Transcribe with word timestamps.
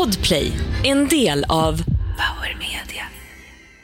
Podplay, 0.00 0.52
en 0.84 1.08
del 1.08 1.44
av 1.48 1.76
Power 1.76 2.56
Media. 2.58 3.04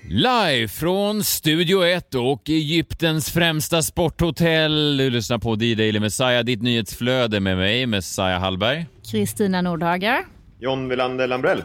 Live 0.08 0.68
från 0.68 1.24
Studio 1.24 1.84
1 1.84 2.14
och 2.14 2.50
Egyptens 2.50 3.30
främsta 3.30 3.82
sporthotell. 3.82 4.96
Du 4.96 5.10
lyssnar 5.10 5.38
på 5.38 5.54
D-Daily 5.54 6.00
Messiah, 6.00 6.44
ditt 6.44 6.62
nyhetsflöde 6.62 7.40
med 7.40 7.56
mig, 7.56 7.86
Messiah 7.86 8.40
Hallberg. 8.40 8.86
Kristina 9.10 9.62
Nordhager. 9.62 10.24
John 10.60 10.88
Wilander 10.88 11.26
Lambrell. 11.26 11.62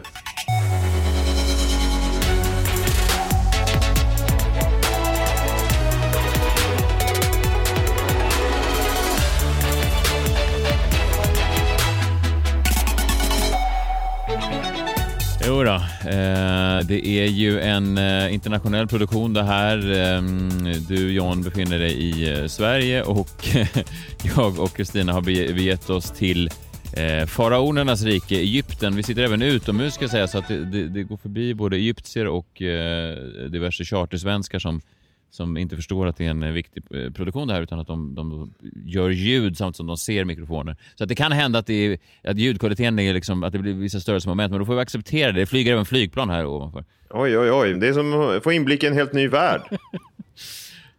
Jo 15.52 15.64
då, 15.64 15.74
eh, 16.10 16.86
det 16.86 17.06
är 17.06 17.26
ju 17.26 17.60
en 17.60 17.98
eh, 17.98 18.34
internationell 18.34 18.86
produktion 18.86 19.32
det 19.32 19.42
här. 19.42 19.92
Ehm, 19.92 20.48
du 20.88 21.12
John 21.12 21.42
befinner 21.42 21.78
dig 21.78 21.92
i 21.92 22.32
eh, 22.32 22.46
Sverige 22.46 23.02
och 23.02 23.48
jag 24.36 24.60
och 24.60 24.76
Kristina 24.76 25.12
har 25.12 25.20
begett 25.52 25.90
oss 25.90 26.10
till 26.10 26.50
faraonernas 27.26 28.02
rike 28.02 28.36
Egypten. 28.36 28.96
Vi 28.96 29.02
sitter 29.02 29.22
även 29.22 29.42
utomhus 29.42 29.94
ska 29.94 30.04
jag 30.04 30.10
säga 30.10 30.26
så 30.26 30.38
att 30.38 30.48
det, 30.48 30.64
det, 30.64 30.88
det 30.88 31.02
går 31.02 31.16
förbi 31.16 31.54
både 31.54 31.76
egyptier 31.76 32.26
och 32.26 32.48
diverse 33.50 33.84
chartersvenskar 33.84 34.58
som 34.58 34.80
som 35.32 35.56
inte 35.56 35.76
förstår 35.76 36.06
att 36.06 36.16
det 36.16 36.26
är 36.26 36.30
en 36.30 36.42
eh, 36.42 36.52
viktig 36.52 36.82
eh, 36.90 37.10
produktion 37.10 37.48
det 37.48 37.54
här 37.54 37.62
utan 37.62 37.80
att 37.80 37.86
de, 37.86 38.14
de 38.14 38.54
gör 38.84 39.10
ljud 39.10 39.56
samtidigt 39.56 39.76
som 39.76 39.86
de 39.86 39.96
ser 39.96 40.24
mikrofoner. 40.24 40.76
Så 40.94 41.04
att 41.04 41.08
det 41.08 41.14
kan 41.14 41.32
hända 41.32 41.58
att, 41.58 41.66
det 41.66 41.74
är, 41.74 41.98
att 42.30 42.38
ljudkvaliteten 42.38 42.98
är 42.98 43.14
liksom, 43.14 43.42
att 43.42 43.52
det 43.52 43.58
blir 43.58 43.74
vissa 43.74 44.00
störelsemoment 44.00 44.50
men 44.50 44.60
då 44.60 44.66
får 44.66 44.74
vi 44.74 44.80
acceptera 44.80 45.32
det. 45.32 45.40
Det 45.40 45.46
flyger 45.46 45.72
även 45.72 45.84
flygplan 45.84 46.30
här 46.30 46.46
ovanför. 46.46 46.84
Oj, 47.10 47.38
oj, 47.38 47.50
oj. 47.50 47.74
Det 47.74 47.88
är 47.88 47.92
som 47.92 48.20
att 48.20 48.42
få 48.42 48.52
inblick 48.52 48.82
i 48.82 48.86
en 48.86 48.94
helt 48.94 49.12
ny 49.12 49.28
värld. 49.28 49.62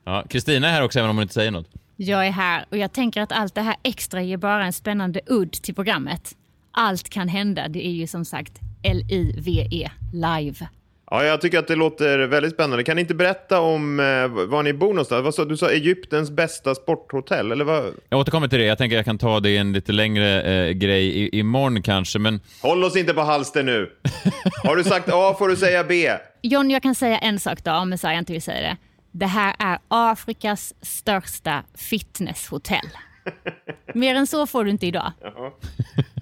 ja, 0.03 0.23
Kristina 0.29 0.67
är 0.67 0.71
här 0.71 0.83
också 0.83 0.99
även 0.99 1.09
om 1.09 1.15
hon 1.15 1.23
inte 1.23 1.33
säger 1.33 1.51
något. 1.51 1.69
Jag 1.95 2.27
är 2.27 2.31
här 2.31 2.65
och 2.69 2.77
jag 2.77 2.93
tänker 2.93 3.21
att 3.21 3.31
allt 3.31 3.55
det 3.55 3.61
här 3.61 3.75
extra 3.83 4.21
ger 4.21 4.37
bara 4.37 4.65
en 4.65 4.73
spännande 4.73 5.21
udd 5.25 5.51
till 5.51 5.75
programmet. 5.75 6.35
Allt 6.71 7.09
kan 7.09 7.27
hända. 7.27 7.67
Det 7.67 7.87
är 7.87 7.91
ju 7.91 8.07
som 8.07 8.25
sagt 8.25 8.59
L-I-V-E, 8.83 9.91
live. 10.13 10.67
Ja, 11.13 11.23
jag 11.23 11.41
tycker 11.41 11.59
att 11.59 11.67
det 11.67 11.75
låter 11.75 12.19
väldigt 12.19 12.53
spännande. 12.53 12.83
Kan 12.83 12.95
ni 12.95 13.01
inte 13.01 13.15
berätta 13.15 13.59
om 13.59 13.99
eh, 13.99 14.27
var 14.27 14.63
ni 14.63 14.73
bor 14.73 14.87
någonstans? 14.87 15.23
Vad 15.23 15.35
sa, 15.35 15.45
du 15.45 15.57
sa 15.57 15.69
Egyptens 15.69 16.31
bästa 16.31 16.75
sporthotell, 16.75 17.51
eller 17.51 17.65
vad? 17.65 17.93
Jag 18.09 18.19
återkommer 18.19 18.47
till 18.47 18.59
det. 18.59 18.65
Jag 18.65 18.77
tänker 18.77 18.95
jag 18.95 19.05
kan 19.05 19.17
ta 19.17 19.39
det 19.39 19.49
i 19.49 19.57
en 19.57 19.73
lite 19.73 19.91
längre 19.91 20.41
eh, 20.41 20.71
grej 20.71 21.07
i, 21.07 21.39
imorgon 21.39 21.81
kanske, 21.81 22.19
men... 22.19 22.39
Håll 22.61 22.83
oss 22.83 22.95
inte 22.95 23.13
på 23.13 23.21
halster 23.21 23.63
nu! 23.63 23.89
Har 24.63 24.75
du 24.75 24.83
sagt 24.83 25.09
A 25.11 25.35
får 25.39 25.47
du 25.47 25.55
säga 25.55 25.83
B. 25.83 26.11
John, 26.41 26.71
jag 26.71 26.83
kan 26.83 26.95
säga 26.95 27.17
en 27.17 27.39
sak 27.39 27.63
då, 27.63 27.71
om 27.71 27.97
jag 28.03 28.17
inte 28.17 28.33
vill 28.33 28.41
säga 28.41 28.61
det. 28.61 28.77
Det 29.11 29.25
här 29.25 29.55
är 29.59 29.79
Afrikas 29.87 30.73
största 30.81 31.63
fitnesshotell. 31.75 32.89
Mer 33.93 34.15
än 34.15 34.27
så 34.27 34.47
får 34.47 34.63
du 34.63 34.69
inte 34.69 34.87
idag. 34.87 35.11
Jaha. 35.21 35.51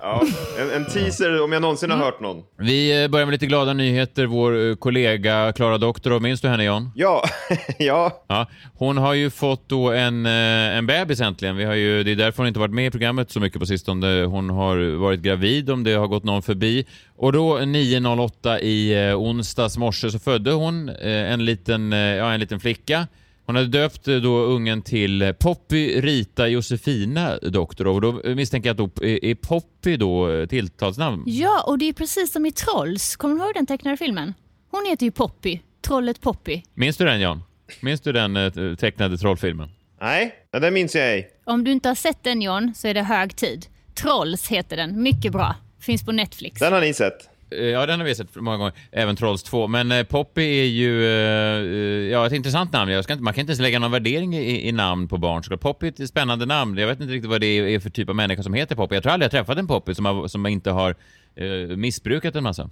Ja, 0.02 0.24
en, 0.60 0.72
en, 0.72 0.86
teaser 0.86 1.44
om 1.44 1.52
jag 1.52 1.62
någonsin 1.62 1.92
har 1.92 1.98
hört 1.98 2.20
någon. 2.20 2.44
Vi 2.58 3.04
eh, 3.04 3.08
börjar 3.08 3.26
med 3.26 3.34
lite 3.34 3.46
glada 3.46 3.74
nyheter. 3.74 4.26
Vår 4.26 4.70
eh, 4.70 4.76
kollega 4.76 5.54
Klara 5.54 5.78
Doktorov, 5.78 6.22
minns 6.22 6.42
du 6.42 6.48
henne 6.48 6.64
John? 6.64 6.92
Ja, 6.96 7.24
ja. 7.80 8.24
ja. 8.28 8.48
Hon 8.74 8.98
har 8.98 9.14
ju 9.14 9.30
fått 9.30 9.70
då 9.70 9.92
en, 9.92 10.26
eh, 10.26 10.78
en 10.78 10.86
bebis 10.86 11.22
äntligen. 11.22 11.56
Vi 11.56 11.64
har 11.64 11.74
ju, 11.74 12.04
det 12.04 12.12
är 12.12 12.16
därför 12.16 12.38
hon 12.38 12.48
inte 12.48 12.60
varit 12.60 12.74
med 12.74 12.88
i 12.88 12.92
programmet 12.92 13.32
så 13.32 13.40
mycket 13.40 13.60
på 13.60 13.66
sistone. 13.66 14.24
Hon 14.24 14.50
har 14.50 14.98
varit 14.98 15.20
gravid 15.20 15.70
om 15.70 15.84
det 15.84 15.94
har 15.94 16.08
gått 16.08 16.24
någon 16.24 16.42
förbi. 16.42 16.86
Och 17.16 17.34
då 17.34 17.58
9.08 17.58 18.60
i 18.60 19.14
onsdags 19.14 19.78
morse 19.78 20.12
så 20.12 20.20
födde 20.20 20.52
hon 20.52 20.90
en 20.90 21.46
liten, 21.46 21.92
ja, 21.92 22.34
en 22.34 22.40
liten 22.40 22.60
flicka. 22.60 23.08
Hon 23.52 23.56
hade 23.56 23.68
döpt 23.68 24.08
eh, 24.08 24.16
då 24.16 24.38
ungen 24.38 24.82
till 24.82 25.34
Poppy 25.39 26.02
Rita 26.02 26.48
Josefina 26.48 27.38
doktor 27.38 27.88
och 27.88 28.02
då 28.02 28.22
misstänker 28.36 28.70
jag 28.70 28.82
att 28.82 28.95
då 28.95 29.06
är 29.06 29.36
Poppy 29.36 29.98
då 29.98 30.32
eh, 30.32 30.45
tilltalsnamn. 30.48 31.23
Ja, 31.26 31.64
och 31.67 31.78
det 31.78 31.86
är 31.86 31.94
precis 31.94 32.32
som 32.32 32.45
i 32.45 32.52
Trolls. 32.52 33.16
Kommer 33.16 33.36
du 33.36 33.42
ihåg 33.42 33.54
den 33.54 33.66
tecknade 33.66 33.98
filmen? 33.98 34.34
Hon 34.70 34.86
heter 34.90 35.06
ju 35.06 35.11
Poppy, 35.11 35.60
trollet 35.82 36.22
Poppy. 36.22 36.61
Minns 36.73 36.98
du 36.98 37.06
den 37.06 37.20
Jan? 37.20 37.44
Minns 37.82 38.02
du 38.02 38.11
den 38.11 38.38
eh, 38.38 38.76
tecknade 38.76 39.17
trollfilmen? 39.17 39.70
Nej, 40.02 40.36
den 40.52 40.73
minns 40.73 40.95
jag 40.95 41.06
ej. 41.06 41.30
Om 41.44 41.64
du 41.64 41.72
inte 41.72 41.88
har 41.88 41.95
sett 41.95 42.23
den 42.23 42.42
John 42.42 42.73
så 42.76 42.88
är 42.88 42.94
det 42.94 43.04
hög 43.04 43.36
tid. 43.36 43.66
Trolls 44.02 44.48
heter 44.48 44.78
den, 44.78 45.04
mycket 45.04 45.32
bra. 45.32 45.56
Finns 45.80 46.06
på 46.06 46.11
Netflix. 46.11 46.60
Den 46.60 46.73
har 46.73 46.82
ni 46.82 46.94
sett? 46.94 47.30
Eh, 47.52 47.66
ja, 47.66 47.86
den 47.86 48.00
har 48.00 48.08
vi 48.08 48.16
sett 48.16 48.36
många 48.36 48.58
gånger. 48.58 48.73
Även 48.92 49.16
Trolls 49.16 49.44
2. 49.44 49.67
Men 49.67 49.92
eh, 49.92 50.04
Poppy 50.04 50.60
är 50.60 50.66
ju 50.66 51.06
eh, 51.06 52.12
ja, 52.12 52.28
ett 52.28 52.34
intressant 52.34 52.73
namn. 52.73 52.92
Jag 52.92 53.04
ska 53.04 53.14
inte, 53.14 53.23
man 53.23 53.34
kan 53.34 53.42
inte 53.42 53.52
ens 53.52 53.60
lägga 53.60 53.80
någon 53.80 53.92
värdering 53.92 54.36
i, 54.36 54.67
i 54.67 54.72
namn 54.72 55.08
på 55.08 55.17
barn. 55.17 55.44
Så 55.44 55.58
Poppy 55.58 55.88
är 55.88 56.02
ett 56.02 56.10
spännande 56.10 56.45
namn. 56.45 56.78
Jag 56.78 56.88
vet 56.88 57.00
inte 57.00 57.14
riktigt 57.14 57.30
vad 57.30 57.42
det 57.42 57.48
är 57.48 57.80
för 57.80 57.90
typ 57.90 58.10
av 58.10 58.16
människa 58.16 58.44
som 58.44 58.54
heter 58.54 58.76
Poppy. 58.76 58.95
Jag 58.95 59.04
tror 59.04 59.14
aldrig 59.14 59.26
jag 59.26 59.32
träffat 59.32 59.58
en 59.58 59.67
Poppy 59.67 59.95
som, 59.95 60.06
har, 60.06 60.28
som 60.28 60.45
inte 60.45 60.72
har 60.72 60.95
eh, 61.36 61.78
missbrukat 61.78 62.36
en 62.36 62.44
massa. 62.44 62.70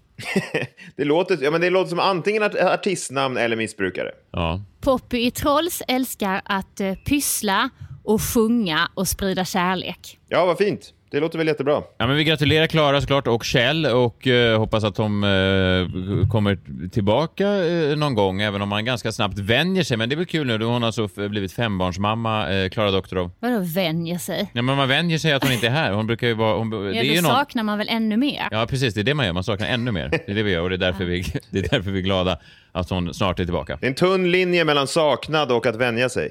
det, 0.96 1.04
låter, 1.04 1.38
ja, 1.42 1.52
men 1.52 1.62
det 1.62 1.70
låter 1.70 1.90
som 1.90 2.00
antingen 2.00 2.44
artistnamn 2.44 3.38
eller 3.38 3.56
missbrukare. 3.56 4.12
Ja. 4.32 4.62
Poppy 4.82 5.26
i 5.26 5.32
Trolls 5.32 5.82
älskar 5.88 6.42
att 6.46 6.82
uh, 6.82 6.94
pyssla 6.94 7.70
och 8.04 8.22
sjunga 8.22 8.90
och 8.94 9.08
sprida 9.08 9.46
kärlek. 9.46 10.20
Ja, 10.28 10.46
vad 10.46 10.58
fint. 10.58 10.94
Det 11.12 11.20
låter 11.20 11.38
väl 11.38 11.48
jättebra. 11.48 11.84
Ja, 11.98 12.08
men 12.08 12.16
vi 12.16 12.24
gratulerar 12.24 12.68
Klara 12.68 13.02
såklart 13.02 13.28
och 13.28 13.44
Kjell 13.44 13.86
och 13.86 14.28
eh, 14.28 14.60
hoppas 14.60 14.84
att 14.84 14.96
de 14.96 15.24
eh, 15.24 16.30
kommer 16.30 16.60
tillbaka 16.90 17.48
eh, 17.48 17.98
någon 17.98 18.16
gång, 18.16 18.42
även 18.42 18.62
om 18.62 18.70
man 18.70 18.86
ganska 18.86 19.12
snabbt 19.12 19.40
vänjer 19.40 19.84
sig. 19.84 19.98
Men 19.98 20.10
det 20.10 20.16
är 20.16 20.18
väl 20.18 20.26
kul 20.26 20.48
nu, 20.48 20.66
hon 20.66 20.82
har 20.82 20.88
alltså 20.88 21.30
blivit 21.30 21.54
fembarnsmamma, 21.54 22.50
eh, 22.50 22.70
Klara 22.70 22.92
Doktorov. 22.92 23.32
Vadå 23.40 23.60
vänjer 23.60 24.18
sig? 24.18 24.52
Ja, 24.54 24.62
men 24.62 24.76
man 24.76 24.88
vänjer 24.88 25.18
sig 25.18 25.34
att 25.34 25.44
hon 25.44 25.54
inte 25.54 25.68
är 25.68 25.72
här. 25.72 25.92
Hon 25.92 26.08
brukar 26.08 26.28
ju 26.28 26.34
vara... 26.34 26.58
Hon, 26.58 26.72
ja, 26.72 27.02
det 27.02 27.16
då 27.16 27.22
någon... 27.22 27.32
saknar 27.32 27.64
man 27.64 27.78
väl 27.78 27.90
ännu 27.90 28.18
mer? 28.18 28.48
Ja, 28.52 28.66
precis. 28.70 28.94
Det 28.94 29.00
är 29.00 29.04
det 29.04 29.14
man 29.14 29.26
gör. 29.26 29.34
Man 29.34 29.44
saknar 29.44 29.68
ännu 29.68 29.92
mer. 29.92 30.10
Det 30.10 30.32
är 30.32 30.36
det 30.36 30.44
vi 30.44 30.52
gör 30.52 30.62
och 30.62 30.70
det 30.70 30.76
är 30.76 30.78
därför, 30.78 31.06
vi, 31.06 31.22
det 31.52 31.60
är 31.60 31.70
därför 31.70 31.92
vi 31.92 32.00
är 32.00 32.04
glada 32.04 32.40
att 32.72 32.90
hon 32.90 33.14
snart 33.14 33.40
är 33.40 33.44
tillbaka. 33.44 33.78
Det 33.82 33.86
är 33.86 33.90
en 33.90 33.96
tunn 33.96 34.32
linje 34.32 34.66
mellan 34.66 34.88
saknad 34.88 35.52
och 35.52 35.66
att 35.66 35.76
vänja 35.76 36.10
sig. 36.10 36.30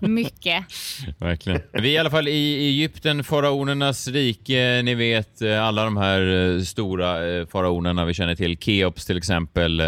Mycket. 0.00 0.64
Verkligen. 1.18 1.60
Vi 1.72 1.88
är 1.88 1.92
i 1.92 1.98
alla 1.98 2.10
fall 2.10 2.28
i 2.28 2.66
Egypten, 2.68 3.24
faraonernas 3.24 4.08
rike. 4.08 4.82
Ni 4.84 4.94
vet 4.94 5.42
eh, 5.42 5.64
alla 5.64 5.84
de 5.84 5.96
här 5.96 6.54
eh, 6.54 6.62
stora 6.62 7.28
eh, 7.28 7.46
faraonerna 7.46 8.04
vi 8.04 8.14
känner 8.14 8.34
till. 8.34 8.58
Keops 8.58 9.06
till 9.06 9.18
exempel, 9.18 9.82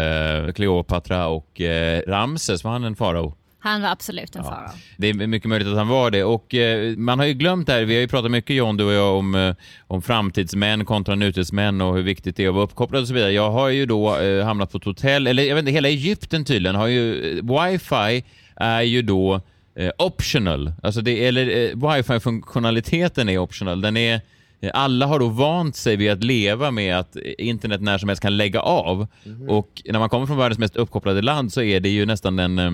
Kleopatra 0.55 1.27
och 1.27 1.61
Ramses. 2.07 2.63
Var 2.63 2.71
han 2.71 2.83
en 2.83 2.95
farao? 2.95 3.35
Han 3.59 3.81
var 3.81 3.89
absolut 3.89 4.35
en 4.35 4.41
ja. 4.43 4.49
farao. 4.49 4.69
Det 4.97 5.09
är 5.09 5.13
mycket 5.13 5.49
möjligt 5.49 5.67
att 5.67 5.77
han 5.77 5.87
var 5.87 6.11
det. 6.11 6.23
Och 6.23 6.55
eh, 6.55 6.97
man 6.97 7.19
har 7.19 7.25
ju 7.25 7.33
glömt 7.33 7.67
det 7.67 7.73
här. 7.73 7.81
Vi 7.81 7.93
har 7.93 8.01
ju 8.01 8.07
pratat 8.07 8.31
mycket 8.31 8.55
John, 8.55 8.77
du 8.77 8.83
och 8.83 8.93
jag, 8.93 9.17
om, 9.17 9.35
eh, 9.35 9.55
om 9.87 10.01
framtidsmän 10.01 10.85
kontra 10.85 11.15
nutidsmän 11.15 11.81
och 11.81 11.95
hur 11.95 12.03
viktigt 12.03 12.35
det 12.35 12.43
är 12.43 12.47
att 12.47 12.53
vara 12.53 12.63
uppkopplad 12.63 13.01
och 13.01 13.07
så 13.07 13.13
vidare. 13.13 13.31
Jag 13.31 13.51
har 13.51 13.69
ju 13.69 13.85
då 13.85 14.17
eh, 14.17 14.45
hamnat 14.45 14.71
på 14.71 14.77
ett 14.77 14.83
hotell, 14.83 15.27
eller 15.27 15.43
jag 15.43 15.55
vet 15.55 15.61
inte, 15.61 15.71
hela 15.71 15.87
Egypten 15.87 16.45
tydligen 16.45 16.75
har 16.75 16.87
ju 16.87 17.33
wifi 17.41 18.23
är 18.55 18.81
ju 18.81 19.01
då 19.01 19.41
eh, 19.75 19.91
optional. 19.97 20.73
Alltså 20.83 21.01
det, 21.01 21.27
eller 21.27 21.47
eh, 21.47 21.93
wifi-funktionaliteten 21.93 23.29
är 23.29 23.37
optional. 23.37 23.81
Den 23.81 23.97
är, 23.97 24.21
eh, 24.61 24.71
alla 24.73 25.05
har 25.05 25.19
då 25.19 25.27
vant 25.27 25.75
sig 25.75 25.95
vid 25.95 26.11
att 26.11 26.23
leva 26.23 26.71
med 26.71 26.97
att 26.97 27.15
internet 27.37 27.81
när 27.81 27.97
som 27.97 28.09
helst 28.09 28.21
kan 28.21 28.37
lägga 28.37 28.61
av. 28.61 29.07
Mm. 29.25 29.49
Och 29.49 29.81
när 29.85 29.99
man 29.99 30.09
kommer 30.09 30.25
från 30.25 30.37
världens 30.37 30.59
mest 30.59 30.75
uppkopplade 30.75 31.21
land 31.21 31.53
så 31.53 31.61
är 31.61 31.79
det 31.79 31.89
ju 31.89 32.05
nästan 32.05 32.39
en 32.39 32.59
eh, 32.59 32.71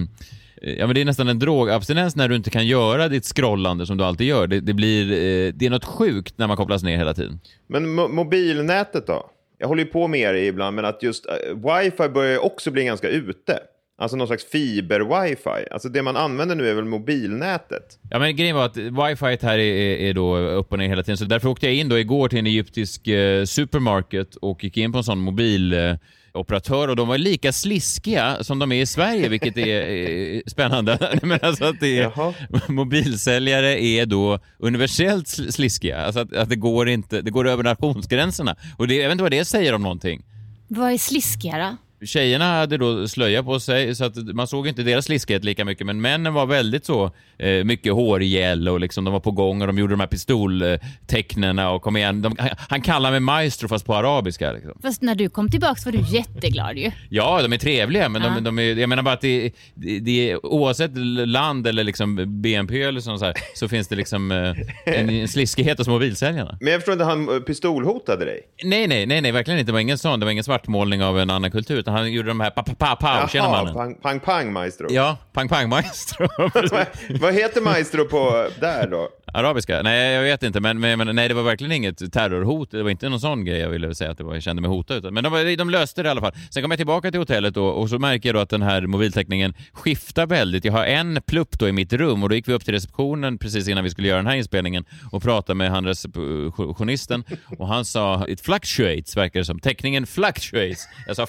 Ja, 0.62 0.86
men 0.86 0.96
det 0.96 1.02
är 1.02 1.06
nästan 1.06 1.28
en 1.28 1.40
drogabstinens 1.40 2.16
när 2.16 2.28
du 2.28 2.36
inte 2.36 2.50
kan 2.50 2.68
göra 2.68 3.08
ditt 3.08 3.26
scrollande 3.26 3.86
som 3.86 3.98
du 3.98 4.04
alltid 4.04 4.28
gör. 4.28 4.48
Det, 4.48 4.60
det 4.60 4.74
blir, 4.74 5.12
eh, 5.12 5.54
det 5.54 5.66
är 5.66 5.70
något 5.70 5.86
sjukt 5.86 6.38
när 6.38 6.48
man 6.48 6.58
kopplas 6.58 6.84
ner 6.84 6.98
hela 6.98 7.14
tiden. 7.14 7.40
Men 7.68 7.90
mo 7.90 8.08
mobilnätet 8.08 9.08
då? 9.08 9.30
Jag 9.58 9.68
håller 9.68 9.84
ju 9.84 9.90
på 9.90 10.08
med 10.08 10.36
det 10.36 10.46
ibland, 10.46 10.76
men 10.76 10.86
att 10.86 11.04
just 11.04 11.26
uh, 11.26 11.56
wifi 11.56 12.10
börjar 12.10 12.40
också 12.40 12.72
bli 12.72 12.84
ganska 12.84 13.10
ute. 13.10 13.60
Alltså 13.98 14.18
någon 14.18 14.28
slags 14.28 14.46
fiber-wifi. 14.52 15.68
Alltså 15.72 15.90
det 15.90 16.02
man 16.02 16.18
använder 16.18 16.56
nu 16.56 16.70
är 16.70 16.74
väl 16.74 16.86
mobilnätet? 16.86 18.00
Ja 18.10 18.20
men 18.20 18.36
grejen 18.36 18.56
var 18.56 18.66
att 18.66 18.78
wifi 18.78 19.46
här 19.46 19.58
är, 19.58 19.98
är, 19.98 20.14
då 20.14 20.38
upp 20.38 20.72
och 20.72 20.78
ner 20.78 20.88
hela 20.88 21.04
tiden. 21.04 21.18
Så 21.18 21.26
därför 21.26 21.50
åkte 21.50 21.66
jag 21.66 21.76
in 21.76 21.90
då 21.90 22.00
igår 22.00 22.30
till 22.30 22.40
en 22.40 22.46
egyptisk 22.46 23.08
eh, 23.08 23.46
supermarket 23.46 24.36
och 24.36 24.64
gick 24.64 24.78
in 24.78 24.92
på 24.92 24.98
en 24.98 25.04
sån 25.04 25.20
mobil 25.20 25.74
eh, 25.74 25.96
operatör 26.36 26.88
och 26.88 26.96
de 26.96 27.08
var 27.08 27.18
lika 27.18 27.52
sliskiga 27.52 28.44
som 28.44 28.60
de 28.60 28.72
är 28.72 28.82
i 28.82 28.86
Sverige, 28.86 29.30
vilket 29.30 29.58
är, 29.58 29.68
är 29.68 30.50
spännande. 30.50 31.20
Men 31.24 31.40
alltså 31.42 31.66
att 31.66 31.80
det 31.80 32.00
är, 32.00 32.72
mobilsäljare 32.72 33.84
är 33.84 34.06
då 34.06 34.40
universellt 34.60 35.28
sliskiga, 35.28 36.06
alltså 36.06 36.20
att, 36.20 36.36
att, 36.36 36.50
det, 36.50 36.56
går 36.56 36.90
inte, 36.90 37.22
det 37.22 37.32
går 37.32 37.48
över 37.48 37.64
nationsgränserna. 37.64 38.56
Och 38.78 38.88
det, 38.88 38.96
jag 38.96 39.04
vet 39.04 39.12
inte 39.12 39.24
vad 39.24 39.32
det 39.32 39.46
säger 39.46 39.74
om 39.74 39.82
någonting. 39.82 40.24
Vad 40.68 40.92
är 40.92 40.98
sliskiga 40.98 41.58
då? 41.58 41.78
Tjejerna 42.02 42.46
hade 42.54 42.78
då 42.78 43.08
slöja 43.08 43.44
på 43.44 43.60
sig 43.60 43.96
så 43.96 44.06
att 44.06 44.18
man 44.18 44.48
såg 44.48 44.68
inte 44.68 44.84
deras 44.84 45.06
sliskighet 45.06 45.44
lika 45.44 45.66
mycket 45.66 45.86
men 45.86 46.02
männen 46.02 46.34
var 46.34 46.46
väldigt 46.46 46.86
så 46.86 47.12
eh, 47.38 47.64
mycket 47.64 47.94
hårgel 47.94 48.70
och 48.70 48.80
liksom 48.80 49.04
de 49.04 49.14
var 49.14 49.20
på 49.20 49.32
gång 49.32 49.62
och 49.62 49.68
de 49.68 49.78
gjorde 49.78 49.94
de 49.94 50.00
här 50.00 50.08
pistoltecknen 50.08 51.60
och 51.60 51.82
kom 51.82 51.98
igen. 51.98 52.22
De, 52.22 52.36
han, 52.70 52.82
kallar 52.82 53.12
mig 53.12 53.20
maestro 53.20 53.68
fast 53.68 53.86
på 53.86 53.96
arabiska. 53.96 54.52
Liksom. 54.52 54.74
Fast 54.82 55.02
när 55.02 55.16
du 55.16 55.30
kom 55.30 55.50
tillbaka 55.50 55.82
var 55.86 55.92
du 55.92 56.04
jätteglad 56.18 56.78
ju. 56.78 56.92
Ja, 57.10 57.42
de 57.42 57.54
är 57.54 57.58
trevliga 57.58 58.10
men 58.10 58.22
de, 58.22 58.44
de 58.44 58.60
är, 58.60 58.76
jag 58.76 58.90
menar 58.90 59.04
bara 59.04 59.14
att 59.14 59.22
det, 59.22 59.52
det, 59.74 60.00
det 60.00 60.38
oavsett 60.38 60.98
land 61.28 61.68
eller 61.68 61.84
liksom 61.84 62.42
BNP 62.42 62.82
eller 62.82 63.00
sånt 63.00 63.20
så, 63.20 63.26
här, 63.26 63.36
så 63.56 63.68
finns 63.68 63.88
det 63.88 63.96
liksom 63.96 64.32
eh, 64.32 64.54
en, 64.86 65.10
en 65.10 65.28
sliskighet 65.28 65.78
hos 65.78 65.88
mobilsäljarna. 65.88 66.58
Men 66.62 66.72
jag 66.72 66.82
förstår 66.82 66.94
inte, 66.94 67.06
han 67.06 67.30
eh, 67.30 67.40
pistolhotade 67.40 68.26
dig? 68.26 68.42
Nej, 68.64 68.88
nej, 68.88 69.06
nej, 69.06 69.22
nej, 69.22 69.32
verkligen 69.32 69.60
inte. 69.60 69.70
Det 69.72 69.74
var 69.74 69.80
ingen 69.80 69.98
sån. 69.98 70.20
Det 70.20 70.26
var 70.26 70.32
ingen 70.32 70.44
svartmålning 70.44 71.04
av 71.04 71.20
en 71.20 71.30
annan 71.30 71.52
kultur, 71.52 71.78
utan 71.78 71.95
han 71.96 72.12
gjorde 72.12 72.28
de 72.28 72.40
här 72.40 72.50
pa 72.50 72.64
pa 72.64 72.74
pa 72.74 72.96
pa 72.96 73.28
tjena 73.28 73.50
mannen. 73.50 73.74
pang, 73.74 73.96
pang, 73.96 74.20
pang 74.20 74.54
maestro. 74.54 74.88
Ja, 74.90 75.18
pang 75.34 75.50
pang 75.50 75.70
maestro. 75.70 76.28
vad, 77.20 77.34
heter 77.34 77.62
maestro 77.62 78.06
på 78.06 78.48
där 78.60 78.88
då? 78.88 79.10
Arabiska? 79.34 79.82
Nej, 79.82 80.14
jag 80.14 80.22
vet 80.24 80.44
inte, 80.44 80.60
men, 80.60 80.80
men, 80.80 81.16
nej, 81.16 81.28
det 81.28 81.34
var 81.34 81.44
verkligen 81.44 81.72
inget 81.72 82.14
terrorhot. 82.14 82.72
Det 82.72 82.84
var 82.84 82.90
inte 82.90 83.10
någon 83.10 83.20
sån 83.20 83.46
grej 83.46 83.60
jag 83.60 83.70
ville 83.70 83.96
säga 83.96 84.12
att 84.12 84.18
det 84.18 84.24
var, 84.24 84.34
jag 84.34 84.44
kände 84.44 84.62
mig 84.62 84.72
hotad. 84.72 85.14
Men 85.14 85.24
de, 85.24 85.56
de 85.56 85.70
löste 85.70 86.04
det 86.04 86.08
i 86.08 86.10
alla 86.10 86.22
fall. 86.22 86.34
Sen 86.50 86.64
kom 86.64 86.72
jag 86.72 86.78
tillbaka 86.78 87.12
till 87.12 87.20
hotellet 87.20 87.54
då, 87.54 87.68
och 87.68 87.90
så 87.90 88.00
märker 88.00 88.30
jag 88.30 88.36
då 88.36 88.40
att 88.40 88.50
den 88.50 88.62
här 88.62 88.82
mobiltäckningen 88.82 89.54
skiftar 89.74 90.28
väldigt. 90.28 90.66
Jag 90.66 90.74
har 90.74 90.86
en 90.86 91.22
plupp 91.28 91.60
då 91.60 91.68
i 91.68 91.72
mitt 91.72 91.94
rum 91.94 92.24
och 92.24 92.30
då 92.30 92.36
gick 92.36 92.48
vi 92.48 92.54
upp 92.54 92.66
till 92.66 92.74
receptionen 92.74 93.38
precis 93.38 93.68
innan 93.68 93.84
vi 93.84 93.90
skulle 93.90 94.08
göra 94.08 94.18
den 94.18 94.28
här 94.28 94.36
inspelningen 94.36 94.86
och 95.12 95.24
pratade 95.24 95.58
med 95.58 95.72
han 95.72 95.86
receptionisten 95.86 97.24
och 97.58 97.68
han 97.68 97.86
sa 97.86 98.28
it 98.28 98.42
fluctuates, 98.42 99.18
verkar 99.18 99.40
det 99.40 99.46
som. 99.46 99.60
Täckningen 99.60 100.06
fluctuates. 100.06 100.88
Jag 101.08 101.16
sa 101.16 101.26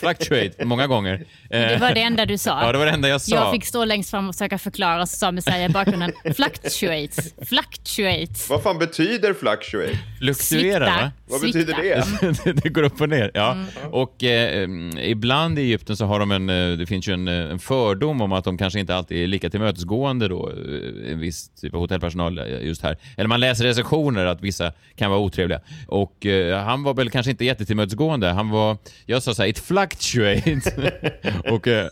fluctuate 0.47 0.65
många 0.65 0.87
gånger. 0.87 1.25
Det 1.51 1.81
var 1.81 1.95
det 1.95 2.03
enda 2.03 2.27
du 2.27 2.39
sa. 2.39 2.61
Ja, 2.67 2.73
det 2.73 2.79
var 2.79 2.87
det 2.87 2.93
enda 2.93 3.09
jag 3.09 3.21
sa. 3.21 3.37
Jag 3.37 3.53
fick 3.53 3.65
stå 3.67 3.85
längst 3.85 4.11
fram 4.11 4.29
och 4.29 4.35
försöka 4.35 4.59
förklara 4.59 5.03
och 5.03 5.09
så 5.09 5.17
sa 5.17 5.33
Messiah 5.33 5.65
i 5.65 5.69
bakgrunden 5.69 6.13
fluctuates, 6.37 7.35
fluctuates. 7.49 8.51
Vad 8.51 8.63
fan 8.63 8.79
betyder 8.79 9.35
fluctuate? 9.35 9.99
Fluktuerar, 10.19 10.87
va? 10.87 11.11
Vad 11.27 11.41
betyder 11.41 11.75
det? 12.45 12.53
det 12.53 12.69
går 12.69 12.83
upp 12.83 13.01
och 13.01 13.09
ner. 13.09 13.31
Ja. 13.35 13.53
Mm. 13.53 13.67
Och 13.91 14.25
eh, 14.25 14.69
ibland 15.11 15.59
i 15.59 15.63
Egypten 15.63 15.97
så 15.97 16.05
har 16.07 16.19
de 16.21 16.31
en, 16.33 16.51
eh, 16.51 16.79
det 16.79 16.87
finns 16.87 17.09
ju 17.09 17.13
en, 17.13 17.29
eh, 17.29 17.35
en 17.35 17.59
fördom 17.59 18.21
om 18.21 18.33
att 18.33 18.45
de 18.45 18.59
kanske 18.59 18.81
inte 18.81 18.95
alltid 18.95 19.23
är 19.23 19.27
lika 19.27 19.51
tillmötesgående 19.51 20.29
då, 20.29 20.51
eh, 20.51 21.13
en 21.13 21.21
viss 21.21 21.49
typ 21.49 21.75
av 21.75 21.81
hotellpersonal 21.81 22.41
just 22.63 22.83
här. 22.83 22.97
Eller 23.17 23.29
man 23.29 23.41
läser 23.41 23.65
recensioner 23.65 24.27
att 24.27 24.41
vissa 24.41 24.73
kan 24.97 25.11
vara 25.11 25.21
otrevliga. 25.21 25.61
Och 25.89 26.27
eh, 26.27 26.65
han 26.65 26.83
var 26.83 26.95
väl 26.95 27.11
kanske 27.11 27.31
inte 27.31 27.45
jättetillmötesgående. 27.45 28.29
Han 28.29 28.51
var, 28.51 28.77
jag 29.07 29.23
sa 29.23 29.35
så 29.35 29.43
här, 29.43 29.49
it 29.49 29.59
fluctuates. 29.59 30.36
och 31.51 31.69
eh, 31.69 31.89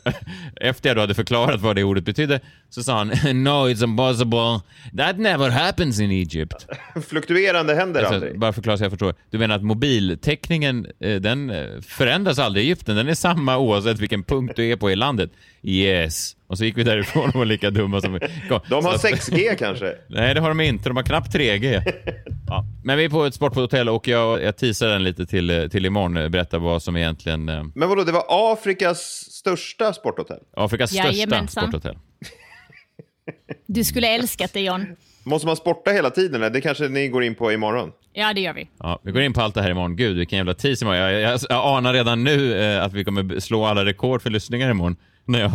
efter 0.61 0.89
jag 0.89 0.97
då 0.97 1.01
hade 1.01 1.15
förklarat 1.15 1.61
vad 1.61 1.77
det 1.77 1.85
ordet 1.85 2.05
betydde 2.05 2.41
så 2.75 2.83
sa 2.83 2.99
han, 2.99 3.09
no 3.45 3.69
it's 3.69 3.85
impossible. 3.85 4.61
That 4.97 5.19
never 5.19 5.51
happens 5.51 6.01
in 6.01 6.11
Egypt. 6.11 6.67
Fluktuerande 7.09 7.75
händer 7.75 8.01
Alltså, 8.01 8.15
aldrig. 8.15 8.39
bara 8.39 8.53
förklara 8.53 8.77
så 8.79 8.85
jag 8.85 8.91
förstår. 8.93 9.15
Du 9.31 9.39
menar 9.39 9.57
att 9.57 9.63
mobiltäckningen 9.63 10.87
eh, 11.01 11.15
den 11.21 11.51
eh, 11.51 11.81
förändras 11.89 12.39
aldrig 12.39 12.65
i 12.65 12.67
Egypten? 12.69 12.97
Den 12.97 13.09
är 13.09 13.15
samma 13.15 13.59
oavsett 13.59 13.99
vilken 13.99 14.23
punkt 14.23 14.53
du 14.57 14.65
är 14.73 14.77
på 14.77 14.91
i 14.91 14.97
landet? 14.97 15.31
Yes. 15.63 16.37
Och 16.47 16.59
så 16.59 16.65
gick 16.65 16.79
vi 16.79 16.83
därifrån 16.83 17.29
och 17.29 17.35
var 17.35 17.45
lika 17.45 17.71
dumma 17.71 18.01
som 18.01 18.13
vi 18.13 18.19
kom. 18.49 18.61
De 18.69 18.85
har 18.85 18.99
Så 18.99 19.07
att- 19.09 19.13
6G 19.15 19.55
kanske? 19.59 19.93
Nej, 20.09 20.35
det 20.35 20.41
har 20.41 20.49
de 20.49 20.61
inte. 20.61 20.89
De 20.89 20.97
har 20.97 21.03
knappt 21.05 21.35
3G. 21.35 21.83
Ja. 22.49 22.65
Men 22.85 22.99
vi 22.99 23.05
är 23.05 23.09
på 23.09 23.25
ett 23.25 23.35
sporthotell 23.35 23.89
och 23.89 24.09
jag, 24.09 24.43
jag 24.43 24.57
teasar 24.57 24.89
den 24.89 25.03
lite 25.05 25.27
till, 25.27 25.51
eh, 25.51 25.67
till 25.69 25.87
imorgon. 25.87 26.15
Berätta 26.31 26.59
vad 26.59 26.83
som 26.83 26.97
egentligen... 26.97 27.45
Men 27.75 27.89
vadå, 27.89 28.05
det 28.05 28.13
var 28.13 28.25
Afrikas 28.53 28.99
största 29.31 29.93
sporthotell? 29.93 30.39
Afrikas 30.57 30.91
största 30.91 31.11
Jajamensan. 31.13 31.63
sporthotell. 31.63 31.99
Du 33.67 33.85
skulle 33.85 34.09
älskat 34.09 34.53
det 34.53 34.61
John. 34.61 34.87
Måste 35.25 35.47
man 35.47 35.57
sporta 35.57 35.91
hela 35.91 36.11
tiden? 36.11 36.35
Eller? 36.35 36.51
Det 36.51 36.61
kanske 36.61 36.89
ni 36.89 37.09
går 37.09 37.25
in 37.25 37.35
på 37.35 37.53
imorgon? 37.53 37.93
Ja, 38.13 38.33
det 38.35 38.41
gör 38.41 38.53
vi. 38.53 38.69
Ja, 38.79 39.01
vi 39.03 39.13
går 39.13 39.23
in 39.23 39.33
på 39.33 39.41
allt 39.41 39.55
det 39.55 39.63
här 39.63 39.71
imorgon. 39.71 39.97
Gud, 39.97 40.17
vilken 40.17 40.37
jävla 40.37 40.55
teaser 40.55 40.87
imorgon. 40.87 41.03
Jag, 41.03 41.21
jag, 41.21 41.41
jag 41.49 41.77
anar 41.77 41.93
redan 41.93 42.25
nu 42.25 42.59
eh, 42.63 42.85
att 42.85 42.93
vi 42.93 43.05
kommer 43.05 43.41
slå 43.41 43.65
alla 43.65 43.85
rekord 43.85 44.23
för 44.23 44.31
lyssningar 44.31 44.71
imorgon. 44.71 44.97
När 45.27 45.41
jag, 45.41 45.53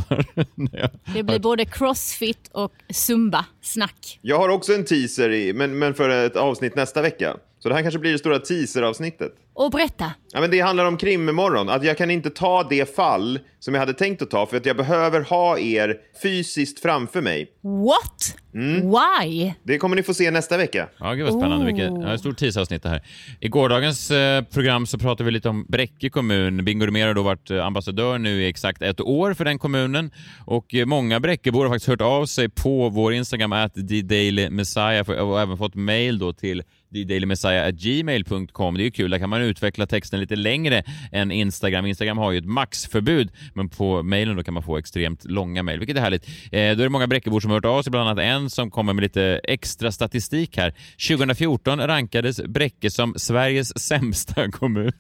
när 0.55 0.79
jag, 0.79 0.89
Det 1.15 1.23
blir 1.23 1.39
både 1.39 1.65
crossfit 1.65 2.49
och 2.51 2.73
zumba-snack. 2.89 4.19
Jag 4.21 4.37
har 4.37 4.49
också 4.49 4.73
en 4.73 4.85
teaser, 4.85 5.31
i, 5.31 5.53
men, 5.53 5.79
men 5.79 5.93
för 5.93 6.09
ett 6.09 6.35
avsnitt 6.35 6.75
nästa 6.75 7.01
vecka. 7.01 7.35
Så 7.59 7.69
det 7.69 7.75
här 7.75 7.81
kanske 7.81 7.99
blir 7.99 8.11
det 8.11 8.19
stora 8.19 8.39
teaser-avsnittet. 8.39 9.31
Och 9.53 9.71
berätta. 9.71 10.11
Ja, 10.31 10.41
men 10.41 10.51
det 10.51 10.59
handlar 10.59 10.85
om 10.85 10.97
krim 10.97 11.29
imorgon. 11.29 11.69
Att 11.69 11.83
jag 11.83 11.97
kan 11.97 12.11
inte 12.11 12.29
ta 12.29 12.63
det 12.69 12.95
fall 12.95 13.39
som 13.59 13.73
jag 13.73 13.81
hade 13.81 13.93
tänkt 13.93 14.21
att 14.21 14.29
ta 14.29 14.45
för 14.45 14.57
att 14.57 14.65
jag 14.65 14.77
behöver 14.77 15.21
ha 15.21 15.59
er 15.59 15.97
fysiskt 16.21 16.79
framför 16.79 17.21
mig. 17.21 17.51
What? 17.61 18.35
Mm. 18.53 18.91
Why? 18.91 19.53
Det 19.63 19.77
kommer 19.77 19.95
ni 19.95 20.03
få 20.03 20.13
se 20.13 20.31
nästa 20.31 20.57
vecka. 20.57 20.89
Ja, 20.99 21.13
gud 21.13 21.25
vad 21.25 21.33
spännande. 21.33 21.65
Oh. 21.65 21.65
Vilket, 21.65 22.09
ja, 22.09 22.17
stort 22.17 22.37
teaseravsnitt 22.37 22.83
det 22.83 22.89
här. 22.89 23.01
I 23.39 23.47
gårdagens 23.47 24.11
eh, 24.11 24.43
program 24.43 24.85
så 24.85 24.97
pratade 24.97 25.23
vi 25.23 25.31
lite 25.31 25.49
om 25.49 25.65
Bräcke 25.67 26.09
kommun. 26.09 26.65
Bingo 26.65 26.85
Rimér 26.85 27.07
har 27.07 27.13
då 27.13 27.23
varit 27.23 27.51
eh, 27.51 27.65
ambassadör 27.65 28.17
nu 28.17 28.43
i 28.43 28.47
exakt 28.47 28.81
ett 28.81 29.01
år 29.01 29.33
för 29.33 29.45
den 29.45 29.59
kommunen. 29.59 30.11
Och 30.45 30.75
eh, 30.75 30.85
många 30.85 31.19
Bräckebor 31.19 31.65
har 31.65 31.73
faktiskt 31.73 31.89
hört 31.89 32.01
av 32.01 32.25
sig 32.25 32.49
på 32.49 32.89
vår 32.89 33.13
Instagram, 33.13 33.53
at 33.53 33.75
Messiah 34.51 35.09
och 35.09 35.41
även 35.41 35.57
fått 35.57 35.75
mail 35.75 36.19
då 36.19 36.33
till 36.33 36.63
dailymessiah.gmail.com. 36.89 38.75
Det 38.75 38.81
är 38.81 38.85
ju 38.85 38.91
kul, 38.91 39.11
där 39.11 39.19
kan 39.19 39.29
man 39.29 39.41
utveckla 39.41 39.85
texten 39.87 40.19
lite 40.19 40.35
längre 40.35 40.83
än 41.11 41.31
Instagram. 41.31 41.85
Instagram 41.85 42.17
har 42.17 42.31
ju 42.31 42.37
ett 42.37 42.45
maxförbud, 42.45 43.31
men 43.53 43.69
på 43.69 44.03
mejlen 44.03 44.35
då 44.35 44.43
kan 44.43 44.53
man 44.53 44.63
få 44.63 44.77
extremt 44.77 45.25
långa 45.25 45.63
mejl, 45.63 45.79
vilket 45.79 45.97
är 45.97 46.01
härligt. 46.01 46.27
Eh, 46.27 46.49
då 46.51 46.57
är 46.57 46.75
det 46.75 46.89
många 46.89 47.07
Bräckebor 47.07 47.39
som 47.39 47.51
har 47.51 47.57
hört 47.57 47.65
av 47.65 47.81
sig, 47.81 47.91
bland 47.91 48.09
annat 48.09 48.23
en 48.23 48.49
som 48.49 48.71
kommer 48.71 48.93
med 48.93 49.01
lite 49.01 49.41
extra 49.43 49.91
statistik 49.91 50.57
här. 50.57 50.73
2014 51.07 51.87
rankades 51.87 52.41
Bräcke 52.43 52.91
som 52.91 53.13
Sveriges 53.17 53.79
sämsta 53.87 54.51
kommun. 54.51 54.91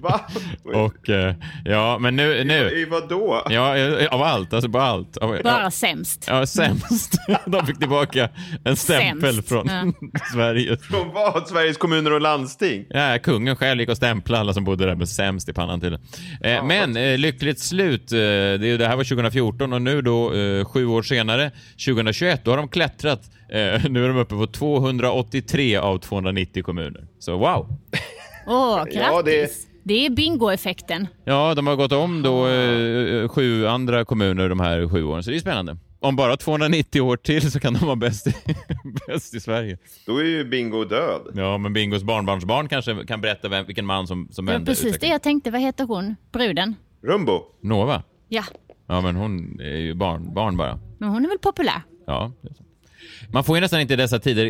Va? 0.00 0.20
Och 0.74 1.08
eh, 1.10 1.34
ja, 1.64 1.98
men 1.98 2.16
nu... 2.16 2.44
nu 2.44 2.54
I 2.70 2.84
vad 2.84 3.08
då? 3.08 3.42
ja, 3.50 3.76
av 4.10 4.22
allt, 4.22 4.52
alltså 4.52 4.70
på 4.70 4.78
allt. 4.78 5.16
Av, 5.16 5.28
Bara 5.44 5.62
ja, 5.62 5.70
sämst. 5.70 6.24
ja, 6.28 6.46
sämst. 6.46 7.12
De 7.46 7.66
fick 7.66 7.78
tillbaka 7.78 8.28
en 8.64 8.76
stämpel 8.76 9.34
Sämst. 9.34 9.48
från 9.48 9.66
Ja. 9.68 9.92
Sverige. 10.32 10.76
Från 10.76 11.08
vad? 11.14 11.48
Sveriges 11.48 11.76
kommuner 11.76 12.12
och 12.12 12.20
landsting? 12.20 12.86
Ja, 12.90 13.18
kungen 13.22 13.56
själv 13.56 13.80
gick 13.80 13.90
och 13.90 13.96
stämplade 13.96 14.40
alla 14.40 14.54
som 14.54 14.64
bodde 14.64 14.86
där 14.86 14.94
med 14.94 15.08
sämst 15.08 15.48
i 15.48 15.52
pannan 15.52 15.80
till. 15.80 15.92
Eh, 16.42 16.64
men 16.64 16.96
eh, 16.96 17.18
lyckligt 17.18 17.60
slut. 17.60 18.12
Eh, 18.12 18.16
det, 18.18 18.76
det 18.76 18.86
här 18.88 18.96
var 18.96 19.04
2014 19.04 19.72
och 19.72 19.82
nu 19.82 20.02
då 20.02 20.34
eh, 20.34 20.64
sju 20.64 20.86
år 20.86 21.02
senare, 21.02 21.50
2021, 21.86 22.44
då 22.44 22.50
har 22.50 22.56
de 22.58 22.68
klättrat. 22.68 23.30
Eh, 23.48 23.84
nu 23.90 24.04
är 24.04 24.08
de 24.08 24.16
uppe 24.16 24.34
på 24.34 24.46
283 24.46 25.76
av 25.76 25.98
290 25.98 26.62
kommuner. 26.62 27.06
Så 27.18 27.38
wow! 27.38 27.78
Åh, 28.46 28.76
grattis. 28.84 28.96
Ja, 28.96 29.22
det- 29.22 29.50
det... 29.82 30.06
är 30.06 30.10
bingo-effekten. 30.10 31.06
Ja, 31.24 31.54
de 31.54 31.66
har 31.66 31.76
gått 31.76 31.92
om 31.92 32.22
då 32.22 32.48
eh, 32.48 33.28
sju 33.28 33.66
andra 33.66 34.04
kommuner 34.04 34.48
de 34.48 34.60
här 34.60 34.88
sju 34.88 35.04
åren, 35.04 35.22
så 35.22 35.30
det 35.30 35.36
är 35.36 35.40
spännande. 35.40 35.76
Om 36.00 36.16
bara 36.16 36.36
290 36.36 37.00
år 37.00 37.16
till 37.16 37.50
så 37.52 37.60
kan 37.60 37.74
de 37.74 37.86
vara 37.86 37.96
bäst 37.96 38.26
i, 38.26 38.34
bäst 39.06 39.34
i 39.34 39.40
Sverige. 39.40 39.78
Då 40.06 40.18
är 40.18 40.24
ju 40.24 40.44
Bingo 40.44 40.84
död. 40.84 41.20
Ja, 41.34 41.58
men 41.58 41.72
Bingos 41.72 42.02
barnbarnsbarn 42.02 42.68
kanske 42.68 43.06
kan 43.06 43.20
berätta 43.20 43.48
vem, 43.48 43.66
vilken 43.66 43.86
man 43.86 44.06
som, 44.06 44.28
som 44.30 44.46
vände 44.46 44.66
precis 44.70 44.98
det 44.98 45.06
jag 45.06 45.22
tänkte. 45.22 45.50
Vad 45.50 45.60
heter 45.60 45.84
hon? 45.84 46.16
Bruden? 46.32 46.74
Rumbo. 47.02 47.42
Nova? 47.62 48.02
Ja, 48.28 48.42
Ja, 48.86 49.00
men 49.00 49.16
hon 49.16 49.60
är 49.60 49.76
ju 49.76 49.94
barn, 49.94 50.34
barn 50.34 50.56
bara. 50.56 50.78
men 50.98 51.08
hon 51.08 51.24
är 51.24 51.28
väl 51.28 51.38
populär? 51.38 51.82
Ja, 52.06 52.32
det 52.42 52.48
är 52.48 52.54
sant. 52.54 52.68
Man 53.34 53.44
får 53.44 53.56
ju 53.56 53.60
nästan 53.60 53.80
inte 53.80 53.94
i 53.94 53.96
dessa 53.96 54.18
tider 54.18 54.46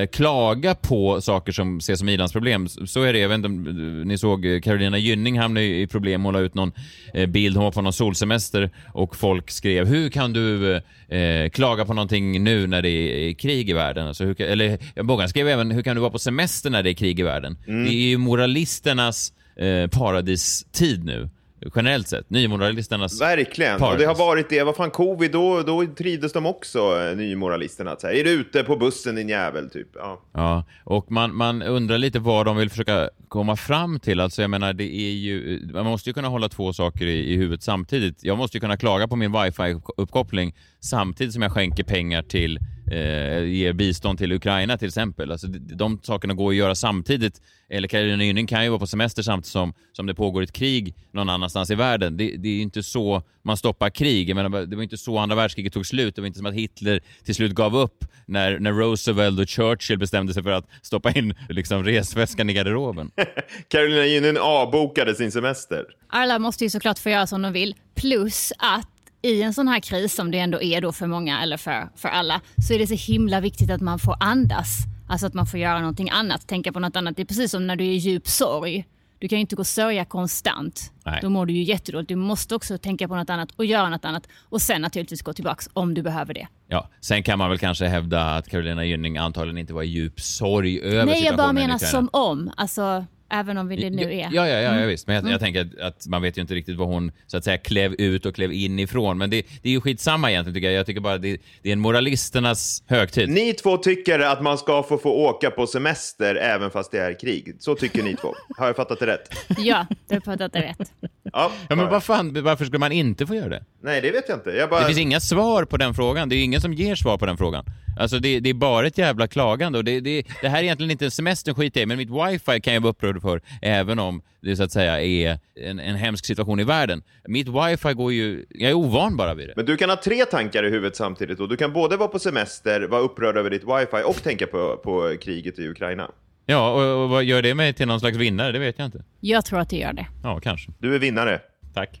eh, 0.00 0.06
klaga 0.06 0.74
på 0.74 1.20
saker 1.20 1.52
som 1.52 1.78
ses 1.78 1.98
som 1.98 2.08
ilandsproblem. 2.08 2.68
Så 2.68 3.02
är 3.02 3.12
det. 3.12 3.18
Jag 3.18 3.28
vet 3.28 3.34
inte 3.34 3.48
om 3.48 3.66
eh, 3.66 4.06
ni 4.06 4.18
såg 4.18 4.46
eh, 4.46 4.60
Carolina 4.60 4.98
Gynning 4.98 5.38
hamnade 5.38 5.66
i 5.66 5.86
problem. 5.86 6.24
Hon 6.24 6.34
la 6.34 6.40
ut 6.40 6.54
någon 6.54 6.72
eh, 7.14 7.26
bild. 7.26 7.56
Hon 7.56 7.64
var 7.64 7.72
på 7.72 7.82
någon 7.82 7.92
solsemester 7.92 8.70
och 8.92 9.16
folk 9.16 9.50
skrev 9.50 9.86
hur 9.86 10.10
kan 10.10 10.32
du 10.32 10.74
eh, 11.08 11.48
klaga 11.52 11.84
på 11.84 11.94
någonting 11.94 12.44
nu 12.44 12.66
när 12.66 12.82
det 12.82 12.90
är 12.90 13.34
krig 13.34 13.70
i 13.70 13.72
världen? 13.72 14.06
Alltså, 14.06 14.24
hur, 14.24 14.40
eller 14.40 15.02
många 15.02 15.28
skrev 15.28 15.48
även 15.48 15.70
hur 15.70 15.82
kan 15.82 15.96
du 15.96 16.00
vara 16.00 16.10
på 16.10 16.18
semester 16.18 16.70
när 16.70 16.82
det 16.82 16.90
är 16.90 16.94
krig 16.94 17.20
i 17.20 17.22
världen? 17.22 17.56
Det 17.66 17.72
är 17.90 18.08
ju 18.08 18.18
moralisternas 18.18 19.32
eh, 19.56 19.86
paradistid 19.90 21.04
nu. 21.04 21.28
Generellt 21.74 22.08
sett. 22.08 22.30
Nymoralisternas 22.30 23.20
Verkligen. 23.20 23.74
Och 23.74 23.80
Paradise. 23.80 24.04
det 24.04 24.08
har 24.08 24.14
varit 24.26 24.48
det. 24.48 24.62
Vad 24.62 24.76
fan, 24.76 24.90
covid, 24.90 25.32
då, 25.32 25.62
då 25.62 25.86
trivdes 25.86 26.32
de 26.32 26.46
också, 26.46 27.12
nymoralisterna. 27.16 27.90
Att 27.90 28.00
så 28.00 28.06
här, 28.06 28.14
är 28.14 28.24
du 28.24 28.30
ute 28.30 28.64
på 28.64 28.76
bussen 28.76 29.14
din 29.14 29.28
jävel, 29.28 29.70
typ? 29.70 29.88
Ja. 29.94 30.22
Ja, 30.32 30.64
och 30.84 31.10
man, 31.10 31.36
man 31.36 31.62
undrar 31.62 31.98
lite 31.98 32.18
vad 32.18 32.46
de 32.46 32.56
vill 32.56 32.70
försöka 32.70 33.10
komma 33.28 33.56
fram 33.56 34.00
till. 34.00 34.20
Alltså 34.20 34.42
jag 34.42 34.50
menar, 34.50 34.72
det 34.72 34.94
är 34.94 35.10
ju, 35.12 35.60
man 35.72 35.86
måste 35.86 36.10
ju 36.10 36.14
kunna 36.14 36.28
hålla 36.28 36.48
två 36.48 36.72
saker 36.72 37.06
i, 37.06 37.32
i 37.32 37.36
huvudet 37.36 37.62
samtidigt. 37.62 38.24
Jag 38.24 38.38
måste 38.38 38.56
ju 38.56 38.60
kunna 38.60 38.76
klaga 38.76 39.08
på 39.08 39.16
min 39.16 39.32
wifi-uppkoppling 39.32 40.54
samtidigt 40.80 41.32
som 41.32 41.42
jag 41.42 41.52
skänker 41.52 41.84
pengar 41.84 42.22
till, 42.22 42.58
eh, 42.90 43.42
ger 43.42 43.72
bistånd 43.72 44.18
till 44.18 44.32
Ukraina 44.32 44.78
till 44.78 44.88
exempel. 44.88 45.32
Alltså, 45.32 45.46
de, 45.48 46.00
sakerna 46.02 46.34
går 46.34 46.50
att 46.50 46.56
göra 46.56 46.74
samtidigt. 46.74 47.40
Eller 47.70 47.88
Carolina 47.88 48.24
Gynning 48.24 48.46
kan 48.46 48.64
ju 48.64 48.70
vara 48.70 48.78
på 48.78 48.86
semester 48.86 49.22
samtidigt 49.22 49.52
som, 49.52 49.74
som 49.92 50.06
det 50.06 50.14
pågår 50.14 50.42
ett 50.42 50.52
krig 50.52 50.94
någon 51.12 51.28
annanstans 51.28 51.70
i 51.70 51.74
världen. 51.74 52.16
Det, 52.16 52.36
det 52.36 52.48
är 52.48 52.52
ju 52.52 52.62
inte 52.62 52.82
så 52.82 53.22
man 53.42 53.56
stoppar 53.56 53.90
krig. 53.90 54.28
Jag 54.28 54.34
menar, 54.36 54.66
det 54.66 54.76
var 54.76 54.82
inte 54.82 54.96
så 54.96 55.18
andra 55.18 55.36
världskriget 55.36 55.72
tog 55.72 55.86
slut. 55.86 56.14
Det 56.14 56.20
var 56.20 56.26
inte 56.26 56.38
som 56.38 56.46
att 56.46 56.54
Hitler 56.54 57.00
till 57.24 57.34
slut 57.34 57.52
gav 57.52 57.76
upp 57.76 58.04
när, 58.26 58.58
när 58.58 58.72
Roosevelt 58.72 59.40
och 59.40 59.48
Churchill 59.48 59.98
bestämde 59.98 60.34
sig 60.34 60.42
för 60.42 60.50
att 60.50 60.66
stoppa 60.82 61.12
in 61.12 61.34
liksom, 61.48 61.84
resväskan 61.84 62.50
i 62.50 62.52
garderoben. 62.52 63.10
Carolina 63.68 64.06
Gynning 64.06 64.38
avbokade 64.38 65.14
sin 65.14 65.32
semester. 65.32 65.84
Alla 66.08 66.38
måste 66.38 66.64
ju 66.64 66.70
såklart 66.70 66.98
få 66.98 67.10
göra 67.10 67.26
som 67.26 67.42
de 67.42 67.52
vill. 67.52 67.74
Plus 67.94 68.52
att 68.58 68.88
i 69.22 69.42
en 69.42 69.54
sån 69.54 69.68
här 69.68 69.80
kris 69.80 70.14
som 70.14 70.30
det 70.30 70.38
ändå 70.38 70.62
är 70.62 70.80
då 70.80 70.92
för 70.92 71.06
många 71.06 71.42
eller 71.42 71.56
för, 71.56 71.88
för 71.96 72.08
alla 72.08 72.40
så 72.68 72.74
är 72.74 72.78
det 72.78 72.86
så 72.86 73.12
himla 73.12 73.40
viktigt 73.40 73.70
att 73.70 73.80
man 73.80 73.98
får 73.98 74.16
andas. 74.20 74.78
Alltså 75.08 75.26
att 75.26 75.34
man 75.34 75.46
får 75.46 75.60
göra 75.60 75.78
någonting 75.78 76.10
annat, 76.10 76.46
tänka 76.46 76.72
på 76.72 76.80
något 76.80 76.96
annat. 76.96 77.16
Det 77.16 77.22
är 77.22 77.26
precis 77.26 77.50
som 77.50 77.66
när 77.66 77.76
du 77.76 77.84
är 77.84 77.90
i 77.90 77.96
djup 77.96 78.28
sorg. 78.28 78.84
Du 79.18 79.28
kan 79.28 79.38
ju 79.38 79.40
inte 79.40 79.56
gå 79.56 79.60
och 79.60 79.66
sörja 79.66 80.04
konstant. 80.04 80.92
Nej. 81.04 81.18
Då 81.22 81.30
mår 81.30 81.46
du 81.46 81.52
ju 81.52 81.62
jättedåligt. 81.62 82.08
Du 82.08 82.16
måste 82.16 82.54
också 82.54 82.78
tänka 82.78 83.08
på 83.08 83.16
något 83.16 83.30
annat 83.30 83.50
och 83.56 83.64
göra 83.64 83.88
något 83.88 84.04
annat. 84.04 84.28
Och 84.42 84.62
sen 84.62 84.82
naturligtvis 84.82 85.22
gå 85.22 85.32
tillbaks 85.32 85.68
om 85.72 85.94
du 85.94 86.02
behöver 86.02 86.34
det. 86.34 86.48
Ja, 86.68 86.88
sen 87.00 87.22
kan 87.22 87.38
man 87.38 87.50
väl 87.50 87.58
kanske 87.58 87.86
hävda 87.86 88.34
att 88.34 88.48
Carolina 88.48 88.84
Gynning 88.84 89.16
antagligen 89.16 89.58
inte 89.58 89.74
var 89.74 89.82
i 89.82 89.86
djup 89.86 90.20
sorg 90.20 90.80
över 90.80 91.04
Nej, 91.04 91.24
jag 91.24 91.36
bara 91.36 91.48
situationen 91.48 91.58
i 91.58 91.66
menar 91.66 91.78
som 91.78 92.08
om. 92.12 92.50
Alltså, 92.56 93.04
även 93.30 93.58
om 93.58 93.68
vi 93.68 93.76
det 93.76 93.90
nu 93.90 94.02
är. 94.02 94.18
Ja, 94.18 94.28
ja, 94.32 94.46
ja, 94.46 94.58
ja 94.60 94.70
Mm. 94.70 94.88
visst. 94.88 95.06
Men 95.06 95.16
jag, 95.16 95.32
jag 95.32 95.40
tänker 95.40 95.60
att, 95.60 95.78
att 95.80 96.06
man 96.06 96.22
vet 96.22 96.36
ju 96.38 96.42
inte 96.42 96.54
riktigt 96.54 96.76
vad 96.76 96.88
hon 96.88 97.12
så 97.26 97.36
att 97.36 97.44
säga 97.44 97.58
klev 97.58 97.94
ut 97.98 98.26
och 98.26 98.34
klev 98.34 98.52
in 98.52 98.78
ifrån. 98.78 99.18
Men 99.18 99.30
det, 99.30 99.46
det 99.62 99.68
är 99.68 99.72
ju 99.72 99.80
skitsamma 99.80 100.30
egentligen 100.30 100.54
tycker 100.54 100.70
jag. 100.70 100.78
Jag 100.78 100.86
tycker 100.86 101.00
bara 101.00 101.18
det, 101.18 101.38
det 101.62 101.68
är 101.68 101.72
en 101.72 101.80
moralisternas 101.80 102.82
högtid. 102.86 103.28
Ni 103.28 103.52
två 103.54 103.76
tycker 103.76 104.20
att 104.20 104.42
man 104.42 104.58
ska 104.58 104.82
få, 104.82 104.98
få 104.98 105.10
åka 105.10 105.50
på 105.50 105.66
semester 105.66 106.34
även 106.34 106.70
fast 106.70 106.90
det 106.90 106.98
är 107.00 107.20
krig. 107.20 107.56
Så 107.58 107.74
tycker 107.74 108.02
ni 108.02 108.16
två. 108.16 108.34
Har 108.58 108.66
jag 108.66 108.76
fattat 108.76 108.98
det 108.98 109.06
rätt? 109.06 109.28
Ja, 109.58 109.86
du 110.08 110.14
har 110.14 110.20
fattat 110.20 110.52
det 110.52 110.60
rätt. 110.60 110.92
Ja, 111.32 111.52
Ja, 111.68 111.76
men 111.76 111.88
vad 111.88 112.04
fan, 112.04 112.42
varför 112.42 112.64
skulle 112.64 112.78
man 112.78 112.92
inte 112.92 113.26
få 113.26 113.34
göra 113.34 113.48
det? 113.48 113.64
Nej, 113.82 114.00
det 114.00 114.10
vet 114.10 114.24
jag 114.28 114.38
inte. 114.38 114.50
Jag 114.50 114.70
bara... 114.70 114.80
Det 114.80 114.86
finns 114.86 114.98
inga 114.98 115.20
svar 115.20 115.64
på 115.64 115.76
den 115.76 115.94
frågan. 115.94 116.28
Det 116.28 116.36
är 116.36 116.44
ingen 116.44 116.60
som 116.60 116.72
ger 116.72 116.94
svar 116.94 117.18
på 117.18 117.26
den 117.26 117.36
frågan. 117.36 117.64
Alltså 117.98 118.18
det, 118.18 118.40
det 118.40 118.50
är 118.50 118.54
bara 118.54 118.86
ett 118.86 118.98
jävla 118.98 119.28
klagande 119.28 119.78
och 119.78 119.84
det, 119.84 120.00
det, 120.00 120.22
det 120.42 120.48
här 120.48 120.58
är 120.58 120.62
egentligen 120.62 120.90
inte 120.90 121.10
semestern 121.10 121.54
skit 121.54 121.76
i, 121.76 121.86
men 121.86 121.96
mitt 121.96 122.10
wifi 122.10 122.60
kan 122.60 122.74
jag 122.74 122.80
vara 122.80 122.90
upprörd 122.90 123.22
för 123.22 123.40
även 123.62 123.98
om 123.98 124.22
det 124.42 124.56
så 124.56 124.62
att 124.62 124.72
säga 124.72 125.02
är 125.02 125.38
en, 125.60 125.80
en 125.80 125.96
hemsk 125.96 126.26
situation 126.26 126.60
i 126.60 126.64
världen. 126.64 127.02
Mitt 127.28 127.48
wifi 127.48 127.92
går 127.94 128.12
ju, 128.12 128.44
jag 128.50 128.70
är 128.70 128.74
ovan 128.74 129.16
bara 129.16 129.34
vid 129.34 129.48
det. 129.48 129.52
Men 129.56 129.66
du 129.66 129.76
kan 129.76 129.90
ha 129.90 129.96
tre 129.96 130.24
tankar 130.24 130.64
i 130.64 130.70
huvudet 130.70 130.96
samtidigt. 130.96 131.40
Och 131.40 131.48
du 131.48 131.56
kan 131.56 131.72
både 131.72 131.96
vara 131.96 132.08
på 132.08 132.18
semester, 132.18 132.80
vara 132.80 133.00
upprörd 133.00 133.36
över 133.36 133.50
ditt 133.50 133.62
wifi 133.62 134.02
och 134.04 134.22
tänka 134.22 134.46
på, 134.46 134.76
på 134.76 135.16
kriget 135.20 135.58
i 135.58 135.68
Ukraina. 135.68 136.10
Ja, 136.50 136.70
och, 136.70 137.02
och 137.02 137.08
vad 137.08 137.24
gör 137.24 137.42
det 137.42 137.54
mig 137.54 137.72
till 137.72 137.86
någon 137.86 138.00
slags 138.00 138.16
vinnare? 138.16 138.52
Det 138.52 138.58
vet 138.58 138.78
jag 138.78 138.86
inte. 138.86 139.04
Jag 139.20 139.44
tror 139.44 139.60
att 139.60 139.70
det 139.70 139.76
gör 139.76 139.92
det. 139.92 140.06
Ja, 140.22 140.40
kanske. 140.40 140.72
Du 140.78 140.94
är 140.94 140.98
vinnare. 140.98 141.40
Tack. 141.74 142.00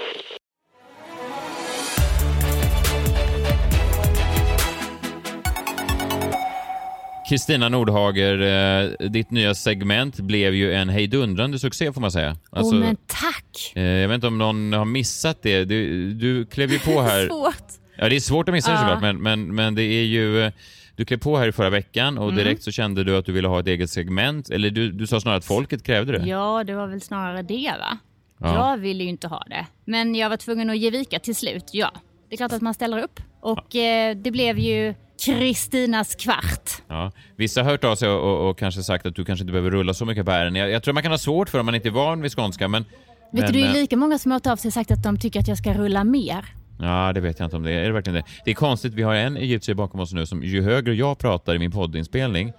Kristina 7.31 7.69
Nordhager, 7.69 8.39
eh, 8.41 9.09
ditt 9.09 9.31
nya 9.31 9.55
segment 9.55 10.19
blev 10.19 10.53
ju 10.53 10.73
en 10.73 10.89
hejdundrande 10.89 11.59
succé 11.59 11.93
får 11.93 12.01
man 12.01 12.11
säga. 12.11 12.37
Alltså, 12.49 12.75
Åh, 12.75 12.79
men 12.79 12.95
tack! 13.07 13.71
eh, 13.75 13.83
jag 13.83 14.07
vet 14.07 14.15
inte 14.15 14.27
om 14.27 14.37
någon 14.37 14.73
har 14.73 14.85
missat 14.85 15.41
det. 15.41 15.65
Du, 15.65 16.13
du 16.13 16.45
klev 16.45 16.71
ju 16.71 16.79
på 16.79 17.01
här. 17.01 17.27
Svårt. 17.27 17.63
Ja, 17.97 18.09
det 18.09 18.15
är 18.15 18.19
svårt 18.19 18.49
att 18.49 18.53
missa 18.53 18.71
Ja. 18.71 18.77
såklart, 18.77 19.01
men, 19.01 19.17
men, 19.21 19.55
men 19.55 19.75
det 19.75 19.83
är 19.83 20.03
ju... 20.03 20.41
eh, 20.43 20.51
Du 20.95 21.05
klev 21.05 21.17
på 21.17 21.37
här 21.37 21.47
i 21.47 21.51
förra 21.51 21.69
veckan 21.69 22.17
och 22.17 22.33
direkt 22.33 22.63
så 22.63 22.71
kände 22.71 23.03
du 23.03 23.17
att 23.17 23.25
du 23.25 23.31
ville 23.31 23.47
ha 23.47 23.59
ett 23.59 23.67
eget 23.67 23.89
segment. 23.89 24.49
Eller 24.49 24.69
du, 24.69 24.91
du 24.91 25.07
sa 25.07 25.19
snarare 25.21 25.37
att 25.37 25.45
folket 25.45 25.83
krävde 25.83 26.17
det. 26.17 26.25
Ja, 26.27 26.63
det 26.63 26.75
var 26.75 26.87
väl 26.87 27.01
snarare 27.01 27.41
det 27.41 27.71
va? 27.79 27.97
Ja. 28.39 28.55
Jag 28.71 28.77
ville 28.77 29.03
ju 29.03 29.09
inte 29.09 29.27
ha 29.27 29.43
det. 29.49 29.65
Men 29.85 30.15
jag 30.15 30.29
var 30.29 30.37
tvungen 30.37 30.69
att 30.69 30.77
ge 30.77 30.89
vika 30.89 31.19
till 31.19 31.35
slut, 31.35 31.69
ja. 31.73 31.91
Det 32.29 32.35
är 32.35 32.37
klart 32.37 32.51
att 32.53 32.61
man 32.61 32.73
ställer 32.73 33.03
upp. 33.03 33.19
Och 33.41 33.75
eh, 33.75 34.15
det 34.15 34.31
blev 34.31 34.59
ju 34.59 34.93
Kristinas 35.25 36.15
kvart. 36.15 36.71
Ja. 36.87 37.11
Vissa 37.35 37.63
har 37.63 37.71
hört 37.71 37.83
av 37.83 37.95
sig 37.95 38.09
och, 38.09 38.23
och, 38.23 38.49
och 38.49 38.57
kanske 38.57 38.83
sagt 38.83 39.05
att 39.05 39.15
du 39.15 39.25
kanske 39.25 39.43
inte 39.43 39.51
behöver 39.51 39.71
rulla 39.71 39.93
så 39.93 40.05
mycket 40.05 40.25
på 40.25 40.31
ärenden. 40.31 40.61
Jag, 40.61 40.69
jag 40.71 40.83
tror 40.83 40.93
man 40.93 41.03
kan 41.03 41.11
ha 41.11 41.17
svårt 41.17 41.49
för 41.49 41.59
om 41.59 41.65
man 41.65 41.75
inte 41.75 41.89
är 41.89 41.91
van 41.91 42.21
vid 42.21 42.31
skånska, 42.31 42.67
men... 42.67 42.83
Vet 42.83 43.43
men, 43.43 43.53
du, 43.53 43.59
det 43.59 43.65
är 43.65 43.69
eh, 43.69 43.73
lika 43.73 43.97
många 43.97 44.19
som 44.19 44.31
har 44.31 44.35
hört 44.35 44.47
av 44.47 44.55
sig 44.55 44.69
och 44.69 44.73
sagt 44.73 44.91
att 44.91 45.03
de 45.03 45.19
tycker 45.19 45.39
att 45.39 45.47
jag 45.47 45.57
ska 45.57 45.73
rulla 45.73 46.03
mer. 46.03 46.45
Ja, 46.79 47.13
det 47.13 47.21
vet 47.21 47.39
jag 47.39 47.45
inte 47.45 47.55
om 47.55 47.63
det 47.63 47.71
är. 47.71 47.79
Är 47.79 47.85
det 47.85 47.91
verkligen 47.91 48.15
det? 48.15 48.23
Det 48.45 48.51
är 48.51 48.55
konstigt, 48.55 48.93
vi 48.93 49.03
har 49.03 49.15
en 49.15 49.37
egyptier 49.37 49.75
bakom 49.75 49.99
oss 49.99 50.13
nu 50.13 50.25
som 50.25 50.43
ju 50.43 50.61
högre 50.61 50.93
jag 50.93 51.17
pratar 51.17 51.55
i 51.55 51.59
min 51.59 51.71
poddinspelning, 51.71 52.53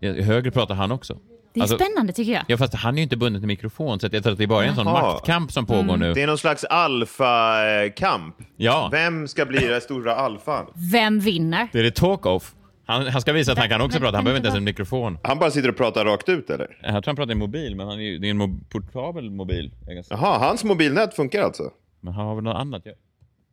ju 0.00 0.22
högre 0.22 0.50
pratar 0.50 0.74
han 0.74 0.92
också. 0.92 1.18
Det 1.56 1.60
är 1.60 1.62
Alltså- 1.62 1.76
spännande 1.78 2.12
tycker 2.12 2.32
jag. 2.32 2.44
Ja, 2.48 2.56
fast 2.56 2.74
han 2.74 2.94
är 2.94 2.96
ju 2.98 3.02
inte 3.02 3.16
bunden 3.16 3.42
till 3.42 3.46
mikrofon, 3.48 4.00
så 4.00 4.08
jag 4.12 4.22
tror 4.22 4.32
att 4.32 4.38
det 4.38 4.44
är 4.44 4.48
bara 4.48 4.64
en 4.64 4.74
sån 4.74 4.84
maktkamp 4.84 5.52
som 5.52 5.66
pågår 5.66 5.96
nu. 5.96 6.12
Det 6.14 6.22
är 6.22 6.26
någon 6.26 6.38
slags 6.38 6.64
alfa-kamp. 6.64 8.34
Ja, 8.56 8.88
Vem 8.92 9.28
ska 9.28 9.44
bli 9.46 9.66
den 9.66 9.80
stora 9.80 10.14
alfan? 10.16 10.66
Vem 10.92 11.20
vinner? 11.20 11.68
det 11.72 11.78
är 11.78 11.82
det 11.82 11.90
talk-off. 11.96 12.54
Han, 12.86 13.06
han 13.06 13.20
ska 13.20 13.32
visa 13.32 13.52
att 13.52 13.58
han 13.58 13.68
kan 13.68 13.80
också 13.80 13.98
Men- 13.98 14.02
prata, 14.02 14.16
han 14.16 14.24
behöver 14.24 14.36
inte 14.38 14.46
ens 14.48 14.58
en 14.58 14.64
mikrofon. 14.64 15.18
Han 15.22 15.38
bara 15.38 15.50
sitter 15.50 15.68
och 15.68 15.76
pratar 15.76 16.04
rakt 16.04 16.28
ut, 16.28 16.50
eller? 16.50 16.78
Jag 16.82 16.90
tror 16.90 17.02
han 17.06 17.16
pratar 17.16 17.32
i 17.32 17.34
mobil, 17.34 17.76
men 17.76 17.86
han 17.88 17.98
är, 17.98 18.02
ju- 18.02 18.18
det 18.18 18.26
är 18.26 18.30
en 18.30 18.42
mo- 18.42 18.60
portabel 18.70 19.30
mobil. 19.30 19.72
Jaha, 20.10 20.38
hans 20.38 20.64
mobilnät 20.64 21.14
funkar 21.14 21.42
alltså? 21.42 21.62
Men 22.00 22.12
han 22.14 22.26
har 22.26 22.34
väl 22.34 22.44
något 22.44 22.56
annat? 22.56 22.82
Jag, 22.84 22.94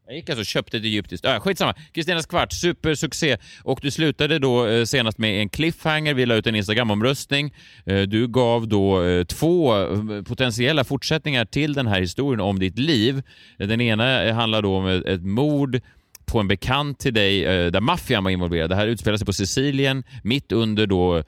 jag 0.07 0.15
gick 0.15 0.29
alltså 0.29 0.41
och 0.41 0.45
köpte 0.45 0.77
ett 0.77 0.83
egyptiskt... 0.83 1.25
Äh, 1.25 1.39
skitsamma. 1.39 1.73
Kristinas 1.91 2.25
kvart, 2.25 2.53
supersuccé. 2.53 3.37
Och 3.63 3.79
du 3.81 3.91
slutade 3.91 4.39
då 4.39 4.67
eh, 4.67 4.85
senast 4.85 5.17
med 5.17 5.41
en 5.41 5.49
cliffhanger. 5.49 6.13
Vi 6.13 6.25
la 6.25 6.35
ut 6.35 6.47
en 6.47 6.55
Instagram-omröstning. 6.55 7.53
Eh, 7.85 8.01
du 8.01 8.27
gav 8.27 8.67
då 8.67 9.03
eh, 9.03 9.23
två 9.23 9.77
eh, 9.77 10.21
potentiella 10.23 10.83
fortsättningar 10.83 11.45
till 11.45 11.73
den 11.73 11.87
här 11.87 11.99
historien 12.01 12.39
om 12.39 12.59
ditt 12.59 12.79
liv. 12.79 13.23
Den 13.57 13.81
ena 13.81 14.23
eh, 14.23 14.35
handlar 14.35 14.61
då 14.61 14.75
om 14.75 14.87
ett, 14.87 15.05
ett 15.05 15.23
mord 15.23 15.81
på 16.25 16.39
en 16.39 16.47
bekant 16.47 16.99
till 16.99 17.13
dig 17.13 17.45
eh, 17.45 17.71
där 17.71 17.81
maffian 17.81 18.23
var 18.23 18.31
involverad. 18.31 18.69
Det 18.69 18.75
här 18.75 18.87
utspelar 18.87 19.17
sig 19.17 19.25
på 19.25 19.33
Sicilien 19.33 20.03
mitt 20.23 20.51
under 20.51 20.87
då 20.87 21.23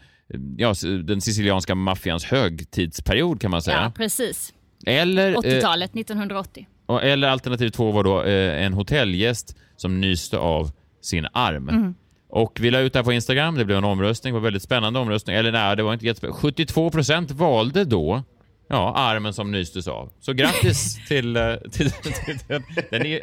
ja, 0.58 0.74
den 1.04 1.22
sicilianska 1.22 1.76
maffians 1.76 2.26
högtidsperiod 2.26 3.42
kan 3.42 3.52
man 3.52 3.62
säga. 3.62 3.82
Ja, 3.82 3.92
precis. 3.96 4.54
Eller, 4.86 5.32
eh, 5.32 5.38
80-talet, 5.38 5.96
1980. 5.96 6.68
Och- 6.86 7.04
Eller 7.04 7.28
alternativ 7.28 7.70
två 7.70 7.92
var 7.92 8.04
då 8.04 8.24
eh, 8.24 8.64
en 8.66 8.74
hotellgäst 8.74 9.56
som 9.78 10.02
nyste 10.02 10.38
av 10.38 10.72
sin 11.02 11.28
arm. 11.34 11.70
Mm. 11.70 11.96
Och 12.30 12.58
vi 12.62 12.72
la 12.72 12.80
ut 12.80 12.94
det 12.94 13.00
här 13.00 13.04
på 13.04 13.14
Instagram, 13.14 13.56
det 13.56 13.66
blev 13.66 13.78
en 13.78 13.84
omröstning, 13.84 14.32
det 14.32 14.34
var 14.34 14.40
en 14.40 14.44
väldigt 14.44 14.64
spännande 14.64 15.00
omröstning. 15.00 15.36
Eller 15.36 15.52
nej, 15.52 15.76
det 15.76 15.84
var 15.84 15.94
inte 15.94 16.06
jättespännande. 16.06 16.40
72 16.42 16.90
procent 16.90 17.32
valde 17.32 17.86
då 17.86 18.24
ja, 18.70 18.94
armen 18.96 19.34
som 19.34 19.52
nystes 19.52 19.88
av. 19.88 20.12
Så 20.20 20.34
grattis 20.34 21.00
till... 21.08 21.36
eh, 21.36 21.56
till, 21.72 21.92
till, 21.92 22.38
den. 22.48 22.64
den 22.92 23.06
är, 23.06 23.20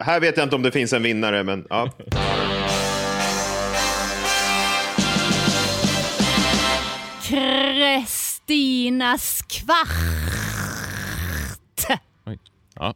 Här 0.04 0.20
vet 0.20 0.36
jag 0.36 0.46
inte 0.46 0.56
om 0.56 0.62
det 0.62 0.70
finns 0.72 0.92
en 0.92 1.02
vinnare, 1.02 1.44
men 1.44 1.66
ja. 1.70 1.90
Kristinas 8.08 9.42
kvart. 9.42 9.88
Oj. 12.26 12.38
Ja. 12.74 12.94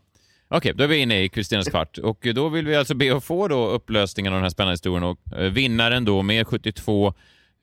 Okej, 0.54 0.72
då 0.74 0.84
är 0.84 0.88
vi 0.88 0.96
inne 0.96 1.22
i 1.22 1.28
Kristinas 1.28 1.68
kvart 1.68 1.98
och 1.98 2.26
då 2.34 2.48
vill 2.48 2.66
vi 2.66 2.76
alltså 2.76 2.94
be 2.94 3.16
att 3.16 3.24
få 3.24 3.48
då 3.48 3.68
upplösningen 3.68 4.32
av 4.32 4.36
den 4.36 4.42
här 4.42 4.50
spännande 4.50 4.72
historien 4.72 5.02
och 5.02 5.18
eh, 5.38 5.50
vinnaren 5.50 6.04
då 6.04 6.22
med 6.22 6.46
72 6.46 7.14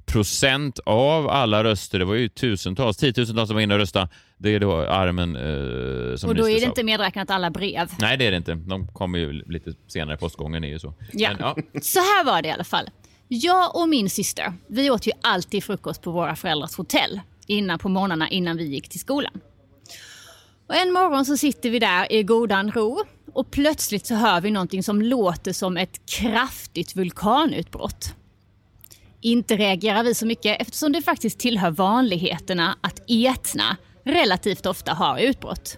procent 0.06 0.80
av 0.86 1.30
alla 1.30 1.64
röster, 1.64 2.00
det 2.00 2.06
var 2.06 2.16
ju 2.16 2.30
tusentals, 2.30 2.98
tiotusentals 2.98 3.48
som 3.48 3.56
var 3.56 3.62
inne 3.62 3.74
och 3.74 3.80
röstade, 3.80 4.10
det 4.38 4.56
är 4.56 4.60
då 4.60 4.76
armen 4.76 5.36
eh, 5.36 6.16
som 6.16 6.30
Och 6.30 6.36
då 6.36 6.50
är 6.50 6.60
det 6.60 6.66
inte 6.66 6.84
medräknat 6.84 7.30
alla 7.30 7.50
brev. 7.50 7.90
Nej, 8.00 8.18
det 8.18 8.26
är 8.26 8.32
det 8.32 8.38
inte. 8.38 8.56
De 8.56 8.88
kommer 8.88 9.20
ju 9.20 9.34
lite 9.34 9.74
senare, 9.88 10.18
postgången 10.18 10.64
är 10.64 10.68
ju 10.68 10.80
så. 10.80 10.94
Ja. 11.14 11.30
Men, 11.30 11.38
ja. 11.40 11.82
Så 11.82 12.00
här 12.00 12.26
var 12.26 12.42
det 12.42 12.48
i 12.48 12.52
alla 12.52 12.64
fall. 12.64 12.90
Jag 13.28 13.76
och 13.76 13.90
min 13.90 14.10
syster, 14.10 14.54
vi 14.68 14.90
åt 14.90 15.08
ju 15.08 15.12
alltid 15.22 15.64
frukost 15.64 16.02
på 16.02 16.12
våra 16.12 16.36
föräldrars 16.36 16.76
hotell. 16.76 17.20
innan 17.48 17.80
på 17.80 17.90
morgnarna 17.90 18.30
innan 18.30 18.58
vi 18.58 18.64
gick 18.64 18.90
till 18.90 19.00
skolan. 19.00 19.42
Och 20.70 20.76
en 20.76 20.94
morgon 20.94 21.26
så 21.26 21.38
sitter 21.38 21.70
vi 21.70 21.80
där 21.80 22.12
i 22.12 22.24
godan 22.24 22.72
ro 22.72 23.04
och 23.34 23.52
plötsligt 23.52 24.06
så 24.06 24.16
hör 24.16 24.42
vi 24.42 24.52
någonting 24.52 24.84
som 24.84 25.02
låter 25.02 25.54
som 25.54 25.78
ett 25.78 26.06
kraftigt 26.06 26.96
vulkanutbrott. 26.96 28.16
Inte 29.22 29.58
reagerar 29.58 30.04
vi 30.04 30.16
så 30.16 30.26
mycket 30.26 30.62
eftersom 30.62 30.92
det 30.92 31.02
faktiskt 31.02 31.40
tillhör 31.40 31.72
vanligheterna 31.72 32.78
att 32.82 33.02
Etna 33.08 33.78
relativt 34.04 34.66
ofta 34.66 34.94
har 34.94 35.20
utbrott. 35.20 35.78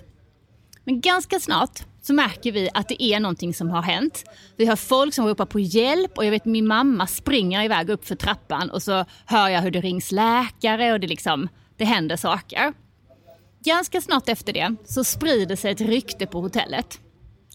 Men 0.84 1.02
ganska 1.02 1.40
snart 1.40 1.80
så 2.02 2.14
märker 2.14 2.52
vi 2.52 2.70
att 2.74 2.88
det 2.88 3.04
är 3.04 3.20
någonting 3.20 3.54
som 3.54 3.70
har 3.70 3.82
hänt. 3.82 4.24
Vi 4.58 4.66
har 4.66 4.76
folk 4.76 5.14
som 5.14 5.28
ropar 5.28 5.46
på 5.46 5.60
hjälp 5.60 6.18
och 6.18 6.26
jag 6.26 6.32
vet 6.32 6.46
min 6.46 6.68
mamma 6.68 7.08
springer 7.08 7.64
iväg 7.64 7.90
upp 7.90 8.08
för 8.08 8.16
trappan 8.16 8.70
och 8.70 8.84
så 8.84 9.06
hör 9.26 9.50
jag 9.50 9.62
hur 9.62 9.72
det 9.72 9.82
rings 9.82 10.12
läkare 10.12 10.94
och 10.94 11.00
det 11.00 11.08
liksom, 11.08 11.50
det 11.78 11.86
händer 11.86 12.16
saker. 12.18 12.74
Ganska 13.64 14.02
snart 14.02 14.30
efter 14.30 14.54
det 14.54 14.76
så 14.86 15.04
sprider 15.04 15.56
sig 15.56 15.72
ett 15.72 15.82
rykte 15.82 16.28
på 16.28 16.42
hotellet. 16.42 17.00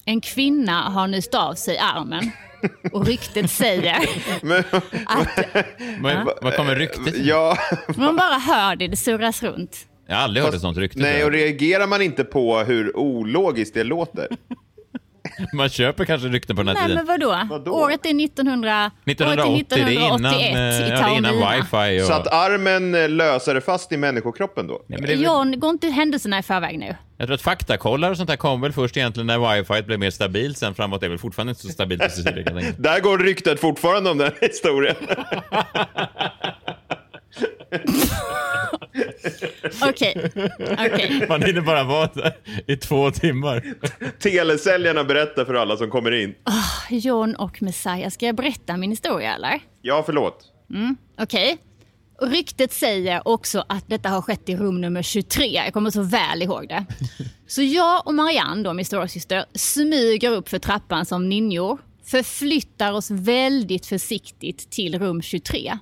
En 0.04 0.20
kvinna 0.20 0.80
har 0.80 1.06
nyst 1.06 1.34
av 1.34 1.54
sig 1.54 1.78
armen 1.78 2.30
och 2.92 3.06
ryktet 3.06 3.50
säger 3.50 3.96
Men, 4.42 4.64
att 5.06 5.28
Vad, 6.00 6.38
vad 6.42 6.56
kommer 6.56 6.75
ryktet 6.76 7.16
ja, 7.18 7.58
man 7.96 8.16
bara 8.16 8.38
hör 8.38 8.76
det, 8.76 8.88
det 8.88 8.96
surras 8.96 9.42
runt. 9.42 9.86
Jag 10.06 10.16
har 10.16 10.22
aldrig 10.22 10.44
hört 10.44 10.54
ett 10.54 10.60
sånt 10.60 10.78
rykte. 10.78 11.00
nej, 11.00 11.25
och 11.25 11.32
reagerar 11.32 11.86
man 11.86 12.02
inte 12.02 12.25
på 12.25 12.58
hur 12.58 12.96
ologiskt 12.96 13.75
det 13.75 13.84
låter? 13.84 14.28
Man 15.52 15.68
köper 15.68 16.04
kanske 16.04 16.28
rykten 16.28 16.56
på 16.56 16.62
den 16.62 16.68
här 16.68 16.74
Nej 16.74 16.84
tiden. 16.84 17.06
men 17.06 17.20
vadå? 17.20 17.46
Vadå? 17.50 17.72
Året 17.72 18.06
är 18.06 18.24
1900, 18.24 18.90
1980, 19.04 19.52
året 19.52 19.72
är 19.72 19.76
det 19.76 19.82
är 19.82 20.06
innan, 20.06 20.34
1981 20.34 20.54
eh, 20.54 20.86
i 20.86 20.90
ja, 20.90 20.96
det 20.96 21.02
är 21.02 21.16
innan 21.16 21.34
wifi. 21.34 22.02
Och... 22.02 22.06
Så 22.06 22.12
att 22.12 22.26
armen 22.26 22.94
eh, 22.94 23.08
lösare 23.08 23.60
fast 23.60 23.92
i 23.92 23.96
människokroppen 23.96 24.66
då? 24.66 24.84
Nej, 24.86 25.00
men 25.00 25.08
det 25.08 25.14
John, 25.14 25.60
går 25.60 25.70
inte 25.70 25.88
händelserna 25.88 26.38
i 26.38 26.42
förväg 26.42 26.78
nu? 26.78 26.96
Jag 27.18 27.28
tror 27.28 27.34
att 27.34 27.42
faktakollar 27.42 28.10
och 28.10 28.16
sånt 28.16 28.28
där 28.28 28.36
kom 28.36 28.60
väl 28.60 28.72
först 28.72 28.96
egentligen 28.96 29.26
när 29.26 29.54
wifi 29.54 29.82
blev 29.82 29.98
mer 29.98 30.10
stabilt. 30.10 30.58
Sen 30.58 30.74
framåt 30.74 31.02
är 31.02 31.08
väl 31.08 31.18
fortfarande 31.18 31.50
inte 31.50 31.62
så 31.62 31.68
stabilt. 31.68 32.02
Där 32.78 33.00
går 33.00 33.18
ryktet 33.18 33.60
fortfarande 33.60 34.10
om 34.10 34.18
den 34.18 34.32
historien. 34.40 34.96
Okej. 39.82 40.30
Man 41.28 41.42
hinner 41.42 41.60
bara 41.60 41.84
vara 41.84 42.10
där 42.14 42.36
i 42.66 42.76
två 42.76 43.10
timmar. 43.10 43.74
Telesäljarna 44.18 45.04
berättar 45.04 45.44
för 45.44 45.54
alla 45.54 45.76
som 45.76 45.90
kommer 45.90 46.12
in. 46.12 46.34
John 46.90 47.34
och 47.34 47.62
Messiah, 47.62 48.10
ska 48.10 48.26
jag 48.26 48.36
berätta 48.36 48.76
min 48.76 48.90
historia 48.90 49.34
eller? 49.34 49.60
Ja, 49.82 50.02
förlåt. 50.06 50.44
Okej. 51.20 51.58
Och 52.20 52.30
Ryktet 52.30 52.72
säger 52.72 53.28
också 53.28 53.64
att 53.68 53.88
detta 53.88 54.08
har 54.08 54.22
skett 54.22 54.48
i 54.48 54.56
rum 54.56 54.80
nummer 54.80 55.02
23. 55.02 55.46
Jag 55.46 55.72
kommer 55.72 55.90
så 55.90 56.02
väl 56.02 56.42
ihåg 56.42 56.68
det. 56.68 56.84
Så 57.46 57.62
jag 57.62 58.06
och 58.06 58.14
Marianne, 58.14 58.62
då, 58.62 58.72
min 58.72 58.84
storasyster, 58.84 59.44
smyger 59.54 60.30
upp 60.30 60.48
för 60.48 60.58
trappan 60.58 61.06
som 61.06 61.28
ninjor. 61.28 61.78
Förflyttar 62.04 62.92
oss 62.92 63.10
väldigt 63.10 63.86
försiktigt 63.86 64.70
till 64.70 64.98
rum 64.98 65.22
23. 65.22 65.78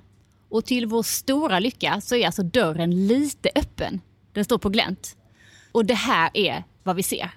Och 0.54 0.64
till 0.64 0.87
vår 0.87 1.02
stora 1.02 1.58
lycka 1.58 2.00
så 2.00 2.16
är 2.16 2.26
alltså 2.26 2.42
dörren 2.42 3.06
lite 3.06 3.50
öppen. 3.54 4.00
Den 4.32 4.44
står 4.44 4.58
på 4.58 4.68
glänt. 4.68 5.16
Och 5.73 5.87
det 5.87 5.94
här 5.94 6.30
är 6.34 6.64
vad 6.82 6.96
vi 6.96 7.02
ser. 7.02 7.30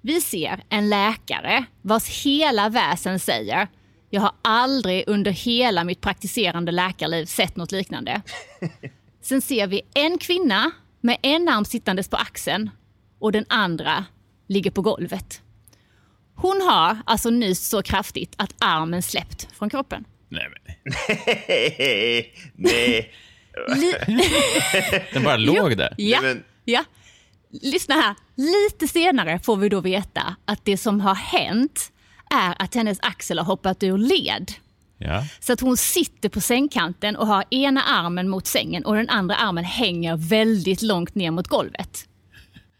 Vi 0.00 0.20
ser 0.20 0.64
en 0.68 0.88
läkare 0.88 1.64
vars 1.82 2.24
hela 2.24 2.68
väsen 2.68 3.20
säger 3.20 3.68
jag 4.10 4.20
har 4.20 4.32
aldrig 4.42 5.04
under 5.06 5.30
hela 5.30 5.84
mitt 5.84 6.00
praktiserande 6.00 6.72
läkarliv 6.72 7.24
sett 7.26 7.56
något 7.56 7.72
liknande. 7.72 8.22
Sen 9.22 9.42
ser 9.42 9.66
vi 9.66 9.82
en 9.94 10.18
kvinna 10.18 10.70
med 11.00 11.16
en 11.22 11.48
arm 11.48 11.64
sittandes 11.64 12.08
på 12.08 12.16
axeln 12.16 12.70
och 13.18 13.32
den 13.32 13.44
andra 13.48 14.04
ligger 14.46 14.70
på 14.70 14.82
golvet. 14.82 15.42
Hon 16.34 16.60
har 16.60 16.98
alltså 17.06 17.30
nyst 17.30 17.70
så 17.70 17.82
kraftigt 17.82 18.34
att 18.36 18.54
armen 18.58 19.02
släppt 19.02 19.48
från 19.52 19.70
kroppen. 19.70 20.04
Nej, 20.30 20.46
men. 20.52 20.76
Nej. 22.54 23.12
Li- 23.76 23.94
Den 25.12 25.22
bara 25.24 25.36
låg 25.36 25.76
där. 25.76 25.94
ja, 25.96 26.20
Nej, 26.20 26.34
men- 26.34 26.44
ja. 26.64 26.84
Lyssna 27.62 27.94
här. 27.94 28.14
Lite 28.36 28.88
senare 28.88 29.38
får 29.38 29.56
vi 29.56 29.68
då 29.68 29.80
veta 29.80 30.36
att 30.44 30.64
det 30.64 30.76
som 30.76 31.00
har 31.00 31.14
hänt 31.14 31.92
är 32.30 32.54
att 32.62 32.74
hennes 32.74 32.98
axel 33.02 33.38
har 33.38 33.44
hoppat 33.44 33.82
ur 33.82 33.98
led. 33.98 34.52
Ja. 34.98 35.24
Så 35.40 35.52
att 35.52 35.60
hon 35.60 35.76
sitter 35.76 36.28
på 36.28 36.40
sängkanten 36.40 37.16
och 37.16 37.26
har 37.26 37.44
ena 37.50 37.82
armen 37.82 38.28
mot 38.28 38.46
sängen 38.46 38.84
och 38.84 38.94
den 38.94 39.08
andra 39.08 39.34
armen 39.36 39.64
hänger 39.64 40.16
väldigt 40.16 40.82
långt 40.82 41.14
ner 41.14 41.30
mot 41.30 41.48
golvet. 41.48 42.06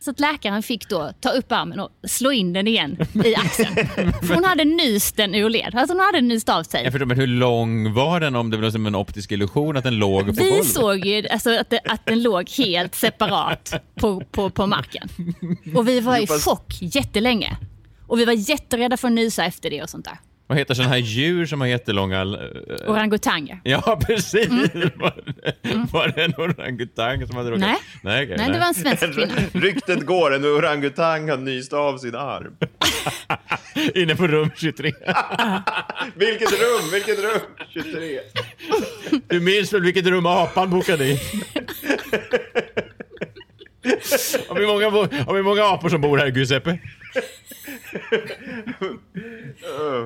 Så 0.05 0.11
att 0.11 0.21
läkaren 0.21 0.63
fick 0.63 0.89
då 0.89 1.13
ta 1.21 1.31
upp 1.31 1.53
armen 1.53 1.81
och 1.81 1.91
slå 2.05 2.33
in 2.33 2.53
den 2.53 2.67
igen 2.69 2.97
i 3.25 3.35
axeln. 3.37 3.75
För 4.23 4.35
hon 4.35 4.45
hade 4.45 4.65
nyst 4.65 5.17
den 5.17 5.35
ur 5.35 5.51
led. 5.51 5.75
Alltså 5.75 5.97
hon 5.97 6.01
hade 6.07 6.21
nyst 6.21 6.49
av 6.49 6.63
sig. 6.63 6.85
Jag 6.85 6.93
förstår, 6.93 7.07
men 7.07 7.17
hur 7.17 7.27
lång 7.27 7.93
var 7.95 8.21
den 8.21 8.37
om 8.37 8.51
det 8.51 8.57
var 8.57 8.71
som 8.71 8.87
en 8.87 8.95
optisk 8.95 9.33
illusion 9.33 9.77
att 9.77 9.85
den 9.85 9.97
låg 9.99 10.27
på 10.27 10.33
Vi 10.33 10.51
golvet? 10.51 10.67
såg 10.67 11.07
ju 11.07 11.29
alltså, 11.29 11.59
att, 11.59 11.71
det, 11.71 11.81
att 11.85 12.07
den 12.07 12.23
låg 12.23 12.51
helt 12.51 12.95
separat 12.95 13.75
på, 13.95 14.21
på, 14.31 14.51
på 14.51 14.67
marken. 14.67 15.09
Och 15.77 15.89
vi 15.89 16.01
var 16.01 16.19
i 16.19 16.27
chock 16.27 16.79
jättelänge. 16.81 17.57
Och 18.07 18.19
vi 18.19 18.25
var 18.25 18.33
jätterädda 18.33 18.97
för 18.97 19.09
att 19.09 19.15
nysa 19.15 19.45
efter 19.45 19.71
det 19.71 19.83
och 19.83 19.91
sånt 19.91 20.05
där. 20.05 20.19
Vad 20.51 20.59
heter 20.59 20.75
sådana 20.75 20.91
här 20.93 20.99
djur 21.01 21.47
som 21.47 21.61
har 21.61 21.69
jättelånga... 21.69 22.21
eh, 22.21 22.91
Orangutanger. 22.91 23.61
Ja, 23.65 24.01
precis! 24.07 24.49
Var, 24.97 25.13
det, 25.63 25.93
var 25.93 26.09
det 26.17 26.25
en 26.25 26.35
orangutang 26.39 27.27
som 27.27 27.37
hade 27.37 27.51
råkat... 27.51 27.61
Nej. 27.61 27.77
Nej, 28.03 28.25
okej, 28.25 28.37
Nej, 28.39 28.51
det 28.53 28.59
var 28.59 28.67
en 28.67 28.75
svensk 28.75 29.15
kvinna. 29.15 29.35
Ryktet 29.53 30.07
går, 30.07 30.35
en 30.35 30.45
orangutang 30.45 31.29
har 31.31 31.37
nyst 31.37 31.73
av 31.73 31.99
sin 31.99 32.15
arm. 32.15 32.57
Inne 33.95 34.17
på 34.17 34.27
rum 34.27 34.51
23. 34.57 34.93
Vilket 36.15 36.51
rum, 36.53 36.91
vilket 36.93 37.19
rum! 37.19 37.41
23. 37.69 38.21
Du 39.29 39.41
minns 39.41 39.73
väl 39.73 39.83
vilket 39.83 40.07
rum 40.07 40.27
apan 40.27 40.71
bokade 40.71 41.05
i? 41.05 41.21
Har 44.49 44.55
vi 44.61 44.67
många, 44.67 44.91
har 45.25 45.35
vi 45.35 45.43
många 45.43 45.65
apor 45.65 45.89
som 45.89 46.01
bor 46.01 46.19
här, 46.19 46.27
Giuseppe? 46.27 46.79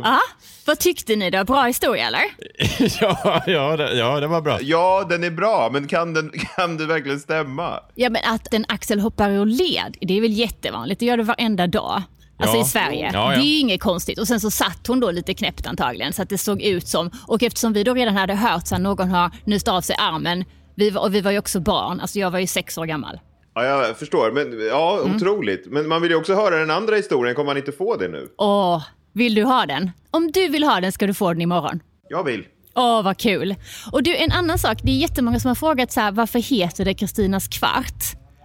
Ja, 0.02 0.18
vad 0.66 0.78
tyckte 0.78 1.16
ni 1.16 1.30
då? 1.30 1.44
Bra 1.44 1.62
historia 1.62 2.06
eller? 2.06 2.22
ja, 3.00 3.42
ja, 3.46 3.76
det, 3.76 3.94
ja, 3.94 4.20
det 4.20 4.26
var 4.26 4.40
bra. 4.40 4.58
Ja, 4.62 5.06
den 5.08 5.24
är 5.24 5.30
bra, 5.30 5.70
men 5.72 5.86
kan, 5.88 6.14
den, 6.14 6.30
kan 6.56 6.76
det 6.76 6.86
verkligen 6.86 7.20
stämma? 7.20 7.80
Ja, 7.94 8.10
men 8.10 8.22
att 8.34 8.54
en 8.54 8.64
axel 8.68 9.00
hoppar 9.00 9.30
ur 9.30 9.46
led, 9.46 9.96
det 10.00 10.16
är 10.16 10.20
väl 10.20 10.32
jättevanligt. 10.32 11.00
Det 11.00 11.06
gör 11.06 11.16
det 11.16 11.22
varenda 11.22 11.66
dag. 11.66 12.02
Alltså 12.38 12.56
Ja. 12.56 12.62
i 12.62 12.64
Sverige. 12.64 13.10
Ja, 13.12 13.32
ja. 13.32 13.38
Det 13.38 13.44
är 13.44 13.46
ju 13.46 13.58
inget 13.58 13.80
konstigt. 13.82 14.18
Och 14.18 14.26
sen 14.28 14.40
så 14.40 14.50
satt 14.50 14.86
hon 14.86 15.00
då 15.00 15.10
lite 15.10 15.34
knäppt 15.34 15.66
antagligen 15.66 16.12
så 16.12 16.22
att 16.22 16.28
det 16.28 16.38
såg 16.38 16.62
ut 16.62 16.88
som, 16.88 17.10
och 17.26 17.42
eftersom 17.42 17.72
vi 17.72 17.84
då 17.84 17.94
redan 17.94 18.16
hade 18.16 18.34
hört 18.34 18.62
att 18.72 18.80
någon 18.80 19.08
har 19.10 19.30
nyst 19.44 19.68
av 19.68 19.80
sig 19.80 19.96
armen, 19.98 20.44
vi 20.74 20.90
var, 20.90 21.02
och 21.02 21.14
vi 21.14 21.20
var 21.20 21.30
ju 21.30 21.38
också 21.38 21.60
barn, 21.60 22.00
alltså 22.00 22.18
jag 22.18 22.30
var 22.30 22.38
ju 22.38 22.46
sex 22.46 22.78
år 22.78 22.86
gammal. 22.86 23.20
Ja, 23.54 23.64
jag 23.64 23.96
förstår. 23.96 24.30
Men, 24.30 24.66
ja, 24.68 24.98
Mm. 25.04 25.16
otroligt. 25.16 25.66
Men 25.66 25.88
man 25.88 26.02
vill 26.02 26.10
ju 26.10 26.16
också 26.16 26.34
höra 26.34 26.56
den 26.56 26.70
andra 26.70 26.96
historien. 26.96 27.34
Kommer 27.34 27.46
man 27.46 27.56
inte 27.56 27.72
få 27.72 27.96
det 27.96 28.08
nu? 28.08 28.28
Åh, 28.38 28.82
vill 29.14 29.34
du 29.34 29.44
ha 29.44 29.66
den? 29.66 29.90
Om 30.10 30.30
du 30.32 30.48
vill 30.48 30.64
ha 30.64 30.80
den 30.80 30.92
ska 30.92 31.06
du 31.06 31.14
få 31.14 31.32
den 31.32 31.42
imorgon. 31.42 31.80
Jag 32.08 32.24
vill. 32.24 32.44
Åh, 32.74 33.02
vad 33.02 33.18
kul. 33.18 33.54
Och 33.92 34.02
du, 34.02 34.16
en 34.16 34.32
annan 34.32 34.58
sak. 34.58 34.78
Det 34.82 34.90
är 34.90 34.96
jättemånga 34.96 35.40
som 35.40 35.48
har 35.48 35.54
frågat 35.54 35.92
så 35.92 36.00
här, 36.00 36.12
varför 36.12 36.38
heter 36.38 36.84
det 36.84 36.94
Kristinas 36.94 37.48
kvart? 37.48 38.04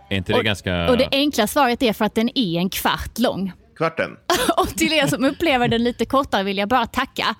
Är 0.09 0.17
inte 0.17 0.31
det 0.31 0.37
och, 0.37 0.45
ganska... 0.45 0.89
och 0.89 0.97
det 0.97 1.07
enkla 1.11 1.47
svaret 1.47 1.83
är 1.83 1.93
för 1.93 2.05
att 2.05 2.15
den 2.15 2.29
är 2.37 2.57
en 2.57 2.69
kvart 2.69 3.19
lång. 3.19 3.53
Kvarten. 3.77 4.17
Och 4.57 4.69
till 4.69 4.93
er 4.93 5.07
som 5.07 5.25
upplever 5.25 5.67
den 5.67 5.83
lite 5.83 6.05
kortare 6.05 6.43
vill 6.43 6.57
jag 6.57 6.69
bara 6.69 6.85
tacka. 6.85 7.35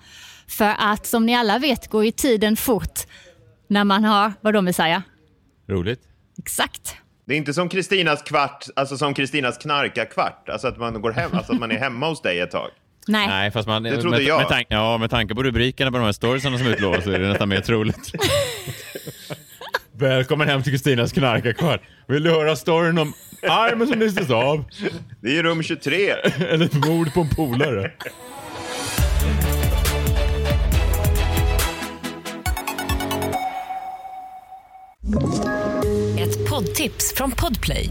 För 0.48 0.74
att 0.78 1.06
som 1.06 1.26
ni 1.26 1.36
alla 1.36 1.58
vet 1.58 1.88
går 1.88 2.04
ju 2.04 2.10
tiden 2.10 2.56
fort 2.56 3.00
när 3.68 3.84
man 3.84 4.04
har, 4.04 4.32
vad 4.40 4.54
de 4.54 4.64
vill 4.64 4.74
säga? 4.74 5.02
Roligt. 5.68 6.00
Exakt. 6.38 6.96
Det 7.26 7.34
är 7.34 7.38
inte 7.38 7.54
som 7.54 7.68
Kristinas 7.68 8.22
kvart, 8.22 8.64
alltså 8.76 8.96
som 8.96 9.14
Kristinas 9.14 9.58
knarkarkvart. 9.58 10.48
Alltså 10.48 10.68
att 10.68 10.78
man 10.78 11.02
går 11.02 11.10
hem, 11.10 11.30
alltså 11.34 11.52
att 11.52 11.60
man 11.60 11.70
är 11.70 11.78
hemma 11.78 12.08
hos 12.08 12.22
dig 12.22 12.40
ett 12.40 12.50
tag. 12.50 12.70
Nej. 13.06 13.26
Nej, 13.26 13.50
fast 13.50 13.68
man... 13.68 13.82
Det 13.82 14.00
trodde 14.00 14.16
med, 14.16 14.26
jag. 14.26 14.38
Med, 14.38 14.48
tank, 14.48 14.66
ja, 14.70 14.98
med 14.98 15.10
tanke 15.10 15.34
på 15.34 15.42
rubrikerna 15.42 15.90
på 15.90 15.98
de 15.98 16.04
här 16.04 16.12
storiesarna 16.12 16.58
som 16.58 16.66
utlovas 16.66 17.04
så 17.04 17.10
är 17.10 17.18
det 17.18 17.28
nästan 17.28 17.48
mer 17.48 17.60
troligt. 17.60 18.12
Välkommen 19.92 20.48
hem 20.48 20.62
till 20.62 20.72
Kristinas 20.72 21.12
knarkarkvart. 21.12 21.80
Vill 22.06 22.22
du 22.22 22.30
höra 22.30 22.56
storyn 22.56 22.98
om 22.98 23.12
armen 23.42 23.88
som 23.88 23.98
nystes 23.98 24.30
av? 24.30 24.64
Det 25.20 25.38
är 25.38 25.42
rum 25.42 25.62
23. 25.62 26.10
Eller 26.50 26.64
ett 26.64 26.86
mord 26.86 27.14
på 27.14 27.20
en 27.20 27.28
polare? 27.28 27.92
Ett 36.18 36.48
poddtips 36.50 37.14
från 37.16 37.30
Podplay. 37.30 37.90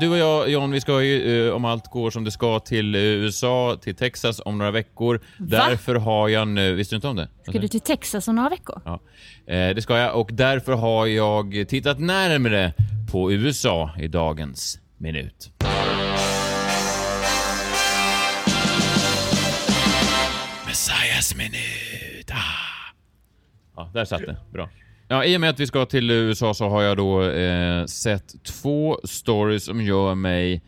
Du 0.00 0.08
och 0.08 0.18
jag, 0.18 0.50
John, 0.50 0.70
vi 0.70 0.80
ska 0.80 1.02
ju, 1.02 1.46
eh, 1.48 1.54
om 1.54 1.64
allt 1.64 1.90
går 1.90 2.10
som 2.10 2.24
det 2.24 2.30
ska, 2.30 2.60
till 2.60 2.94
eh, 2.94 3.00
USA, 3.00 3.78
till 3.82 3.94
Texas 3.94 4.40
om 4.44 4.58
några 4.58 4.70
veckor. 4.70 5.20
Därför 5.38 5.94
har 5.94 6.28
jag 6.28 6.48
nu... 6.48 6.74
Visste 6.74 6.94
du 6.94 6.96
inte 6.96 7.08
om 7.08 7.16
det? 7.16 7.28
Ska 7.48 7.58
du 7.58 7.68
till 7.68 7.80
Texas 7.80 8.28
om 8.28 8.36
några 8.36 8.48
veckor? 8.48 8.80
Ja, 8.84 9.00
eh, 9.46 9.74
det 9.74 9.82
ska 9.82 9.98
jag. 9.98 10.20
Och 10.20 10.30
därför 10.32 10.72
har 10.72 11.06
jag 11.06 11.64
tittat 11.68 11.98
närmre 11.98 12.72
på 13.12 13.32
USA 13.32 13.90
i 13.98 14.08
dagens 14.08 14.80
minut. 14.96 15.50
Messiahs 20.66 21.34
minut. 21.36 22.30
Ah. 22.30 22.94
Ja, 23.76 23.90
där 23.94 24.04
satt 24.04 24.20
det. 24.20 24.36
Bra. 24.52 24.68
Ja, 25.10 25.24
I 25.24 25.36
och 25.36 25.40
med 25.40 25.50
att 25.50 25.60
vi 25.60 25.66
ska 25.66 25.86
till 25.86 26.10
USA 26.10 26.54
så 26.54 26.68
har 26.68 26.82
jag 26.82 26.96
då 26.96 27.22
eh, 27.22 27.84
sett 27.84 28.44
två 28.44 29.00
stories 29.04 29.64
som 29.64 29.82
gör 29.82 30.14
mig... 30.14 30.62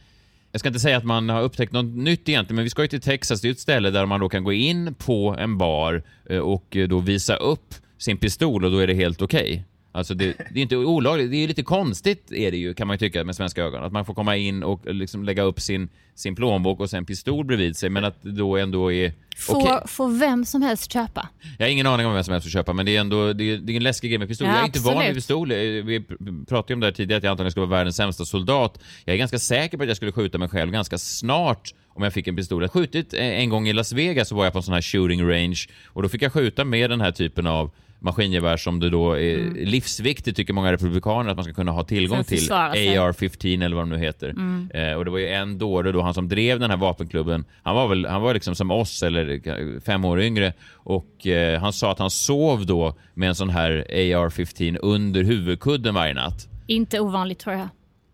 Jag 0.53 0.61
ska 0.61 0.69
inte 0.69 0.81
säga 0.81 0.97
att 0.97 1.05
man 1.05 1.29
har 1.29 1.43
upptäckt 1.43 1.73
något 1.73 1.97
nytt 1.97 2.29
egentligen, 2.29 2.57
men 2.57 2.65
vi 2.65 2.71
ska 2.71 2.83
ju 2.83 2.89
till 2.89 3.01
Texas. 3.01 3.41
Det 3.41 3.49
är 3.49 3.53
ett 3.53 3.61
ställe 3.61 3.91
där 3.91 4.07
man 4.07 4.21
då 4.21 4.29
kan 4.29 4.45
gå 4.45 4.53
in 4.53 4.95
på 4.95 5.37
en 5.39 5.59
bar 5.59 6.03
eh, 6.31 6.39
och 6.39 6.77
eh, 6.77 6.89
då 6.89 6.99
visa 6.99 7.37
upp 7.37 7.75
sin 7.99 8.17
pistol 8.17 8.65
och 8.65 8.71
då 8.71 8.79
är 8.79 8.87
det 8.87 8.95
helt 8.95 9.23
okej. 9.23 9.51
Okay. 9.51 9.63
Alltså 9.93 10.15
det, 10.15 10.37
det, 10.51 10.61
är 10.61 10.63
inte 10.63 10.77
olagligt, 10.77 11.31
det 11.31 11.37
är 11.37 11.49
lite 11.49 11.63
konstigt 11.63 12.33
är 12.33 12.51
det 12.51 12.57
ju 12.57 12.75
kan 12.75 12.87
man 12.87 12.95
ju 12.95 12.99
tycka 12.99 13.25
med 13.25 13.37
svenska 13.37 13.63
ögon. 13.63 13.85
Att 13.85 13.93
man 13.93 14.05
får 14.05 14.15
komma 14.15 14.37
in 14.37 14.63
och 14.63 14.95
liksom 14.95 15.25
lägga 15.25 15.43
upp 15.43 15.61
sin, 15.61 15.89
sin 16.15 16.35
plånbok 16.37 16.81
och 16.81 16.91
sen 16.91 17.05
pistol 17.05 17.45
bredvid 17.45 17.77
sig 17.77 17.91
men 17.91 18.05
att 18.05 18.23
det 18.23 18.33
då 18.33 18.57
ändå 18.57 18.93
är 18.93 19.13
Får, 19.39 19.57
okej. 19.57 19.79
får 19.87 20.19
vem 20.19 20.45
som 20.45 20.63
helst 20.63 20.93
köpa? 20.93 21.29
Jag 21.59 21.67
har 21.67 21.71
ingen 21.71 21.87
aning 21.87 22.07
om 22.07 22.15
vem 22.15 22.25
som 22.25 22.33
helst 22.33 22.47
får 22.47 22.51
köpa 22.51 22.73
men 22.73 22.87
det 22.87 22.97
är 22.97 23.01
ändå 23.01 23.33
det 23.33 23.45
är, 23.45 23.59
det 23.59 23.73
är 23.73 23.77
en 23.77 23.83
läskig 23.83 24.11
grej 24.11 24.19
med 24.19 24.29
pistol. 24.29 24.47
Ja, 24.47 24.53
jag 24.55 24.63
är 24.63 24.67
inte 24.67 24.79
van 24.81 24.93
vid 24.93 25.01
absolut. 25.01 25.17
pistol. 25.17 25.51
Eh, 25.51 25.57
Vi 25.59 26.05
pratade 26.49 26.73
ju 26.73 26.75
om 26.75 26.81
det 26.81 26.87
här 26.87 26.93
tidigare 26.93 27.19
att 27.19 27.25
jag 27.25 27.31
antagligen 27.31 27.51
skulle 27.51 27.67
vara 27.67 27.79
världens 27.79 27.97
sämsta 27.97 28.25
soldat. 28.25 28.81
Jag 29.05 29.15
är 29.15 29.19
ganska 29.19 29.39
säker 29.39 29.77
på 29.77 29.83
att 29.83 29.89
jag 29.89 29.97
skulle 29.97 30.13
skjuta 30.13 30.39
mig 30.39 30.49
själv 30.49 30.73
ganska 30.73 30.99
snart 30.99 31.75
om 31.89 32.03
jag 32.03 32.13
fick 32.13 32.27
en 32.29 32.37
pistol. 32.37 32.63
Jag 32.63 32.73
skjutit 32.73 33.15
eh, 33.15 33.21
en 33.21 33.49
gång 33.49 33.69
i 33.69 33.73
Las 33.73 33.93
Vegas 33.93 34.29
så 34.29 34.35
var 34.35 34.45
jag 34.45 34.53
på 34.53 34.59
en 34.59 34.63
sån 34.63 34.75
här 34.75 34.83
shooting 34.83 35.23
range 35.31 35.67
och 35.87 36.03
då 36.03 36.09
fick 36.09 36.23
jag 36.23 36.33
skjuta 36.33 36.65
med 36.65 36.91
den 36.91 37.01
här 37.01 37.13
typen 37.13 37.47
av 37.47 37.71
maskingevär 38.01 38.57
som 38.57 38.81
det 38.81 38.91
då 38.91 39.13
är 39.13 39.39
Mm. 39.39 39.55
livsviktigt 39.57 40.37
tycker 40.37 40.53
många 40.53 40.73
republikaner 40.73 41.31
att 41.31 41.37
man 41.37 41.45
ska 41.45 41.55
kunna 41.55 41.73
ha 41.73 41.85
tillgång 41.85 42.25
till. 42.25 42.39
försvara 42.39 42.73
sig. 42.73 42.99
AR-15 42.99 43.65
eller 43.65 43.77
vad 43.77 43.83
de 43.83 43.91
nu 43.91 43.99
heter. 43.99 44.29
Eh, 44.75 44.95
och 44.95 45.05
det 45.05 45.11
var 45.11 45.19
ju 45.19 45.29
en 45.29 45.59
dåre 45.59 45.93
då, 45.93 46.03
han 46.03 46.15
som 46.15 46.29
drev 46.29 46.61
den 46.61 46.71
här 46.71 46.77
vapenklubben, 46.77 47.45
han 47.63 47.75
var 47.77 47.89
väl, 47.89 48.07
han 48.07 48.23
var 48.23 48.35
liksom 48.35 48.55
som 48.55 48.71
oss 48.71 49.03
eller 49.03 49.81
fem 49.81 50.05
år 50.05 50.21
yngre 50.21 50.53
och 50.75 51.27
eh, 51.27 51.61
han 51.61 51.73
sa 51.73 51.93
att 51.93 51.99
han 51.99 52.11
sov 52.11 52.67
då 52.67 52.95
med 53.15 53.29
en 53.29 53.35
sån 53.35 53.51
här 53.51 53.71
AR-15 53.91 54.79
under 54.83 55.23
huvudkudden 55.23 55.95
varje 55.95 56.15
natt. 56.15 56.49
Inte 56.67 57.01
ovanligt 57.01 57.39
tror 57.39 57.57
jag. 57.57 57.69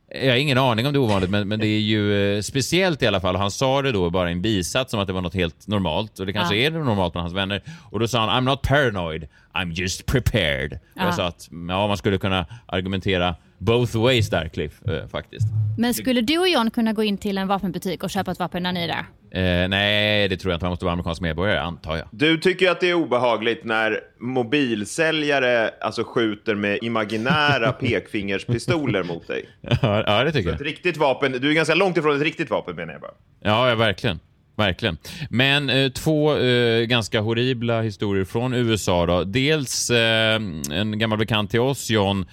Jag 0.08 0.30
har 0.30 0.36
ingen 0.36 0.58
aning 0.58 0.86
om 0.86 0.92
det 0.92 0.96
är 0.96 1.00
ovanligt, 1.00 1.30
men, 1.30 1.48
men 1.48 1.58
det 1.60 1.66
är 1.66 1.80
ju 1.80 2.34
eh, 2.36 2.40
speciellt 2.42 3.02
i 3.02 3.06
alla 3.06 3.20
fall. 3.20 3.36
Han 3.36 3.50
sa 3.50 3.82
det 3.82 3.92
då 3.92 4.10
bara 4.10 4.28
i 4.28 4.32
en 4.32 4.42
bisats 4.42 4.90
som 4.90 5.00
att 5.00 5.06
det 5.06 5.12
var 5.12 5.20
något 5.20 5.34
helt 5.34 5.66
normalt. 5.66 6.18
Och 6.20 6.26
det 6.26 6.32
kanske 6.32 6.56
Ja. 6.56 6.66
är 6.66 6.70
det 6.70 6.78
normalt 6.78 7.12
bland 7.12 7.22
hans 7.24 7.34
vänner. 7.34 7.62
Och 7.90 8.00
då 8.00 8.08
sa 8.08 8.30
han 8.30 8.44
I'm 8.44 8.50
not 8.50 8.62
paranoid, 8.62 9.28
I'm 9.54 9.72
just 9.72 10.06
prepared. 10.06 10.72
Och 10.72 10.78
Ja. 10.94 11.04
jag 11.04 11.14
sa 11.14 11.26
att 11.26 11.48
ja, 11.68 11.86
man 11.86 11.96
skulle 11.96 12.18
kunna 12.18 12.46
argumentera 12.66 13.34
both 13.58 13.96
ways 13.96 14.30
där, 14.30 14.48
Cliff, 14.48 14.82
eh, 14.88 15.08
faktiskt. 15.08 15.46
Men 15.78 15.94
skulle 15.94 16.20
du 16.20 16.38
och 16.38 16.48
John 16.48 16.70
kunna 16.70 16.92
gå 16.92 17.02
in 17.02 17.18
till 17.18 17.38
en 17.38 17.48
vapenbutik 17.48 18.02
och 18.02 18.10
köpa 18.10 18.30
ett 18.30 18.38
vapen 18.38 18.62
när 18.62 18.72
ni 18.72 18.80
är 18.80 18.88
där? 18.88 19.04
Eh, 19.30 19.68
nej, 19.68 20.28
det 20.28 20.36
tror 20.36 20.52
jag 20.52 20.56
inte. 20.56 20.64
Man 20.64 20.70
måste 20.70 20.84
vara 20.84 20.92
amerikansk 20.92 21.22
medborgare, 21.22 21.60
antar 21.60 21.96
jag. 21.96 22.08
Du 22.10 22.38
tycker 22.38 22.70
att 22.70 22.80
det 22.80 22.90
är 22.90 22.94
obehagligt 22.94 23.64
när 23.64 24.00
mobilsäljare 24.20 25.70
alltså, 25.80 26.04
skjuter 26.04 26.54
med 26.54 26.78
imaginära 26.82 27.72
pekfingerspistoler 27.80 29.02
mot 29.02 29.26
dig? 29.26 29.48
ja, 29.60 30.04
ja, 30.06 30.24
det 30.24 30.32
tycker 30.32 30.48
jag. 30.48 30.54
Ett 30.54 30.66
riktigt 30.66 30.96
vapen, 30.96 31.32
du 31.32 31.50
är 31.50 31.54
ganska 31.54 31.74
långt 31.74 31.96
ifrån 31.96 32.16
ett 32.16 32.22
riktigt 32.22 32.50
vapen 32.50 32.76
menar 32.76 32.92
jag 32.92 33.00
bara. 33.00 33.14
Ja, 33.42 33.68
ja 33.68 33.74
verkligen. 33.74 34.20
Verkligen. 34.56 34.98
Men 35.30 35.70
eh, 35.70 35.88
två 35.88 36.36
eh, 36.36 36.84
ganska 36.84 37.20
horribla 37.20 37.82
historier 37.82 38.24
från 38.24 38.54
USA. 38.54 39.06
Då. 39.06 39.24
Dels 39.24 39.90
eh, 39.90 40.34
en 40.70 40.98
gammal 40.98 41.18
bekant 41.18 41.50
till 41.50 41.60
oss, 41.60 41.90
John, 41.90 42.26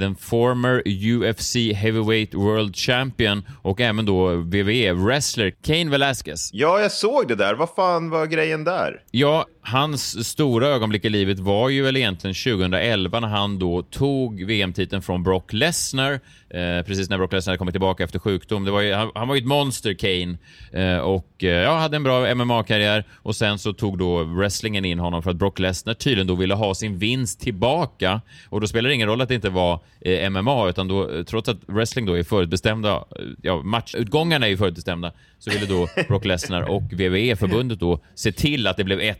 den 0.00 0.16
former 0.16 0.82
UFC 0.86 1.56
Heavyweight 1.74 2.34
World 2.34 2.76
Champion 2.76 3.42
och 3.62 3.80
även 3.80 4.06
då 4.06 4.30
WWE-wrestler 4.30 5.52
Cain 5.62 5.90
Velasquez. 5.90 6.50
Ja, 6.52 6.80
jag 6.80 6.92
såg 6.92 7.28
det 7.28 7.34
där. 7.34 7.54
Vad 7.54 7.68
fan 7.76 8.10
var 8.10 8.26
grejen 8.26 8.64
där? 8.64 9.02
Ja, 9.10 9.46
hans 9.68 10.28
stora 10.28 10.68
ögonblick 10.68 11.04
i 11.04 11.08
livet 11.08 11.38
var 11.38 11.68
ju 11.68 11.82
väl 11.82 11.96
egentligen 11.96 12.34
2011 12.34 13.20
när 13.20 13.28
han 13.28 13.58
då 13.58 13.82
tog 13.82 14.44
VM-titeln 14.44 15.02
från 15.02 15.22
Brock 15.22 15.52
Lesnar, 15.52 16.12
eh, 16.50 16.86
precis 16.86 17.10
när 17.10 17.18
Brock 17.18 17.32
Lesnar 17.32 17.52
hade 17.52 17.58
kommit 17.58 17.72
tillbaka 17.72 18.04
efter 18.04 18.18
sjukdom. 18.18 18.64
Det 18.64 18.70
var 18.70 18.80
ju, 18.80 18.92
han, 18.92 19.10
han 19.14 19.28
var 19.28 19.34
ju 19.34 19.38
ett 19.38 19.46
monster, 19.46 19.94
Kane, 19.94 20.38
eh, 20.72 20.98
och 20.98 21.44
eh, 21.44 21.48
ja, 21.48 21.78
hade 21.78 21.96
en 21.96 22.02
bra 22.02 22.34
MMA-karriär 22.34 23.04
och 23.22 23.36
sen 23.36 23.58
så 23.58 23.72
tog 23.72 23.98
då 23.98 24.24
wrestlingen 24.24 24.84
in 24.84 24.98
honom 24.98 25.22
för 25.22 25.30
att 25.30 25.36
Brock 25.36 25.58
Lesnar 25.58 25.94
tydligen 25.94 26.26
då 26.26 26.34
ville 26.34 26.54
ha 26.54 26.74
sin 26.74 26.98
vinst 26.98 27.40
tillbaka 27.40 28.20
och 28.48 28.60
då 28.60 28.66
spelar 28.66 28.88
det 28.88 28.94
ingen 28.94 29.08
roll 29.08 29.20
att 29.20 29.28
det 29.28 29.34
inte 29.34 29.47
var 29.48 29.80
eh, 30.00 30.30
MMA 30.30 30.68
utan 30.68 30.88
då, 30.88 31.10
eh, 31.10 31.24
trots 31.24 31.48
att 31.48 31.56
wrestling 31.66 32.06
då 32.06 32.18
är 32.18 32.22
förutbestämda, 32.22 32.94
eh, 32.94 33.24
ja, 33.42 33.62
matchutgångarna 33.62 34.46
är 34.46 34.50
ju 34.50 34.56
förutbestämda, 34.56 35.12
så 35.38 35.50
ville 35.50 35.66
då 35.66 35.88
Brock 36.08 36.24
Lesnar 36.24 36.62
och 36.62 36.82
WWE-förbundet 36.82 37.80
då 37.80 38.00
se 38.14 38.32
till 38.32 38.66
att 38.66 38.76
det 38.76 38.84
blev 38.84 38.98
1-1. 39.00 39.14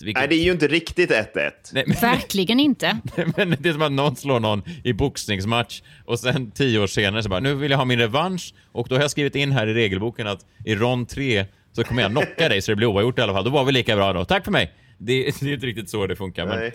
Vilket... 0.00 0.20
Nej, 0.20 0.28
det 0.28 0.34
är 0.34 0.44
ju 0.44 0.52
inte 0.52 0.68
riktigt 0.68 1.10
1-1. 1.10 1.24
Nej, 1.72 1.84
men, 1.86 1.96
Verkligen 2.00 2.60
inte. 2.60 2.98
men 3.36 3.56
det 3.58 3.68
är 3.68 3.72
som 3.72 3.82
att 3.82 3.92
någon 3.92 4.16
slår 4.16 4.40
någon 4.40 4.62
i 4.84 4.92
boxningsmatch 4.92 5.82
och 6.04 6.18
sen 6.18 6.50
tio 6.50 6.78
år 6.78 6.86
senare 6.86 7.22
så 7.22 7.28
bara, 7.28 7.40
nu 7.40 7.54
vill 7.54 7.70
jag 7.70 7.78
ha 7.78 7.84
min 7.84 7.98
revansch 7.98 8.54
och 8.72 8.88
då 8.88 8.94
har 8.94 9.02
jag 9.02 9.10
skrivit 9.10 9.34
in 9.34 9.52
här 9.52 9.66
i 9.66 9.74
regelboken 9.74 10.26
att 10.26 10.46
i 10.64 10.74
rond 10.74 11.08
tre 11.08 11.44
så 11.72 11.84
kommer 11.84 12.02
jag 12.02 12.10
knocka 12.10 12.48
dig 12.48 12.62
så 12.62 12.72
det 12.72 12.76
blir 12.76 12.86
oavgjort 12.86 13.18
i 13.18 13.22
alla 13.22 13.32
fall. 13.32 13.44
Då 13.44 13.50
var 13.50 13.64
vi 13.64 13.72
lika 13.72 13.96
bra 13.96 14.12
då. 14.12 14.24
Tack 14.24 14.44
för 14.44 14.52
mig! 14.52 14.72
Det, 14.98 15.22
det 15.22 15.42
är 15.42 15.46
ju 15.46 15.54
inte 15.54 15.66
riktigt 15.66 15.90
så 15.90 16.06
det 16.06 16.16
funkar, 16.16 16.46
men, 16.46 16.72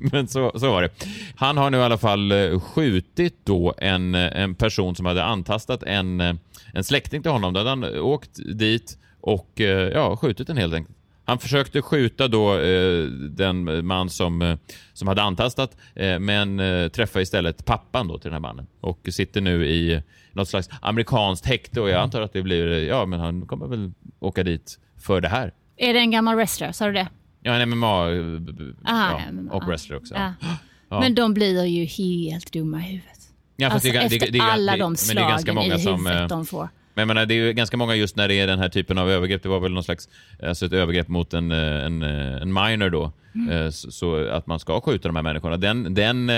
men 0.12 0.28
så, 0.28 0.58
så 0.58 0.70
var 0.70 0.82
det. 0.82 0.90
Han 1.36 1.56
har 1.56 1.70
nu 1.70 1.76
i 1.76 1.82
alla 1.82 1.98
fall 1.98 2.32
eh, 2.32 2.60
skjutit 2.60 3.34
då 3.44 3.74
en, 3.78 4.14
eh, 4.14 4.42
en 4.42 4.54
person 4.54 4.96
som 4.96 5.06
hade 5.06 5.24
antastat 5.24 5.82
en, 5.82 6.20
eh, 6.20 6.34
en 6.74 6.84
släkting 6.84 7.22
till 7.22 7.30
honom. 7.30 7.54
Då 7.54 7.60
hade 7.60 7.70
han 7.70 7.98
åkt 7.98 8.58
dit 8.58 8.98
och 9.20 9.60
ja, 9.92 10.16
skjutit 10.16 10.46
den 10.46 10.56
helt 10.56 10.74
enkelt. 10.74 10.96
Han 11.26 11.38
försökte 11.38 11.82
skjuta 11.82 12.28
då 12.28 12.58
eh, 12.58 13.04
den 13.30 13.86
man 13.86 14.10
som, 14.10 14.58
som 14.92 15.08
hade 15.08 15.22
antastat, 15.22 15.76
eh, 15.94 16.18
men 16.18 16.60
eh, 16.60 16.88
träffade 16.88 17.22
istället 17.22 17.64
pappan 17.64 18.08
då 18.08 18.18
till 18.18 18.30
den 18.30 18.32
här 18.32 18.40
mannen 18.40 18.66
och 18.80 19.08
sitter 19.10 19.40
nu 19.40 19.66
i 19.66 20.02
något 20.32 20.48
slags 20.48 20.68
amerikanskt 20.80 21.46
häkte 21.46 21.80
och 21.80 21.90
jag 21.90 22.02
antar 22.02 22.22
att 22.22 22.32
det 22.32 22.42
blir, 22.42 22.88
ja 22.88 23.06
men 23.06 23.20
han 23.20 23.46
kommer 23.46 23.66
väl 23.66 23.92
åka 24.20 24.42
dit 24.42 24.78
för 25.06 25.20
det 25.20 25.28
här. 25.28 25.52
Är 25.76 25.94
det 25.94 26.00
en 26.00 26.10
gammal 26.10 26.36
wrestler? 26.36 26.72
Sa 26.72 26.86
du 26.86 26.92
det? 26.92 27.08
Ja, 27.46 27.52
en 27.54 27.68
MMA, 27.70 28.10
eh, 28.10 28.92
Aha, 28.94 29.20
ja, 29.26 29.32
MMA. 29.32 29.52
och 29.52 29.64
wrestler 29.66 29.96
också. 29.96 30.14
Ja. 30.14 30.32
Ja. 30.88 31.00
Men 31.00 31.14
de 31.14 31.34
blir 31.34 31.64
ju 31.64 31.84
helt 31.84 32.52
dumma 32.52 32.78
i 32.80 32.82
huvudet. 32.82 33.18
Ja, 33.56 33.70
Alltså, 33.70 33.88
det 33.88 33.98
det- 33.98 34.04
efter 34.04 34.32
det 34.32 34.38
ga- 34.38 34.42
alla 34.42 34.72
det- 34.72 34.78
de 34.78 34.96
men 35.08 35.16
det 35.16 35.22
är 35.22 35.28
ganska 35.28 35.52
slagen 35.52 35.54
många 35.54 35.74
i 35.76 35.80
som, 35.80 36.06
huvudet 36.06 36.20
eh, 36.22 36.28
de 36.28 36.46
får. 36.46 36.68
Men 36.94 37.02
jag 37.02 37.06
menar, 37.08 37.26
det 37.26 37.34
är 37.34 37.46
ju 37.46 37.52
ganska 37.52 37.76
många 37.76 37.94
just 37.94 38.16
när 38.16 38.28
det 38.28 38.34
är 38.34 38.46
den 38.46 38.58
här 38.58 38.68
typen 38.68 38.98
av 38.98 39.10
övergrepp. 39.10 39.42
Det 39.42 39.48
var 39.48 39.60
väl 39.60 39.72
någon 39.72 39.84
slags, 39.84 40.08
alltså 40.42 40.66
ett 40.66 40.72
övergrepp 40.72 41.08
mot 41.08 41.34
en, 41.34 41.52
eh, 41.52 41.58
en, 41.84 42.02
en 42.02 42.52
minor 42.52 42.90
då. 42.90 43.12
Mm. 43.34 43.72
Så, 43.72 44.28
att 44.28 44.46
man 44.46 44.60
ska 44.60 44.80
skjuta 44.80 45.08
de 45.08 45.16
här 45.16 45.22
människorna. 45.22 45.56
Den, 45.56 45.94
den, 45.94 46.30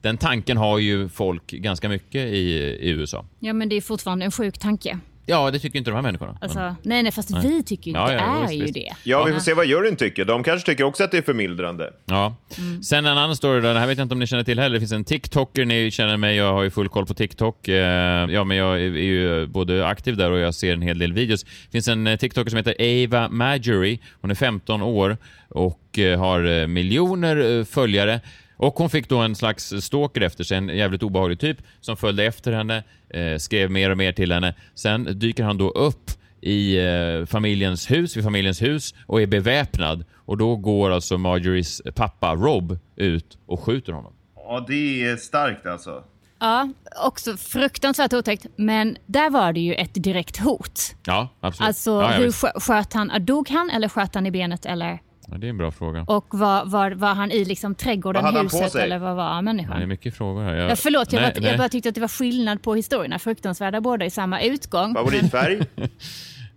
den 0.00 0.16
tanken 0.16 0.56
har 0.56 0.78
ju 0.78 1.08
folk 1.08 1.46
ganska 1.50 1.88
mycket 1.88 2.26
i, 2.32 2.48
i 2.80 2.88
USA. 2.90 3.24
Ja, 3.38 3.52
men 3.52 3.68
det 3.68 3.76
är 3.76 3.80
fortfarande 3.80 4.24
en 4.24 4.30
sjuk 4.30 4.58
tanke. 4.58 4.98
Ja, 5.26 5.50
det 5.50 5.58
tycker 5.58 5.78
inte 5.78 5.90
de 5.90 5.94
här 5.94 6.02
människorna. 6.02 6.38
Alltså, 6.40 6.58
Men- 6.58 6.74
nej, 6.82 7.02
nej, 7.02 7.12
fast 7.12 7.30
Nej. 7.30 7.42
vi 7.48 7.62
tycker 7.62 7.90
ju 7.90 7.96
Ja, 7.96 8.06
det 8.06 8.12
ja, 8.14 8.36
är 8.36 8.40
visst, 8.42 8.54
ju 8.54 8.60
visst. 8.62 8.74
det. 8.74 8.92
Ja, 9.02 9.24
vi 9.24 9.32
får 9.32 9.40
se 9.40 9.54
vad 9.54 9.66
juryn 9.66 9.96
tycker. 9.96 10.24
De 10.24 10.42
kanske 10.42 10.66
tycker 10.70 10.84
också 10.84 11.04
att 11.04 11.10
det 11.10 11.18
är 11.18 11.22
förmildrande. 11.22 11.90
Ja. 12.06 12.36
Mm. 12.58 12.82
Sen 12.82 13.06
en 13.06 13.18
annan 13.18 13.36
story 13.36 13.60
då, 13.60 13.66
den 13.68 13.76
här 13.76 13.86
vet 13.86 13.98
jag 13.98 14.04
inte 14.04 14.12
om 14.12 14.18
ni 14.18 14.26
känner 14.26 14.44
till 14.44 14.58
heller. 14.58 14.74
Det 14.74 14.80
finns 14.80 14.92
en 14.92 15.04
TikToker, 15.04 15.64
ni 15.64 15.90
känner 15.90 16.16
mig, 16.16 16.36
jag 16.36 16.52
har 16.52 16.62
ju 16.62 16.70
full 16.70 16.88
koll 16.88 17.06
på 17.06 17.14
TikTok. 17.14 17.68
Eh, 17.68 18.30
Ja, 18.30 18.44
men 18.44 18.56
jag 18.56 18.74
är 18.76 18.80
ju 18.80 19.46
både 19.46 19.86
aktiv 19.86 20.16
där 20.16 20.30
och 20.30 20.38
jag 20.38 20.54
ser 20.54 20.72
en 20.72 20.82
hel 20.82 20.98
del 20.98 21.12
videos. 21.12 21.44
Det 21.44 21.70
finns 21.72 21.88
en 21.88 22.06
eh, 22.06 22.16
TikToker 22.16 22.50
som 22.50 22.56
heter 22.56 23.04
Ava 23.04 23.28
Majory. 23.28 23.98
Hon 24.20 24.30
är 24.30 24.34
15 24.34 24.82
år 24.82 25.16
och 25.48 25.98
eh, 25.98 26.18
har 26.18 26.66
miljoner 26.66 27.64
följare. 27.64 28.20
Och 28.56 28.74
hon 28.74 28.90
fick 28.90 29.08
då 29.08 29.18
en 29.18 29.34
slags 29.34 29.72
stalker 29.80 30.20
efter 30.20 30.44
sig, 30.44 30.56
en 30.56 30.68
jävligt 30.68 31.02
obehaglig 31.02 31.40
typ 31.40 31.58
som 31.80 31.96
följde 31.96 32.24
efter 32.24 32.52
henne, 32.52 32.82
eh, 33.10 33.36
skrev 33.38 33.70
mer 33.70 33.90
och 33.90 33.98
mer 33.98 34.12
till 34.12 34.32
henne. 34.32 34.54
Sen 34.74 35.18
dyker 35.18 35.44
han 35.44 35.58
då 35.58 35.70
upp 35.70 36.10
i 36.40 36.78
eh, 36.78 37.26
familjens 37.26 37.90
hus, 37.90 38.16
vid 38.16 38.24
familjens 38.24 38.62
hus 38.62 38.94
och 39.06 39.22
är 39.22 39.26
beväpnad. 39.26 40.04
Och 40.14 40.38
då 40.38 40.56
går 40.56 40.90
alltså 40.90 41.18
Marjories 41.18 41.82
pappa 41.94 42.34
Rob 42.34 42.78
ut 42.96 43.38
och 43.46 43.60
skjuter 43.60 43.92
honom. 43.92 44.12
Ja, 44.36 44.64
det 44.68 45.04
är 45.04 45.16
starkt 45.16 45.66
alltså. 45.66 46.04
Ja, 46.38 46.68
också 47.04 47.36
fruktansvärt 47.36 48.12
otäckt. 48.12 48.46
Men 48.56 48.96
där 49.06 49.30
var 49.30 49.52
det 49.52 49.60
ju 49.60 49.74
ett 49.74 49.94
direkt 49.94 50.36
hot. 50.36 50.96
Ja, 51.06 51.28
absolut. 51.40 51.68
Alltså 51.68 51.90
ja, 51.90 52.08
hur 52.08 52.26
visst. 52.26 52.44
sköt 52.54 52.92
han? 52.92 53.10
Dog 53.20 53.48
han 53.48 53.70
eller 53.70 53.88
sköt 53.88 54.14
han 54.14 54.26
i 54.26 54.30
benet? 54.30 54.66
Eller? 54.66 54.98
Ja, 55.28 55.38
det 55.38 55.46
är 55.46 55.48
en 55.50 55.58
bra 55.58 55.70
fråga. 55.70 56.02
Och 56.08 56.26
var, 56.30 56.64
var, 56.64 56.90
var 56.90 57.14
han 57.14 57.30
i 57.30 57.44
liksom 57.44 57.74
trädgården, 57.74 58.22
Vad 58.24 58.42
huset 58.42 58.74
eller 58.74 58.98
vad 58.98 59.16
var 59.16 59.24
Ja, 59.24 59.30
det 59.32 59.38
är 59.38 59.42
människan? 59.42 59.88
mycket 59.88 60.14
frågor 60.16 60.42
här. 60.42 60.54
Jag, 60.54 60.70
Ja, 60.70 60.76
förlåt, 60.76 61.12
jag, 61.12 61.20
nej, 61.22 61.32
bara, 61.34 61.40
nej. 61.40 61.50
jag 61.50 61.58
bara 61.58 61.68
tyckte 61.68 61.88
att 61.88 61.94
det 61.94 62.00
var 62.00 62.08
skillnad 62.08 62.62
på 62.62 62.74
historierna. 62.74 63.18
Fruktansvärda 63.18 63.80
båda 63.80 64.04
i 64.04 64.10
samma 64.10 64.40
utgång. 64.42 64.94
Favoritfärg? 64.94 65.60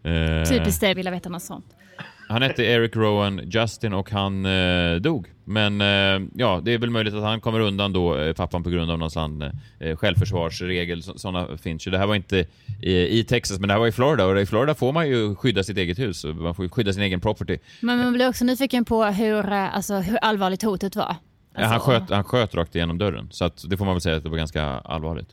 Eh, 0.04 0.44
Typiskt 0.50 0.82
det, 0.82 0.94
vill 0.94 1.06
jag 1.06 1.14
veta 1.14 1.30
något 1.30 1.44
sånt. 1.44 1.66
Han 2.30 2.42
hette 2.42 2.64
Eric 2.64 2.96
Rowan 2.96 3.42
Justin 3.46 3.94
och 3.94 4.12
han 4.12 4.46
eh, 4.46 4.96
dog. 4.96 5.28
Men 5.46 5.82
eh, 5.82 6.28
ja, 6.36 6.62
det 6.64 6.74
är 6.74 6.78
väl 6.78 6.90
möjligt 6.90 7.14
att 7.14 7.24
han 7.24 7.42
kommer 7.42 7.60
undan 7.60 7.94
då, 7.94 8.18
eh, 8.18 8.34
pappan, 8.34 8.64
på 8.64 8.70
grund 8.70 8.92
av 8.92 8.98
någon 9.00 9.12
sån 9.12 9.42
eh, 9.80 9.98
självförsvarsregel. 9.98 11.04
Så, 11.04 11.18
sådana 11.18 11.58
finns 11.58 11.88
ju. 11.88 11.92
Det 11.92 11.98
här 11.98 12.08
var 12.08 12.16
inte 12.16 12.46
i, 12.82 13.20
i 13.20 13.24
Texas, 13.24 13.60
men 13.60 13.68
det 13.68 13.74
här 13.74 13.80
var 13.80 13.88
i 13.88 13.92
Florida 13.92 14.26
och 14.26 14.40
i 14.42 14.46
Florida 14.46 14.76
får 14.76 14.94
man 14.94 15.08
ju 15.08 15.36
skydda 15.36 15.64
sitt 15.64 15.78
eget 15.78 16.00
hus. 16.00 16.26
Man 16.26 16.56
får 16.56 16.66
ju 16.66 16.70
skydda 16.70 16.94
sin 16.94 17.02
egen 17.04 17.20
property. 17.22 17.58
Men 17.82 17.98
man 17.98 18.14
blir 18.14 18.30
också 18.30 18.46
nyfiken 18.46 18.86
på 18.86 19.04
hur, 19.06 19.52
eh, 19.52 19.76
alltså, 19.76 19.94
hur 19.96 20.18
allvarligt 20.18 20.64
hotet 20.64 20.96
var. 20.96 21.16
Ja, 21.56 21.64
han, 21.66 21.74
Alltså, 21.74 21.90
sköt, 21.92 22.10
han 22.10 22.24
sköt 22.24 22.56
rakt 22.56 22.76
igenom 22.76 22.98
dörren, 22.98 23.28
så 23.32 23.46
att 23.46 23.64
det 23.70 23.78
får 23.78 23.86
man 23.86 23.94
väl 23.94 24.02
säga 24.02 24.16
att 24.18 24.24
det 24.24 24.30
var 24.30 24.38
ganska 24.38 24.64
allvarligt. 24.64 25.30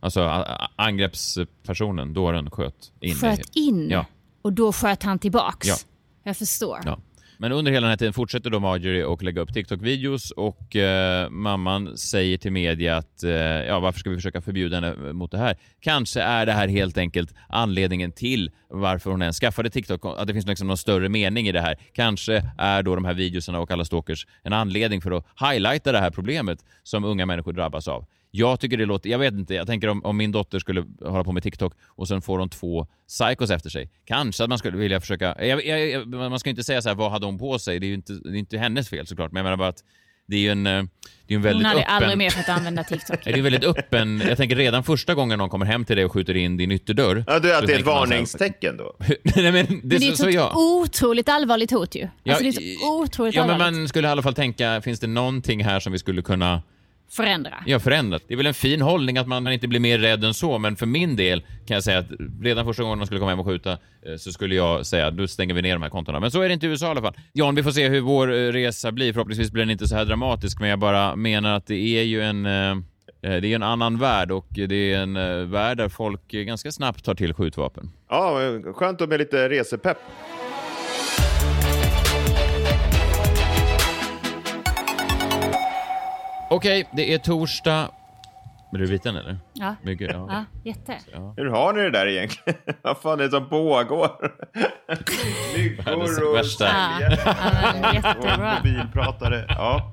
Alltså 0.00 0.44
angreppspersonen, 0.76 2.14
dåren, 2.14 2.50
sköt 2.50 2.92
in. 3.00 3.14
Sköt 3.14 3.56
in 3.56 3.88
Ja. 3.90 4.06
och 4.42 4.52
då 4.52 4.72
sköt 4.72 5.02
han 5.02 5.18
tillbaks. 5.18 5.68
Ja. 5.68 5.74
Jag 6.28 6.36
förstår. 6.36 6.80
Ja. 6.84 6.98
Men 7.38 7.52
under 7.52 7.72
hela 7.72 7.84
den 7.84 7.90
här 7.90 7.96
tiden 7.96 8.12
fortsätter 8.12 8.50
då 8.50 8.60
Marjorie 8.60 9.04
och 9.04 9.22
lägga 9.22 9.40
upp 9.40 9.52
TikTok-videos 9.54 10.30
och 10.30 10.76
eh, 10.76 11.30
mamman 11.30 11.96
säger 11.96 12.38
till 12.38 12.52
media 12.52 12.96
att 12.96 13.22
eh, 13.22 13.30
ja, 13.32 13.80
varför 13.80 14.00
ska 14.00 14.10
vi 14.10 14.16
försöka 14.16 14.40
förbjuda 14.40 14.76
henne 14.76 14.88
eh, 14.88 15.12
mot 15.12 15.30
det 15.30 15.38
här? 15.38 15.56
Kanske 15.80 16.22
är 16.22 16.46
det 16.46 16.52
här 16.52 16.68
helt 16.68 16.98
enkelt 16.98 17.34
anledningen 17.48 18.12
till 18.12 18.50
varför 18.70 19.10
hon 19.10 19.22
ens 19.22 19.38
skaffade 19.38 19.70
TikTok, 19.70 20.04
att 20.04 20.26
det 20.26 20.32
finns 20.32 20.46
liksom 20.46 20.66
någon 20.66 20.76
större 20.76 21.08
mening 21.08 21.48
i 21.48 21.52
det 21.52 21.60
här. 21.60 21.76
Kanske 21.92 22.44
är 22.58 22.82
då 22.82 22.94
de 22.94 23.04
här 23.04 23.14
videorna 23.14 23.60
och 23.60 23.70
alla 23.70 23.84
stalkers 23.84 24.26
en 24.42 24.52
anledning 24.52 25.00
för 25.00 25.10
att 25.10 25.26
highlighta 25.40 25.92
det 25.92 25.98
här 25.98 26.10
problemet 26.10 26.64
som 26.82 27.04
unga 27.04 27.26
människor 27.26 27.52
drabbas 27.52 27.88
av. 27.88 28.06
Jag 28.30 28.60
tycker 28.60 28.76
det 28.76 28.86
låter, 28.86 29.10
jag 29.10 29.18
vet 29.18 29.34
inte, 29.34 29.54
jag 29.54 29.66
tänker 29.66 29.88
om, 29.88 30.04
om 30.04 30.16
min 30.16 30.32
dotter 30.32 30.58
skulle 30.58 30.84
hålla 31.02 31.24
på 31.24 31.32
med 31.32 31.42
TikTok 31.42 31.74
och 31.86 32.08
sen 32.08 32.22
får 32.22 32.38
hon 32.38 32.48
två 32.48 32.86
psychos 33.08 33.50
efter 33.50 33.70
sig. 33.70 33.90
Kanske 34.04 34.42
att 34.44 34.48
man 34.48 34.58
skulle 34.58 34.76
vilja 34.76 35.00
försöka, 35.00 35.46
jag, 35.46 35.66
jag, 35.66 35.88
jag, 35.90 36.08
man 36.08 36.38
ska 36.38 36.48
ju 36.48 36.52
inte 36.52 36.64
säga 36.64 36.82
så 36.82 36.88
här, 36.88 36.96
vad 36.96 37.10
hade 37.10 37.26
hon 37.26 37.38
på 37.38 37.58
sig? 37.58 37.78
Det 37.78 37.86
är 37.86 37.88
ju 37.88 37.94
inte, 37.94 38.12
det 38.12 38.28
är 38.28 38.34
inte 38.34 38.58
hennes 38.58 38.88
fel 38.88 39.06
såklart, 39.06 39.32
men 39.32 39.40
jag 39.40 39.44
menar 39.44 39.56
bara 39.56 39.68
att 39.68 39.84
det 40.26 40.36
är 40.36 40.40
ju 40.40 40.50
en, 40.50 40.66
eh, 40.66 40.82
det 41.26 41.34
är 41.34 41.36
en 41.36 41.42
väldigt 41.42 41.66
Hon 41.66 41.76
hade 41.76 41.80
öppen... 41.80 41.94
aldrig 41.94 42.18
mer 42.18 42.30
fått 42.30 42.48
använda 42.48 42.84
TikTok. 42.84 43.18
Det 43.24 43.30
är 43.30 43.42
väldigt 43.42 43.64
öppen, 43.64 44.22
jag 44.28 44.36
tänker 44.36 44.56
redan 44.56 44.84
första 44.84 45.14
gången 45.14 45.38
någon 45.38 45.48
kommer 45.48 45.66
hem 45.66 45.84
till 45.84 45.96
dig 45.96 46.04
och 46.04 46.12
skjuter 46.12 46.34
in 46.36 46.56
din 46.56 46.72
ytterdörr. 46.72 47.24
Ja, 47.26 47.38
det, 47.38 47.48
så 47.48 47.54
att 47.58 47.66
det 47.66 47.74
är 47.74 47.78
ett 47.78 47.86
varningstecken 47.86 48.76
då. 48.76 48.96
Nej, 49.22 49.52
men 49.52 49.52
det, 49.52 49.66
Men 49.70 49.88
det 49.88 49.96
är 49.96 50.00
så, 50.00 50.06
ett 50.08 50.16
så 50.16 50.22
sånt 50.22 50.34
jag. 50.34 50.56
otroligt 50.56 51.28
allvarligt 51.28 51.70
hot 51.70 51.94
ju. 51.94 52.08
Ja, 52.22 52.32
Alltså 52.32 52.42
det 52.42 52.48
är 52.48 52.52
så 52.78 53.02
otroligt 53.02 53.34
Ja, 53.34 53.42
men 53.42 53.50
allvarligt. 53.50 53.78
man 53.78 53.88
skulle 53.88 54.08
i 54.08 54.10
alla 54.10 54.22
fall 54.22 54.34
tänka, 54.34 54.80
finns 54.80 55.00
det 55.00 55.06
någonting 55.06 55.64
här 55.64 55.80
som 55.80 55.92
vi 55.92 55.98
skulle 55.98 56.22
kunna 56.22 56.62
Förändra. 57.10 57.54
Ja, 57.66 57.78
förändrat. 57.78 58.22
Det 58.28 58.34
är 58.34 58.36
väl 58.36 58.46
en 58.46 58.54
fin 58.54 58.80
hållning 58.80 59.18
att 59.18 59.26
man 59.26 59.52
inte 59.52 59.68
blir 59.68 59.80
mer 59.80 59.98
rädd 59.98 60.24
än 60.24 60.34
så, 60.34 60.58
men 60.58 60.76
för 60.76 60.86
min 60.86 61.16
del 61.16 61.40
kan 61.40 61.74
jag 61.74 61.84
säga 61.84 61.98
att 61.98 62.06
redan 62.42 62.64
första 62.64 62.82
gången 62.82 62.98
man 62.98 63.06
skulle 63.06 63.20
komma 63.20 63.30
hem 63.30 63.40
och 63.40 63.46
skjuta 63.46 63.72
eh, 63.72 64.16
så 64.18 64.32
skulle 64.32 64.54
jag 64.54 64.86
säga 64.86 65.06
att 65.06 65.14
nu 65.14 65.28
stänger 65.28 65.54
vi 65.54 65.62
ner 65.62 65.72
de 65.72 65.82
här 65.82 65.90
kontona. 65.90 66.20
Men 66.20 66.30
så 66.30 66.42
är 66.42 66.48
det 66.48 66.54
inte 66.54 66.66
i 66.66 66.68
USA 66.68 66.86
i 66.86 66.90
alla 66.90 67.02
fall. 67.02 67.16
Jan, 67.32 67.54
vi 67.54 67.62
får 67.62 67.70
se 67.70 67.88
hur 67.88 68.00
vår 68.00 68.32
eh, 68.32 68.52
resa 68.52 68.92
blir. 68.92 69.12
Förhoppningsvis 69.12 69.50
blir 69.50 69.62
den 69.62 69.70
inte 69.70 69.88
så 69.88 69.96
här 69.96 70.04
dramatisk, 70.04 70.60
men 70.60 70.70
jag 70.70 70.78
bara 70.78 71.16
menar 71.16 71.56
att 71.56 71.66
det 71.66 71.98
är 71.98 72.02
ju 72.02 72.22
en 72.22 72.46
eh, 72.46 72.76
det 73.20 73.28
är 73.28 73.44
en 73.54 73.62
annan 73.62 73.98
värld 73.98 74.30
och 74.30 74.48
det 74.50 74.92
är 74.92 74.98
en 74.98 75.14
värld 75.50 75.76
där 75.76 75.88
folk 75.88 76.28
ganska 76.28 76.72
snabbt 76.72 77.04
tar 77.04 77.14
till 77.14 77.34
skjutvapen. 77.34 77.90
Ja, 78.08 78.38
skönt 78.74 79.08
med 79.08 79.18
lite 79.18 79.48
resepepp. 79.48 79.98
Okej, 86.58 86.88
det 86.92 87.14
är 87.14 87.18
torsdag. 87.18 87.90
Är 88.72 88.78
du 88.78 88.86
biten 88.86 89.16
eller? 89.16 89.38
Ja. 89.52 89.74
Mycket, 89.82 90.10
ja. 90.12 90.26
Ja, 90.30 90.44
jätte. 90.64 90.98
Hur 91.36 91.46
har 91.46 91.72
ni 91.72 91.82
det 91.82 91.90
där 91.90 92.06
egentligen? 92.06 92.58
Vad 92.82 92.98
fan 92.98 93.20
är 93.20 93.24
det 93.24 93.30
som 93.30 93.48
pågår? 93.48 94.10
Myggor 95.56 96.30
och 96.30 96.36
Värsta. 96.36 96.64
säljare 96.64 97.18
Ja, 98.02 98.14
och 98.14 98.64
mobilpratare. 98.64 99.44
Ja, 99.48 99.92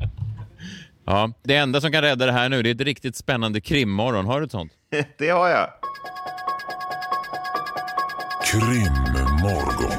Ja, 1.06 1.32
det 1.44 1.56
enda 1.56 1.82
som 1.82 1.92
kan 1.92 2.02
rädda 2.02 2.26
det 2.26 2.32
här 2.32 2.50
nu 2.50 2.64
det 2.64 2.70
är 2.70 2.76
ett 2.76 2.82
riktigt 2.82 3.16
spännande 3.16 3.62
krimmorgon. 3.62 4.26
Har 4.26 4.40
du 4.40 4.46
ett 4.46 4.52
sånt? 4.52 4.72
det 5.18 5.30
har 5.30 5.50
jag. 5.50 5.70
Krimmorgon. 8.52 9.92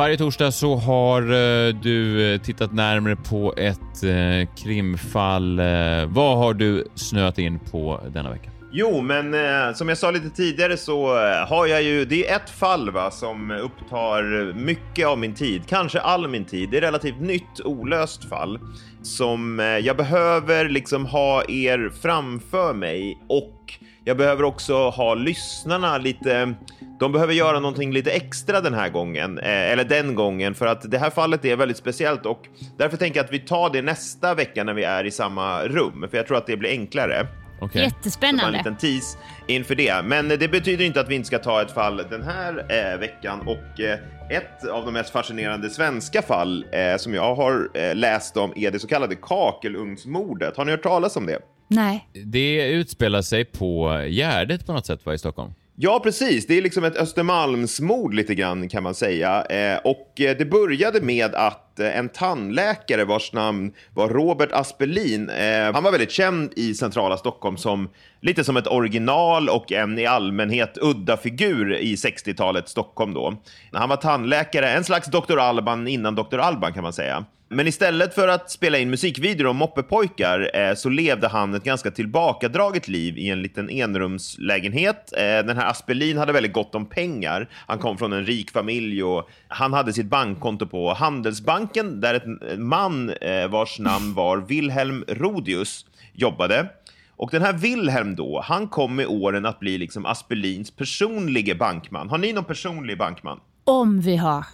Varje 0.00 0.16
torsdag 0.16 0.52
så 0.52 0.76
har 0.76 1.22
eh, 1.22 1.74
du 1.74 2.32
eh, 2.32 2.40
tittat 2.40 2.72
närmare 2.72 3.16
på 3.16 3.54
ett 3.56 4.04
eh, 4.04 4.54
krimfall. 4.64 5.60
Vad 6.06 6.38
har 6.38 6.54
du 6.54 6.88
snöat 6.94 7.38
in 7.38 7.58
på 7.58 8.00
denna 8.14 8.30
vecka? 8.30 8.50
Jo, 8.72 9.00
men 9.00 9.34
eh, 9.34 9.74
som 9.74 9.88
jag 9.88 9.98
sa 9.98 10.10
lite 10.10 10.30
tidigare 10.30 10.76
så 10.76 11.16
eh, 11.16 11.48
har 11.48 11.66
jag 11.66 11.82
ju, 11.82 12.04
det 12.04 12.28
är 12.28 12.36
ett 12.36 12.50
fall 12.50 12.90
va, 12.90 13.10
som 13.10 13.50
upptar 13.50 14.52
mycket 14.52 15.06
av 15.06 15.18
min 15.18 15.34
tid, 15.34 15.62
kanske 15.66 16.00
all 16.00 16.28
min 16.28 16.44
tid. 16.44 16.70
Det 16.70 16.76
är 16.76 16.82
ett 16.82 16.88
relativt 16.88 17.20
nytt, 17.20 17.60
olöst 17.64 18.28
fall 18.28 18.58
som 19.02 19.60
eh, 19.60 19.66
jag 19.66 19.96
behöver 19.96 20.68
liksom 20.68 21.06
ha 21.06 21.44
er 21.48 21.92
framför 22.02 22.74
mig 22.74 23.18
och 23.28 23.74
jag 24.04 24.16
behöver 24.16 24.42
också 24.42 24.88
ha 24.88 25.14
lyssnarna 25.14 25.98
lite, 25.98 26.54
de 27.00 27.12
behöver 27.12 27.34
göra 27.34 27.60
någonting 27.60 27.92
lite 27.92 28.10
extra 28.10 28.60
den 28.60 28.74
här 28.74 28.88
gången, 28.88 29.38
eh, 29.38 29.72
eller 29.72 29.84
den 29.84 30.14
gången, 30.14 30.54
för 30.54 30.66
att 30.66 30.90
det 30.90 30.98
här 30.98 31.10
fallet 31.10 31.44
är 31.44 31.56
väldigt 31.56 31.76
speciellt 31.76 32.26
och 32.26 32.42
därför 32.78 32.96
tänker 32.96 33.18
jag 33.18 33.24
att 33.24 33.32
vi 33.32 33.38
tar 33.38 33.70
det 33.70 33.82
nästa 33.82 34.34
vecka 34.34 34.64
när 34.64 34.74
vi 34.74 34.84
är 34.84 35.04
i 35.04 35.10
samma 35.10 35.62
rum, 35.64 36.06
för 36.10 36.16
jag 36.16 36.26
tror 36.26 36.36
att 36.36 36.46
det 36.46 36.56
blir 36.56 36.70
enklare. 36.70 37.26
Okej. 37.60 37.68
Det 37.72 37.78
var 37.78 37.84
en 37.84 37.90
Jättespännande. 37.96 38.58
liten 38.58 38.76
tease 38.76 39.18
inför 39.46 39.74
det. 39.74 40.02
Men 40.04 40.28
det 40.28 40.48
betyder 40.50 40.84
inte 40.84 41.00
att 41.00 41.08
vi 41.08 41.14
inte 41.14 41.26
ska 41.26 41.38
ta 41.38 41.62
ett 41.62 41.70
fall 41.70 41.96
den 42.10 42.22
här 42.22 42.66
eh, 42.68 42.98
veckan. 43.00 43.40
Och 43.40 43.80
eh, 43.80 43.98
ett 44.30 44.68
av 44.72 44.84
de 44.84 44.92
mest 44.94 45.10
fascinerande 45.10 45.70
svenska 45.70 46.22
fall 46.22 46.64
eh, 46.72 46.96
som 46.98 47.14
jag 47.14 47.34
har 47.34 47.68
eh, 47.74 47.94
läst 47.94 48.36
om 48.36 48.52
är 48.56 48.70
det 48.70 48.78
så 48.78 48.86
kallade 48.88 49.14
kakelugnsmordet. 49.16 50.56
Har 50.56 50.64
ni 50.64 50.70
hört 50.70 50.82
talas 50.82 51.16
om 51.16 51.26
det? 51.26 51.38
Nej. 51.68 52.08
Det 52.24 52.68
utspelar 52.70 53.22
sig 53.22 53.44
på 53.44 54.00
Gärdet 54.08 54.66
på 54.66 54.72
något 54.72 54.86
sätt 54.86 55.06
va, 55.06 55.14
i 55.14 55.18
Stockholm? 55.18 55.52
Ja, 55.82 56.00
precis. 56.02 56.46
Det 56.46 56.58
är 56.58 56.62
liksom 56.62 56.84
ett 56.84 56.96
Östermalmsmord 56.96 58.14
lite 58.14 58.34
grann 58.34 58.68
kan 58.68 58.82
man 58.82 58.94
säga. 58.94 59.44
Eh, 59.44 59.78
och 59.84 60.20
eh, 60.20 60.36
det 60.36 60.44
började 60.44 61.00
med 61.00 61.34
att 61.34 61.80
eh, 61.80 61.98
en 61.98 62.08
tandläkare 62.08 63.04
vars 63.04 63.32
namn 63.32 63.72
var 63.94 64.08
Robert 64.08 64.52
Aspelin, 64.52 65.28
eh, 65.28 65.72
han 65.72 65.82
var 65.84 65.90
väldigt 65.90 66.10
känd 66.10 66.52
i 66.56 66.74
centrala 66.74 67.16
Stockholm 67.16 67.56
som 67.56 67.88
lite 68.20 68.44
som 68.44 68.56
ett 68.56 68.66
original 68.66 69.48
och 69.48 69.72
en 69.72 69.98
i 69.98 70.06
allmänhet 70.06 70.78
udda 70.80 71.16
figur 71.16 71.76
i 71.76 71.94
60-talets 71.94 72.70
Stockholm 72.70 73.14
då. 73.14 73.42
Han 73.72 73.88
var 73.88 73.96
tandläkare, 73.96 74.70
en 74.70 74.84
slags 74.84 75.08
Dr. 75.08 75.38
Alban 75.38 75.88
innan 75.88 76.14
Dr. 76.14 76.38
Alban 76.38 76.72
kan 76.72 76.82
man 76.82 76.92
säga. 76.92 77.24
Men 77.52 77.66
istället 77.66 78.14
för 78.14 78.28
att 78.28 78.50
spela 78.50 78.78
in 78.78 78.90
musikvideor 78.90 79.46
om 79.46 79.56
moppepojkar 79.56 80.50
eh, 80.54 80.74
så 80.74 80.88
levde 80.88 81.28
han 81.28 81.54
ett 81.54 81.64
ganska 81.64 81.90
tillbakadraget 81.90 82.88
liv 82.88 83.18
i 83.18 83.28
en 83.28 83.42
liten 83.42 83.70
enrumslägenhet. 83.70 85.12
Eh, 85.16 85.22
den 85.22 85.56
här 85.56 85.70
Aspelin 85.70 86.18
hade 86.18 86.32
väldigt 86.32 86.52
gott 86.52 86.74
om 86.74 86.86
pengar. 86.86 87.48
Han 87.66 87.78
kom 87.78 87.98
från 87.98 88.12
en 88.12 88.26
rik 88.26 88.50
familj 88.50 89.02
och 89.04 89.30
han 89.48 89.72
hade 89.72 89.92
sitt 89.92 90.06
bankkonto 90.06 90.66
på 90.66 90.94
Handelsbanken 90.94 92.00
där 92.00 92.14
en 92.14 92.68
man 92.68 93.10
eh, 93.10 93.48
vars 93.48 93.78
namn 93.78 94.14
var 94.14 94.38
Wilhelm 94.38 95.04
Rodius 95.08 95.86
jobbade. 96.12 96.68
Och 97.16 97.30
den 97.30 97.42
här 97.42 97.52
Wilhelm 97.52 98.16
då, 98.16 98.40
han 98.44 98.68
kom 98.68 98.96
med 98.96 99.06
åren 99.06 99.46
att 99.46 99.60
bli 99.60 99.78
liksom 99.78 100.06
Aspelins 100.06 100.70
personlige 100.70 101.54
bankman. 101.54 102.08
Har 102.08 102.18
ni 102.18 102.32
någon 102.32 102.44
personlig 102.44 102.98
bankman? 102.98 103.40
Om 103.64 104.00
vi 104.00 104.16
har. 104.16 104.44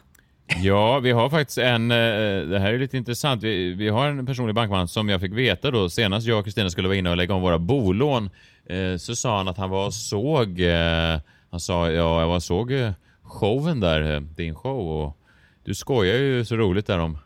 Ja, 0.46 0.98
vi 0.98 1.10
har 1.10 1.30
faktiskt 1.30 1.58
en, 1.58 1.90
eh, 1.90 1.96
det 2.48 2.58
här 2.58 2.72
är 2.72 2.78
lite 2.78 2.96
intressant, 2.96 3.42
vi, 3.42 3.72
vi 3.72 3.88
har 3.88 4.08
en 4.08 4.26
personlig 4.26 4.54
bankman 4.54 4.88
som 4.88 5.08
jag 5.08 5.20
fick 5.20 5.32
veta 5.32 5.70
då, 5.70 5.88
senast 5.88 6.26
jag 6.26 6.38
och 6.38 6.44
Kristina 6.44 6.70
skulle 6.70 6.88
vara 6.88 6.98
inne 6.98 7.10
och 7.10 7.16
lägga 7.16 7.34
om 7.34 7.42
våra 7.42 7.58
bolån, 7.58 8.30
eh, 8.66 8.96
så 8.96 9.16
sa 9.16 9.36
han 9.36 9.48
att 9.48 9.58
han 9.58 9.70
var 9.70 9.86
och 9.86 9.94
såg, 9.94 10.60
eh, 10.60 11.20
han 11.50 11.60
sa, 11.60 11.90
ja 11.90 12.20
jag 12.20 12.28
var 12.28 12.34
och 12.34 12.42
såg 12.42 12.72
showen 13.22 13.80
där, 13.80 14.20
din 14.20 14.54
show 14.54 15.02
och 15.02 15.18
du 15.64 15.74
skojar 15.74 16.16
ju 16.16 16.44
så 16.44 16.56
roligt 16.56 16.86
där 16.86 16.98
om, 16.98 17.18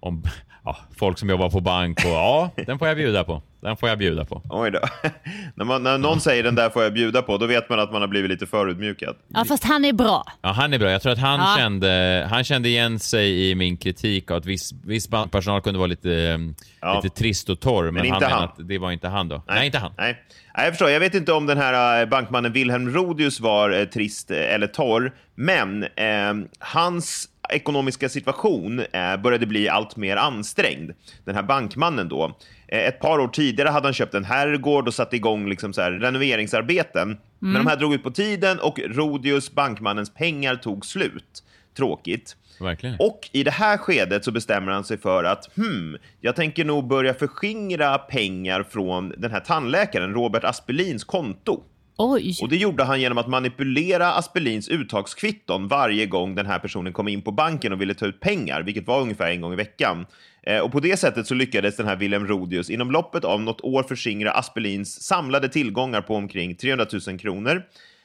om 0.00 0.22
ja, 0.64 0.76
folk 0.98 1.18
som 1.18 1.28
jobbar 1.30 1.50
på 1.50 1.60
bank 1.60 1.98
och 2.04 2.10
ja, 2.10 2.50
den 2.66 2.78
får 2.78 2.88
jag 2.88 2.96
bjuda 2.96 3.24
på. 3.24 3.42
Den 3.60 3.76
får 3.76 3.88
jag 3.88 3.98
bjuda 3.98 4.24
på. 4.24 4.42
Oj 4.50 4.70
då. 4.70 4.80
när, 5.54 5.64
man, 5.64 5.82
när 5.82 5.98
någon 5.98 6.20
säger 6.20 6.42
den 6.42 6.54
där 6.54 6.70
får 6.70 6.82
jag 6.82 6.92
bjuda 6.94 7.22
på, 7.22 7.36
då 7.38 7.46
vet 7.46 7.68
man 7.70 7.80
att 7.80 7.92
man 7.92 8.00
har 8.00 8.08
blivit 8.08 8.30
lite 8.30 8.46
förutmjukad. 8.46 9.16
Ja, 9.28 9.44
fast 9.48 9.64
han 9.64 9.84
är 9.84 9.92
bra. 9.92 10.24
Ja, 10.42 10.48
han 10.52 10.72
är 10.72 10.78
bra. 10.78 10.90
Jag 10.90 11.02
tror 11.02 11.12
att 11.12 11.18
han, 11.18 11.40
Ja. 11.40 11.54
kände, 11.58 12.26
han 12.30 12.44
kände 12.44 12.68
igen 12.68 12.98
sig 12.98 13.50
i 13.50 13.54
min 13.54 13.76
kritik 13.76 14.30
att 14.30 14.46
viss, 14.46 14.72
viss 14.84 15.08
bankpersonal 15.08 15.60
kunde 15.60 15.78
vara 15.78 15.86
lite, 15.86 16.12
eh, 16.12 16.38
Ja. 16.80 17.00
lite 17.02 17.16
trist 17.16 17.48
och 17.50 17.60
torr. 17.60 17.84
Men, 17.84 17.94
Men 17.94 18.00
han 18.00 18.06
inte 18.06 18.26
menar 18.26 18.40
han. 18.40 18.44
att 18.48 18.68
det 18.68 18.78
var 18.78 18.92
inte 18.92 19.08
han 19.08 19.28
då. 19.28 19.42
Nej, 19.48 19.66
inte 19.66 19.78
han. 19.78 19.92
Nej. 19.98 20.16
Nej, 20.56 20.64
jag 20.66 20.72
förstår. 20.74 20.90
Jag 20.90 21.00
vet 21.00 21.14
inte 21.14 21.32
om 21.32 21.46
den 21.46 21.58
här 21.58 22.00
eh, 22.02 22.08
bankmannen 22.08 22.52
Wilhelm 22.52 22.90
Rodius 22.94 23.40
var 23.40 23.70
eh, 23.70 23.84
trist 23.84 24.30
eh, 24.30 24.54
eller 24.54 24.66
torr, 24.66 25.12
men 25.34 25.82
eh, 25.82 26.34
hans 26.58 27.28
ekonomiska 27.48 28.08
situation 28.08 28.80
eh, 28.92 29.16
började 29.16 29.46
bli 29.46 29.68
allt 29.68 29.96
mer 29.96 30.16
ansträngd. 30.16 30.92
Den 31.24 31.34
här 31.34 31.42
bankmannen 31.42 32.08
då. 32.08 32.36
Eh, 32.68 32.78
ett 32.78 33.00
par 33.00 33.18
år 33.18 33.28
tidigare 33.28 33.68
hade 33.68 33.86
han 33.86 33.94
köpt 33.94 34.14
en 34.14 34.24
herrgård 34.24 34.88
och 34.88 34.94
satt 34.94 35.14
igång 35.14 35.48
liksom 35.48 35.72
så 35.72 35.80
här 35.80 35.90
renoveringsarbeten. 35.92 37.18
Men 37.38 37.54
de 37.54 37.66
här 37.66 37.76
drog 37.76 37.94
ut 37.94 38.02
på 38.02 38.10
tiden 38.10 38.58
och 38.58 38.80
Rodius, 38.84 39.52
bankmannens 39.54 40.14
pengar, 40.14 40.56
tog 40.56 40.86
slut. 40.86 41.44
Tråkigt. 41.76 42.36
Verkligen. 42.60 42.96
Och 42.98 43.30
i 43.32 43.42
det 43.42 43.50
här 43.50 43.76
skedet 43.76 44.24
så 44.24 44.32
bestämmer 44.32 44.72
han 44.72 44.84
sig 44.84 44.98
för 44.98 45.24
att 45.24 45.56
hmm, 45.56 45.96
jag 46.20 46.36
tänker 46.36 46.64
nog 46.64 46.86
börja 46.86 47.14
förskingra 47.14 47.98
pengar 47.98 48.62
från 48.62 49.14
den 49.16 49.30
här 49.30 49.40
tandläkaren 49.40 50.14
Robert 50.14 50.44
Aspelins 50.44 51.04
konto. 51.04 51.62
Oj. 52.00 52.36
Och 52.42 52.48
det 52.48 52.56
gjorde 52.56 52.84
han 52.84 53.00
genom 53.00 53.18
att 53.18 53.28
manipulera 53.28 54.12
Aspelins 54.12 54.68
uttagskvitton 54.68 55.68
varje 55.68 56.06
gång 56.06 56.34
den 56.34 56.46
här 56.46 56.58
personen 56.58 56.92
kom 56.92 57.08
in 57.08 57.22
på 57.22 57.30
banken 57.30 57.72
och 57.72 57.80
ville 57.80 57.94
ta 57.94 58.06
ut 58.06 58.20
pengar, 58.20 58.62
vilket 58.62 58.86
var 58.86 59.00
ungefär 59.00 59.30
en 59.30 59.40
gång 59.40 59.52
i 59.52 59.56
veckan. 59.56 60.06
Eh, 60.42 60.58
och 60.58 60.72
på 60.72 60.80
det 60.80 60.96
sättet 60.96 61.26
så 61.26 61.34
lyckades 61.34 61.76
den 61.76 61.86
här 61.86 61.96
Willem 61.96 62.26
Rodius 62.26 62.70
inom 62.70 62.90
loppet 62.90 63.24
av 63.24 63.40
något 63.40 63.60
år 63.60 63.82
förskingra 63.82 64.30
Aspelins 64.30 65.02
samlade 65.02 65.48
tillgångar 65.48 66.00
på 66.00 66.14
omkring 66.14 66.54
300 66.54 66.86
000 67.08 67.18
kronor. 67.18 67.62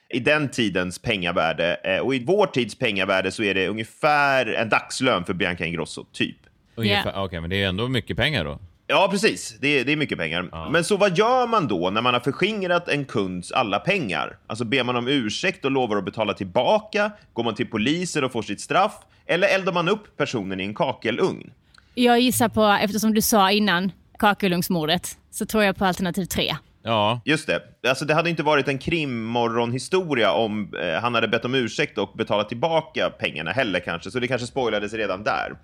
I 0.10 0.20
den 0.20 0.50
tidens 0.50 1.00
pengavärde, 1.00 1.76
eh, 1.84 2.00
och 2.00 2.16
i 2.16 2.24
vår 2.26 2.48
tids 2.48 2.76
pengavärde 2.76 3.32
så 3.32 3.44
är 3.44 3.54
det 3.54 3.68
ungefär 3.68 4.46
en 4.46 4.70
dagslön 4.70 5.26
för 5.26 5.34
Bianca 5.34 5.66
Ingrosso, 5.66 6.06
typ. 6.12 6.38
Ungefär. 6.76 7.12
Ja. 7.16 7.26
Okej, 7.26 7.42
men 7.42 7.50
det 7.50 7.64
är 7.64 7.68
ändå 7.68 7.88
mycket 7.88 8.18
pengar 8.18 8.46
då. 8.46 8.60
Ja, 8.88 9.08
precis. 9.12 9.58
Det 9.62 9.80
är, 9.80 9.86
det 9.86 9.92
är 9.92 9.96
mycket 9.96 10.18
pengar. 10.18 10.70
Men 10.72 10.84
så 10.84 10.98
vad 10.98 11.18
gör 11.18 11.48
man 11.48 11.68
då 11.68 11.90
när 11.90 12.02
man 12.02 12.14
har 12.14 12.22
förskingrat 12.22 12.90
en 12.90 13.06
kunds 13.06 13.52
alla 13.52 13.80
pengar? 13.80 14.38
Alltså 14.48 14.66
ber 14.66 14.84
man 14.84 14.96
om 14.96 15.08
ursäkt 15.08 15.66
och 15.66 15.72
lovar 15.72 15.98
att 15.98 16.06
betala 16.06 16.34
tillbaka? 16.34 17.12
Går 17.34 17.44
man 17.44 17.56
till 17.56 17.68
polisen 17.68 18.24
och 18.24 18.32
får 18.32 18.42
sitt 18.42 18.62
straff? 18.62 18.94
Eller 19.26 19.48
eldar 19.48 19.74
man 19.74 19.90
upp 19.90 20.18
personen 20.18 20.60
i 20.60 20.64
en 20.64 20.74
kakelugn? 20.74 21.52
Jag 21.96 22.20
gissar 22.20 22.50
på, 22.50 22.64
eftersom 22.82 23.14
du 23.14 23.22
sa 23.22 23.52
innan 23.52 23.92
kakelugnsmordet, 24.20 25.18
så 25.32 25.46
tror 25.46 25.64
jag 25.64 25.76
på 25.76 25.86
alternativ 25.86 26.26
tre. 26.26 26.56
Ja, 26.84 27.22
Just 27.26 27.48
det. 27.48 27.62
Alltså, 27.88 28.06
det 28.06 28.14
hade 28.14 28.30
inte 28.30 28.44
varit 28.44 28.68
en 28.68 28.78
krimmorgonhistoria 28.78 30.32
om 30.32 30.74
eh, 30.82 31.02
han 31.02 31.16
hade 31.16 31.28
bett 31.28 31.46
om 31.46 31.56
ursäkt 31.56 31.98
och 31.98 32.14
betalat 32.18 32.50
tillbaka 32.50 33.10
pengarna 33.10 33.52
heller 33.52 33.80
kanske, 33.80 34.12
så 34.12 34.20
det 34.20 34.28
kanske 34.28 34.48
spoilades 34.48 34.94
redan 34.94 35.24
där. 35.24 35.56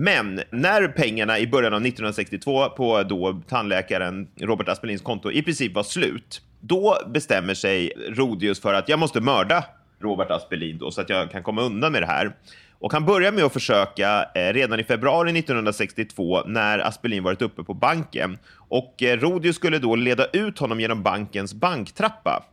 Men 0.00 0.40
när 0.50 0.88
pengarna 0.88 1.38
i 1.38 1.46
början 1.46 1.74
av 1.74 1.80
1962 1.80 2.68
på 2.68 3.02
då 3.02 3.40
tandläkaren 3.48 4.28
Robert 4.40 4.68
Aspelins 4.68 5.02
konto 5.02 5.30
i 5.30 5.42
princip 5.42 5.74
var 5.74 5.82
slut, 5.82 6.42
då 6.60 6.98
bestämmer 7.06 7.54
sig 7.54 7.92
Rodius 8.08 8.60
för 8.60 8.74
att 8.74 8.88
jag 8.88 8.98
måste 8.98 9.20
mörda 9.20 9.64
Robert 10.00 10.30
Aspelin 10.30 10.78
då, 10.78 10.90
så 10.90 11.00
att 11.00 11.08
jag 11.08 11.30
kan 11.30 11.42
komma 11.42 11.62
undan 11.62 11.92
med 11.92 12.02
det 12.02 12.06
här. 12.06 12.32
Och 12.78 12.92
han 12.92 13.04
börjar 13.04 13.32
med 13.32 13.44
att 13.44 13.52
försöka 13.52 14.30
eh, 14.34 14.52
redan 14.52 14.80
i 14.80 14.84
februari 14.84 15.38
1962 15.38 16.42
när 16.46 16.78
Aspelin 16.78 17.22
varit 17.22 17.42
uppe 17.42 17.64
på 17.64 17.74
banken. 17.74 18.38
Och 18.54 19.02
eh, 19.02 19.18
Rodius 19.18 19.56
skulle 19.56 19.78
då 19.78 19.96
leda 19.96 20.26
ut 20.26 20.58
honom 20.58 20.80
genom 20.80 21.02
bankens 21.02 21.54
banktrappa. 21.54 22.44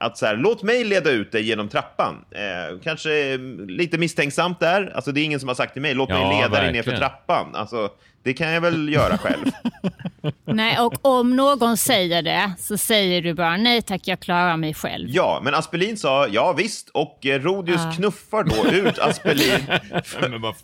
Att 0.00 0.18
så 0.18 0.26
här, 0.26 0.36
låt 0.36 0.62
mig 0.62 0.84
leda 0.84 1.10
ut 1.10 1.32
dig 1.32 1.42
genom 1.42 1.68
trappan. 1.68 2.24
Eh, 2.30 2.78
kanske 2.84 3.32
eh, 3.32 3.38
lite 3.68 3.98
misstänksamt 3.98 4.60
där. 4.60 4.92
Alltså 4.94 5.12
det 5.12 5.20
är 5.20 5.24
ingen 5.24 5.40
som 5.40 5.48
har 5.48 5.54
sagt 5.54 5.72
till 5.72 5.82
mig, 5.82 5.94
låt 5.94 6.08
mig 6.08 6.18
Ja, 6.20 6.28
leda 6.30 6.40
dig 6.40 6.50
verkligen. 6.50 6.72
ner 6.72 6.82
för 6.82 6.96
trappan. 6.96 7.54
Alltså, 7.54 7.88
det 8.28 8.34
kan 8.34 8.50
jag 8.52 8.60
väl 8.60 8.88
göra 8.92 9.18
själv. 9.18 9.44
Nej, 10.44 10.78
och 10.80 10.94
om 11.06 11.36
någon 11.36 11.76
säger 11.76 12.22
det 12.22 12.52
så 12.58 12.78
säger 12.78 13.22
du 13.22 13.34
bara 13.34 13.56
nej 13.56 13.82
tack, 13.82 14.00
jag 14.04 14.20
klarar 14.20 14.56
mig 14.56 14.74
själv. 14.74 15.08
Ja, 15.10 15.40
men 15.44 15.54
Aspelin 15.54 15.96
sa 15.96 16.26
ja 16.30 16.52
visst 16.52 16.88
och 16.88 17.26
eh, 17.26 17.40
Rodius 17.40 17.80
Ja. 17.84 17.92
knuffar 17.96 18.44
då 18.44 18.66
ut 18.70 18.98
Aspelin 19.08 19.60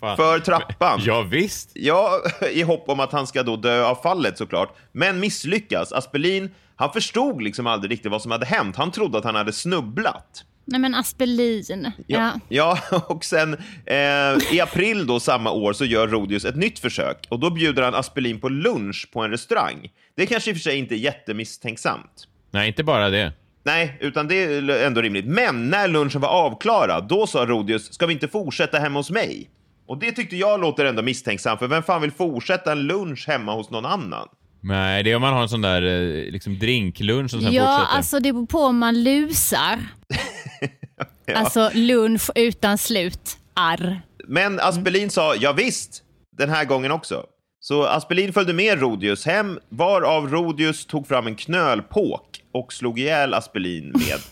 fan. 0.01 0.17
för 0.17 0.39
trappan. 0.39 1.01
Ja, 1.05 1.23
visst. 1.23 1.71
Ja, 1.75 2.11
i 2.53 2.63
hopp 2.63 2.89
om 2.89 3.01
att 3.01 3.13
han 3.13 3.27
ska 3.27 3.43
då 3.43 3.57
dö 3.57 3.85
av 3.85 3.95
fallet 3.95 4.39
såklart. 4.39 4.77
Men 4.93 5.21
misslyckas. 5.21 5.93
Aspelin, 5.93 6.51
han 6.77 6.93
förstod 6.93 7.43
liksom 7.43 7.67
aldrig 7.67 7.91
riktigt 7.93 8.11
vad 8.13 8.23
som 8.23 8.31
hade 8.31 8.47
hänt. 8.47 8.77
Han 8.77 8.91
trodde 8.91 9.19
att 9.19 9.25
han 9.25 9.35
hade 9.35 9.53
snubblat. 9.53 10.45
Nej 10.65 10.81
men 10.81 10.95
Aspelin. 10.95 11.93
Ja. 12.07 12.33
Ja, 12.49 12.79
och 13.09 13.25
sen 13.25 13.55
eh, 13.87 14.55
i 14.55 14.61
april 14.63 15.07
då 15.07 15.21
samma 15.21 15.51
år 15.51 15.73
så 15.73 15.85
gör 15.85 16.09
Rodius 16.09 16.45
ett 16.45 16.57
nytt 16.57 16.79
försök 16.79 17.27
och 17.29 17.41
då 17.41 17.51
bjuder 17.51 17.83
han 17.83 17.95
Aspelin 17.95 18.41
på 18.41 18.49
lunch 18.49 19.09
på 19.13 19.21
en 19.23 19.31
restaurang. 19.31 19.89
Det 20.17 20.27
kanske 20.27 20.51
i 20.51 20.53
och 20.53 20.57
för 20.57 20.63
sig 20.63 20.79
inte 20.79 20.95
är 20.95 20.99
jättemisstänksamt. 20.99 22.29
Nej, 22.51 22.69
inte 22.69 22.85
bara 22.85 23.11
det. 23.11 23.33
Nej, 23.67 23.97
utan 24.01 24.29
det 24.29 24.35
är 24.45 24.87
ändå 24.87 25.01
rimligt. 25.03 25.25
Men 25.27 25.69
när 25.71 25.89
lunchen 25.89 26.21
var 26.21 26.29
avklarad, 26.29 27.09
då 27.09 27.27
sa 27.27 27.47
Rodius, 27.47 27.93
ska 27.95 28.07
vi 28.07 28.13
inte 28.13 28.29
fortsätta 28.29 28.79
hemma 28.79 28.99
hos 28.99 29.11
mig? 29.11 29.51
Och 29.87 29.99
det 29.99 30.13
tyckte 30.13 30.37
jag 30.37 30.61
låter 30.61 30.85
ändå 30.85 31.03
misstänksamt, 31.03 31.59
för 31.59 31.67
vem 31.69 31.83
fan 31.83 32.03
vill 32.03 32.11
fortsätta 32.11 32.73
en 32.73 32.83
lunch 32.83 33.25
hemma 33.29 33.55
hos 33.55 33.71
någon 33.71 33.87
annan? 33.87 34.29
Nej, 34.61 35.03
det 35.03 35.11
är 35.13 35.17
om 35.17 35.23
man 35.23 35.33
har 35.35 35.43
en 35.43 35.49
sån 35.49 35.61
där 35.63 35.83
eh, 35.83 36.33
liksom 36.33 36.59
drinklunch 36.59 37.31
som 37.31 37.41
sen 37.41 37.53
Ja, 37.53 37.63
fortsätter. 37.63 37.97
alltså 37.97 38.21
det 38.21 38.33
beror 38.33 38.47
på 38.47 38.59
om 38.59 38.79
man 38.79 39.03
lusar. 39.05 39.79
Alltså 41.35 41.71
lunch 41.75 42.31
utan 42.35 42.79
slut. 42.79 43.39
Arr. 43.55 44.01
Men 44.29 44.61
Aspelin 44.61 45.11
sa, 45.11 45.35
ja 45.35 45.53
visst, 45.53 46.03
den 46.37 46.51
här 46.51 46.65
gången 46.65 46.93
också. 46.93 47.27
Så 47.61 47.85
Aspelin 47.87 48.33
följde 48.33 48.53
med 48.53 48.81
Rodius 48.81 49.27
hem, 49.27 49.59
varav 49.69 50.29
Rodius 50.29 50.87
tog 50.87 51.09
fram 51.09 51.27
en 51.27 51.35
knölpåk 51.35 52.43
och 52.53 52.73
slog 52.73 52.99
ihjäl 52.99 53.35
Aspelin 53.35 53.93
med. 53.93 54.19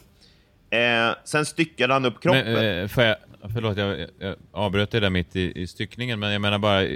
Eh, 0.72 1.14
sen 1.24 1.46
styckade 1.46 1.92
han 1.92 2.04
upp 2.04 2.22
kroppen. 2.22 2.52
Men, 2.52 2.82
eh, 2.82 2.88
får 2.88 3.04
jag, 3.04 3.16
förlåt, 3.52 3.76
jag, 3.76 4.06
jag 4.18 4.36
avbröt 4.52 4.90
det 4.90 5.00
där 5.00 5.10
mitt 5.10 5.36
i, 5.36 5.62
i 5.62 5.66
styckningen, 5.66 6.20
men 6.20 6.32
jag 6.32 6.40
menar 6.40 6.58
bara... 6.58 6.86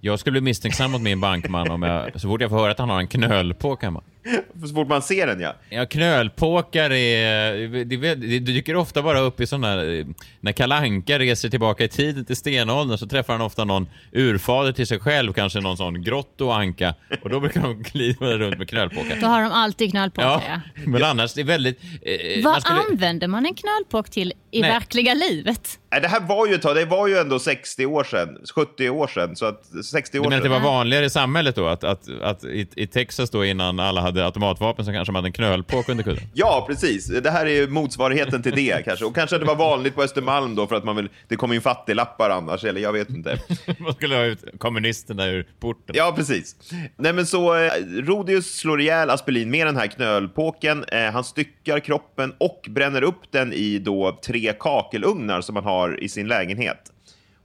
Jag 0.00 0.18
skulle 0.18 0.32
bli 0.32 0.40
misstänksam 0.40 0.90
mot 0.90 1.02
min 1.02 1.20
bankman 1.20 1.70
om 1.70 1.82
jag, 1.82 2.20
så 2.20 2.28
fort 2.28 2.40
jag 2.40 2.50
får 2.50 2.56
höra 2.56 2.70
att 2.70 2.78
han 2.78 2.90
har 2.90 2.98
en 2.98 3.08
knölpåk 3.08 3.82
hemma. 3.82 4.02
Så 4.68 4.74
fort 4.74 4.88
man 4.88 5.02
ser 5.02 5.26
den, 5.26 5.40
ja. 5.40 5.54
Ja, 5.70 5.86
knölpåkar 5.86 6.90
är... 6.92 7.84
Det, 7.84 8.14
det, 8.14 8.38
dyker 8.38 8.76
ofta 8.76 9.02
bara 9.02 9.20
upp 9.20 9.40
i 9.40 9.46
sådana 9.46 9.66
här... 9.68 10.06
När 10.40 10.52
Kalanka 10.52 11.18
reser 11.18 11.48
tillbaka 11.48 11.84
i 11.84 11.88
tiden 11.88 12.24
till 12.24 12.36
stenåldern 12.36 12.98
så 12.98 13.06
träffar 13.06 13.32
han 13.32 13.42
ofta 13.42 13.64
någon 13.64 13.88
urfader 14.12 14.72
till 14.72 14.86
sig 14.86 15.00
själv, 15.00 15.32
kanske 15.32 15.60
någon 15.60 15.76
sån 15.76 16.02
grottoanka. 16.02 16.94
Och 17.22 17.30
då 17.30 17.40
brukar 17.40 17.60
de 17.62 17.82
glida 17.92 18.38
runt 18.38 18.58
med 18.58 18.68
knölpåkar. 18.68 19.18
Då 19.20 19.26
har 19.26 19.42
de 19.42 19.52
alltid 19.52 19.90
knölpåkar. 19.90 20.28
Ja, 20.28 20.42
Ja. 20.48 20.60
men 20.86 21.04
annars 21.04 21.34
det 21.34 21.40
är 21.40 21.44
väldigt... 21.44 21.80
Eh, 22.02 22.44
Vad 22.44 22.52
man 22.52 22.60
skulle- 22.60 22.80
använder 22.90 23.28
man 23.28 23.46
en 23.46 23.54
knölpåk 23.54 24.10
till 24.10 24.32
i 24.50 24.60
Nej. 24.60 24.70
verkliga 24.70 25.14
livet? 25.14 25.78
Det 26.02 26.08
här 26.08 26.20
var 26.20 26.46
ju 26.46 26.54
ett 26.54 26.62
tag, 26.62 26.76
det 26.76 26.84
var 26.84 27.08
ju 27.08 27.16
ändå 27.18 27.38
60 27.38 27.86
år 27.86 28.04
sedan, 28.04 28.38
70 28.54 28.90
år 28.90 29.06
sedan, 29.06 29.36
så 29.36 29.46
att 29.46 29.64
60 29.84 30.12
Du 30.12 30.18
år 30.20 30.24
menar 30.24 30.36
att 30.36 30.42
det 30.42 30.48
var 30.48 30.60
vanligare 30.60 31.04
i 31.04 31.10
samhället 31.10 31.56
då? 31.56 31.66
Att, 31.66 31.84
att, 31.84 32.08
att 32.22 32.44
i, 32.44 32.66
i 32.76 32.86
Texas 32.86 33.30
då 33.30 33.44
innan 33.44 33.80
alla 33.80 34.00
hade 34.00 34.11
automatvapen 34.20 34.84
så 34.84 34.92
kanske 34.92 35.12
man 35.12 35.18
hade 35.18 35.28
en 35.28 35.32
knölpåk 35.32 35.88
under 35.88 36.04
kudden? 36.04 36.24
Ja, 36.34 36.64
precis. 36.68 37.06
Det 37.06 37.30
här 37.30 37.46
är 37.46 37.50
ju 37.50 37.68
motsvarigheten 37.68 38.42
till 38.42 38.52
det 38.54 38.84
kanske. 38.84 39.04
Och 39.04 39.14
kanske 39.14 39.36
att 39.36 39.42
det 39.42 39.46
var 39.46 39.56
vanligt 39.56 39.94
på 39.94 40.02
Östermalm 40.02 40.54
då 40.54 40.66
för 40.66 40.76
att 40.76 40.84
man 40.84 40.96
vill, 40.96 41.08
det 41.28 41.36
kommer 41.36 41.54
in 41.54 41.60
fattiglappar 41.60 42.30
annars, 42.30 42.64
eller 42.64 42.80
jag 42.80 42.92
vet 42.92 43.10
inte. 43.10 43.38
Man 43.78 43.92
skulle 43.94 44.14
ha 44.14 44.24
ut 44.24 44.44
kommunisterna 44.58 45.26
ur 45.26 45.46
porten. 45.60 45.94
Ja, 45.98 46.12
precis. 46.16 46.56
Nej, 46.96 47.12
men 47.12 47.26
så 47.26 47.54
eh, 47.54 47.70
Rodius 47.86 48.56
slår 48.56 48.80
ihjäl 48.80 49.10
Aspelin 49.10 49.50
med 49.50 49.66
den 49.66 49.76
här 49.76 49.86
knölpåken. 49.86 50.84
Eh, 50.84 51.12
han 51.12 51.24
styckar 51.24 51.80
kroppen 51.80 52.34
och 52.38 52.66
bränner 52.70 53.02
upp 53.02 53.20
den 53.30 53.52
i 53.52 53.78
då 53.78 54.18
tre 54.26 54.52
kakelugnar 54.60 55.40
som 55.40 55.56
han 55.56 55.64
har 55.64 56.02
i 56.02 56.08
sin 56.08 56.28
lägenhet. 56.28 56.92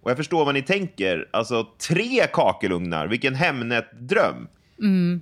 Och 0.03 0.12
jag 0.12 0.17
förstår 0.17 0.45
vad 0.45 0.53
ni 0.53 0.62
tänker. 0.62 1.27
Alltså, 1.32 1.67
tre 1.88 2.27
kakelugnar, 2.34 3.08
vilken 3.08 3.36
Hemnet-dröm. 3.36 4.47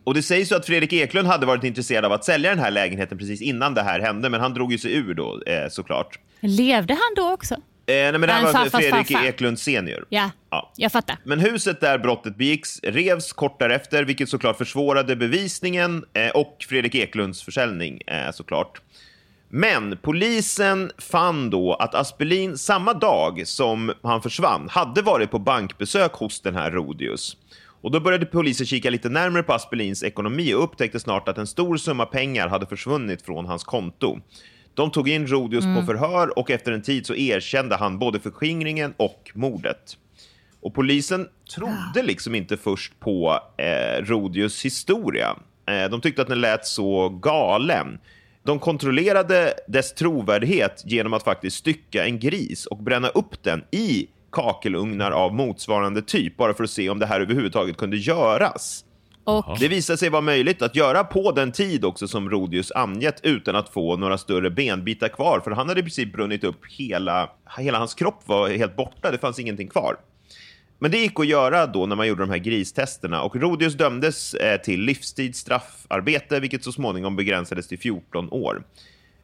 Och 0.03 0.13
det 0.13 0.21
sägs 0.23 0.51
ju 0.51 0.55
att 0.55 0.65
Fredrik 0.65 0.93
Eklund 0.93 1.27
hade 1.27 1.45
varit 1.45 1.63
intresserad 1.63 2.05
av 2.05 2.11
att 2.11 2.25
sälja 2.25 2.49
den 2.49 2.59
här 2.59 2.71
lägenheten 2.71 3.17
precis 3.17 3.41
innan 3.41 3.73
det 3.73 3.81
här 3.81 3.99
hände, 3.99 4.29
men 4.29 4.41
han 4.41 4.53
drog 4.53 4.71
ju 4.71 4.77
sig 4.77 4.93
ur 4.95 5.13
då, 5.13 5.41
eh, 5.47 5.69
såklart. 5.69 6.19
Levde 6.39 6.93
han 6.93 7.13
då 7.25 7.33
också? 7.33 7.53
Eh, 7.87 7.93
nej, 7.93 8.11
men 8.11 8.21
det 8.21 8.27
här 8.27 8.33
Han 8.33 8.43
var 8.43 8.51
farfars 8.53 8.71
Fredrik 8.81 9.07
farfar. 9.11 9.25
Eklund 9.27 9.59
senior. 9.59 10.05
Ja, 10.09 10.31
Ja. 10.49 10.71
jag 10.75 10.91
fattar. 10.91 11.17
Men 11.23 11.39
huset 11.39 11.81
där 11.81 11.97
brottet 11.97 12.37
begicks 12.37 12.79
revs 12.83 13.33
kort 13.33 13.59
därefter, 13.59 14.03
vilket 14.03 14.29
såklart 14.29 14.57
försvårade 14.57 15.15
bevisningen 15.15 16.05
eh, 16.13 16.29
och 16.29 16.65
Fredrik 16.69 16.95
Eklunds 16.95 17.43
försäljning 17.43 18.01
eh, 18.07 18.31
såklart. 18.33 18.81
Men 19.49 19.97
polisen 20.01 20.91
fann 20.97 21.49
då 21.49 21.73
att 21.73 21.95
Aspelin 21.95 22.57
samma 22.57 22.93
dag 22.93 23.47
som 23.47 23.93
han 24.03 24.21
försvann 24.21 24.69
hade 24.69 25.01
varit 25.01 25.31
på 25.31 25.39
bankbesök 25.39 26.13
hos 26.13 26.41
den 26.41 26.55
här 26.55 26.71
Rodius. 26.71 27.37
Och 27.85 27.91
då 27.91 27.99
började 27.99 28.25
polisen 28.25 28.67
kika 28.67 28.89
lite 28.89 29.09
närmare 29.09 29.43
på 29.43 29.53
Aspelins 29.53 30.03
ekonomi 30.03 30.53
och 30.53 30.63
upptäckte 30.63 30.99
snart 30.99 31.27
att 31.27 31.37
en 31.37 31.47
stor 31.47 31.77
summa 31.77 32.05
pengar 32.05 32.47
hade 32.47 32.65
försvunnit 32.65 33.21
från 33.21 33.45
hans 33.45 33.63
konto. 33.63 34.19
De 34.73 34.91
tog 34.91 35.09
in 35.09 35.27
Rodius 35.27 35.65
på 35.65 35.83
förhör 35.85 36.39
och 36.39 36.51
efter 36.51 36.71
en 36.71 36.81
tid 36.81 37.05
så 37.05 37.15
erkände 37.15 37.75
han 37.75 37.99
både 37.99 38.19
förskingringen 38.19 38.93
och 38.97 39.31
mordet. 39.33 39.97
Och 40.61 40.73
polisen 40.73 41.27
trodde 41.55 42.03
liksom 42.03 42.35
inte 42.35 42.57
först 42.57 42.99
på 42.99 43.39
eh, 43.57 44.03
Rodius 44.03 44.65
historia. 44.65 45.35
Eh, 45.65 45.89
de 45.89 46.01
tyckte 46.01 46.21
att 46.21 46.27
den 46.27 46.41
lät 46.41 46.65
så 46.65 47.09
galen. 47.09 47.99
De 48.43 48.59
kontrollerade 48.59 49.53
dess 49.67 49.93
trovärdighet 49.93 50.83
genom 50.85 51.13
att 51.13 51.23
faktiskt 51.23 51.57
stycka 51.57 52.05
en 52.05 52.19
gris 52.19 52.65
och 52.65 52.83
bränna 52.83 53.07
upp 53.07 53.43
den 53.43 53.63
i 53.71 54.07
kakelugnar 54.35 55.11
av 55.11 55.33
motsvarande 55.33 56.01
typ, 56.01 56.37
bara 56.37 56.53
för 56.53 56.63
att 56.63 56.69
se 56.69 56.89
om 56.89 56.99
det 56.99 57.05
här 57.05 57.21
överhuvudtaget 57.21 57.77
kunde 57.77 57.97
göras. 57.97 58.85
Och 59.23 59.57
Det 59.59 59.67
visade 59.67 59.97
sig 59.97 60.09
vara 60.09 60.21
möjligt 60.21 60.61
att 60.61 60.75
göra 60.75 61.03
på 61.03 61.31
den 61.31 61.51
tid 61.51 61.85
också 61.85 62.07
som 62.07 62.29
Rodius 62.29 62.71
angett 62.71 63.19
utan 63.23 63.55
att 63.55 63.69
få 63.69 63.97
några 63.97 64.17
större 64.17 64.49
benbitar 64.49 65.07
kvar, 65.07 65.39
för 65.43 65.51
han 65.51 65.67
hade 65.67 65.79
i 65.79 65.83
princip 65.83 66.13
brunnit 66.13 66.43
upp 66.43 66.59
hela, 66.77 67.29
hela 67.57 67.77
hans 67.77 67.93
kropp 67.93 68.21
var 68.25 68.49
helt 68.49 68.75
borta, 68.75 69.11
det 69.11 69.17
fanns 69.17 69.39
ingenting 69.39 69.67
kvar. 69.67 69.95
Men 70.79 70.91
det 70.91 70.97
gick 70.97 71.19
att 71.19 71.27
göra 71.27 71.67
då 71.67 71.85
när 71.85 71.95
man 71.95 72.07
gjorde 72.07 72.23
de 72.23 72.29
här 72.29 72.37
gristesterna 72.37 73.21
och 73.21 73.35
Rodius 73.35 73.73
dömdes 73.73 74.33
eh, 74.33 74.61
till 74.61 74.81
livstidsstraffarbete, 74.81 76.39
vilket 76.39 76.63
så 76.63 76.71
småningom 76.71 77.15
begränsades 77.15 77.67
till 77.67 77.79
14 77.79 78.29
år. 78.31 78.63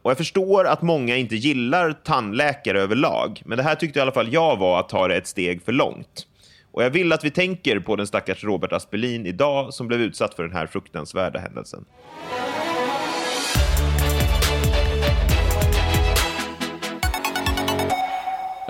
Och 0.02 0.12
jag 0.12 0.18
förstår 0.18 0.68
att 0.68 0.82
många 0.82 1.16
inte 1.16 1.36
gillar 1.36 1.94
tandläkare 1.94 2.82
överlag, 2.82 3.42
men 3.46 3.58
det 3.58 3.64
här 3.64 3.76
tyckte 3.76 4.00
i 4.00 4.02
alla 4.02 4.12
fall 4.12 4.34
jag 4.34 4.58
var 4.58 4.80
att 4.80 4.90
ta 4.90 5.08
det 5.08 5.16
ett 5.16 5.28
steg 5.28 5.64
för 5.64 5.72
långt. 5.72 6.28
Och 6.72 6.84
jag 6.84 6.90
vill 6.90 7.14
att 7.14 7.24
vi 7.24 7.32
tänker 7.32 7.80
på 7.80 7.96
den 7.96 8.08
stackars 8.08 8.44
Robert 8.44 8.74
Aspelin 8.74 9.26
idag 9.26 9.74
som 9.74 9.88
blev 9.88 10.02
utsatt 10.02 10.34
för 10.34 10.44
den 10.44 10.52
här 10.52 10.68
fruktansvärda 10.68 11.40
händelsen. 11.40 11.86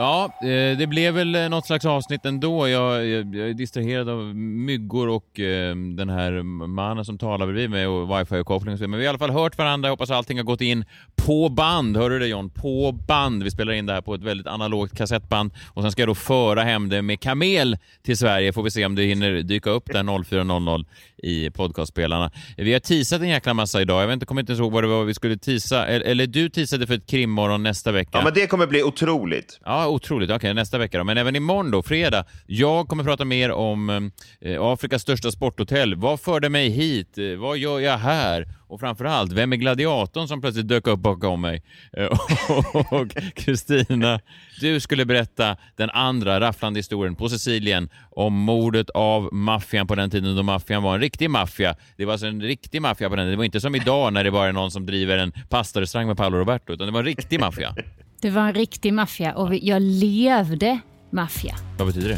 Ja, 0.01 0.33
eh, 0.41 0.77
det 0.77 0.87
blev 0.89 1.13
väl 1.13 1.35
eh, 1.35 1.49
något 1.49 1.65
slags 1.65 1.85
avsnitt 1.85 2.25
ändå. 2.25 2.67
Jag, 2.67 3.07
jag, 3.07 3.35
jag 3.35 3.49
är 3.49 3.53
distraherad 3.53 4.09
av 4.09 4.35
myggor 4.35 5.09
och 5.09 5.39
eh, 5.39 5.75
den 5.75 6.09
här 6.09 6.43
mannen 6.67 7.05
som 7.05 7.17
talar 7.17 7.45
bredvid 7.45 7.69
mig 7.69 7.87
och 7.87 8.09
wifi-uppkoppling 8.09 8.73
och 8.73 8.79
så. 8.79 8.87
Men 8.87 8.99
vi 8.99 9.05
har 9.05 9.05
i 9.05 9.07
alla 9.07 9.19
fall 9.19 9.29
hört 9.29 9.57
varandra. 9.57 9.87
Jag 9.87 9.93
hoppas 9.93 10.11
allting 10.11 10.37
har 10.37 10.43
gått 10.43 10.61
in 10.61 10.85
på 11.15 11.49
band. 11.49 11.97
Hör 11.97 12.09
du 12.09 12.19
det 12.19 12.27
John? 12.27 12.49
På 12.49 12.91
band. 12.91 13.43
Vi 13.43 13.51
spelar 13.51 13.73
in 13.73 13.85
det 13.85 13.93
här 13.93 14.01
på 14.01 14.13
ett 14.13 14.23
väldigt 14.23 14.47
analogt 14.47 14.97
kassettband 14.97 15.51
och 15.67 15.81
sen 15.81 15.91
ska 15.91 16.01
jag 16.01 16.09
då 16.09 16.15
föra 16.15 16.63
hem 16.63 16.89
det 16.89 17.01
med 17.01 17.19
kamel 17.19 17.77
till 18.03 18.17
Sverige. 18.17 18.53
Får 18.53 18.63
vi 18.63 18.71
se 18.71 18.85
om 18.85 18.95
det 18.95 19.03
hinner 19.03 19.31
dyka 19.41 19.69
upp 19.69 19.85
där 19.85 20.03
04.00 20.03 20.85
i 21.23 21.49
podcastspelarna. 21.49 22.31
Vi 22.57 22.73
har 22.73 22.79
teasat 22.79 23.21
en 23.21 23.29
jäkla 23.29 23.53
massa 23.53 23.81
idag. 23.81 24.01
Jag 24.01 24.07
vet 24.07 24.13
inte, 24.13 24.25
kommer 24.25 24.41
inte 24.41 24.51
ens 24.51 24.59
ihåg 24.59 24.71
vad 24.71 24.83
det 24.83 24.87
var 24.87 25.03
vi 25.03 25.13
skulle 25.13 25.37
teasa. 25.37 25.87
Eller, 25.87 26.05
eller 26.05 26.27
du 26.27 26.49
teasade 26.49 26.87
för 26.87 26.93
ett 26.93 27.07
krimmorgon 27.07 27.63
nästa 27.63 27.91
vecka. 27.91 28.09
Ja, 28.13 28.23
men 28.23 28.33
det 28.33 28.47
kommer 28.47 28.67
bli 28.67 28.83
otroligt. 28.83 29.59
Ja, 29.65 29.87
otroligt. 29.91 30.31
Okej, 30.31 30.53
nästa 30.53 30.77
vecka 30.77 30.97
då. 30.97 31.03
Men 31.03 31.17
även 31.17 31.35
imorgon 31.35 31.71
då, 31.71 31.83
fredag. 31.83 32.25
Jag 32.45 32.87
kommer 32.87 33.03
prata 33.03 33.25
mer 33.25 33.51
om 33.51 34.11
eh, 34.41 34.61
Afrikas 34.61 35.01
största 35.01 35.31
sporthotell. 35.31 35.95
Vad 35.95 36.19
förde 36.19 36.49
mig 36.49 36.69
hit? 36.69 37.17
Eh, 37.17 37.35
vad 37.37 37.57
gör 37.57 37.79
jag 37.79 37.97
här? 37.97 38.47
Och 38.67 38.79
framförallt, 38.79 39.31
vem 39.31 39.53
är 39.53 39.57
gladiatorn 39.57 40.27
som 40.27 40.41
plötsligt 40.41 40.67
dök 40.67 40.87
upp 40.87 40.99
bakom 40.99 41.41
mig? 41.41 41.63
Eh, 41.97 42.05
och 42.91 43.07
Kristina, 43.35 44.19
du 44.59 44.79
skulle 44.79 45.05
berätta 45.05 45.57
den 45.75 45.89
andra 45.89 46.39
rafflande 46.39 46.79
historien 46.79 47.15
på 47.15 47.29
Sicilien 47.29 47.89
om 48.11 48.33
mordet 48.33 48.89
av 48.89 49.29
maffian 49.33 49.87
på 49.87 49.95
den 49.95 50.09
tiden 50.09 50.35
då 50.35 50.43
maffian 50.43 50.83
var 50.83 50.95
en 50.95 51.01
riktig 51.01 51.29
maffia. 51.29 51.75
Det 51.97 52.05
var 52.05 52.13
alltså 52.13 52.27
en 52.27 52.41
riktig 52.41 52.81
maffia 52.81 53.09
på 53.09 53.15
den 53.15 53.23
tiden. 53.23 53.31
Det 53.31 53.37
var 53.37 53.45
inte 53.45 53.61
som 53.61 53.75
idag 53.75 54.13
när 54.13 54.23
det 54.23 54.31
bara 54.31 54.47
är 54.47 54.53
någon 54.53 54.71
som 54.71 54.85
driver 54.85 55.17
en 55.17 55.31
pastarestaurang 55.49 56.07
med 56.07 56.17
Paolo 56.17 56.37
Roberto, 56.37 56.73
utan 56.73 56.87
det 56.87 56.93
var 56.93 56.99
en 56.99 57.05
riktig 57.05 57.39
maffia 57.39 57.75
det 58.21 58.29
var 58.29 58.41
en 58.47 58.53
riktig 58.53 58.93
maffia 58.93 59.33
och 59.33 59.55
jag 59.55 59.81
levde 59.81 60.79
maffia. 61.11 61.55
Vad 61.77 61.87
betyder 61.87 62.09
det? 62.09 62.17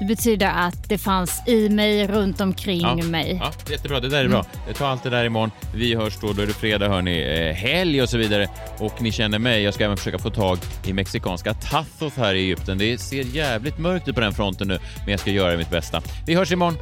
Det 0.00 0.06
betyder 0.06 0.46
att 0.46 0.88
det 0.88 0.98
fanns 0.98 1.42
i 1.48 1.68
mig, 1.68 2.06
runt 2.06 2.40
omkring 2.40 2.80
Ja. 2.80 2.94
mig. 2.96 3.38
Ja, 3.42 3.52
jättebra. 3.70 4.00
Det 4.00 4.08
där 4.08 4.24
är 4.24 4.28
bra. 4.28 4.44
Ta 4.76 4.86
allt 4.86 5.02
det 5.02 5.10
där 5.10 5.24
imorgon. 5.24 5.50
Vi 5.74 5.94
hörs 5.94 6.16
då. 6.20 6.32
Då 6.32 6.42
är 6.42 6.46
det 6.46 6.52
fredag, 6.52 6.88
hörni. 6.88 7.20
Eh, 7.48 7.54
helg 7.54 8.02
och 8.02 8.08
så 8.08 8.18
vidare. 8.18 8.48
Och 8.78 9.02
ni 9.02 9.12
känner 9.12 9.38
mig. 9.38 9.62
Jag 9.62 9.74
ska 9.74 9.84
även 9.84 9.96
försöka 9.96 10.18
få 10.18 10.30
tag 10.30 10.58
i 10.86 10.92
mexikanska 10.92 11.54
tacos 11.54 12.16
här 12.16 12.34
i 12.34 12.38
Egypten. 12.38 12.78
Det 12.78 12.98
ser 12.98 13.22
jävligt 13.36 13.78
mörkt 13.78 14.08
ut 14.08 14.14
på 14.14 14.20
den 14.20 14.32
fronten 14.32 14.68
nu, 14.68 14.78
men 15.04 15.10
jag 15.10 15.20
ska 15.20 15.30
göra 15.30 15.56
mitt 15.56 15.70
bästa. 15.70 16.02
Vi 16.26 16.34
hörs 16.34 16.52
imorgon. 16.52 16.76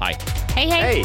Hej! 0.00 0.16
Hej 0.56 0.70
hej! 0.70 0.82
Hej! 0.82 1.04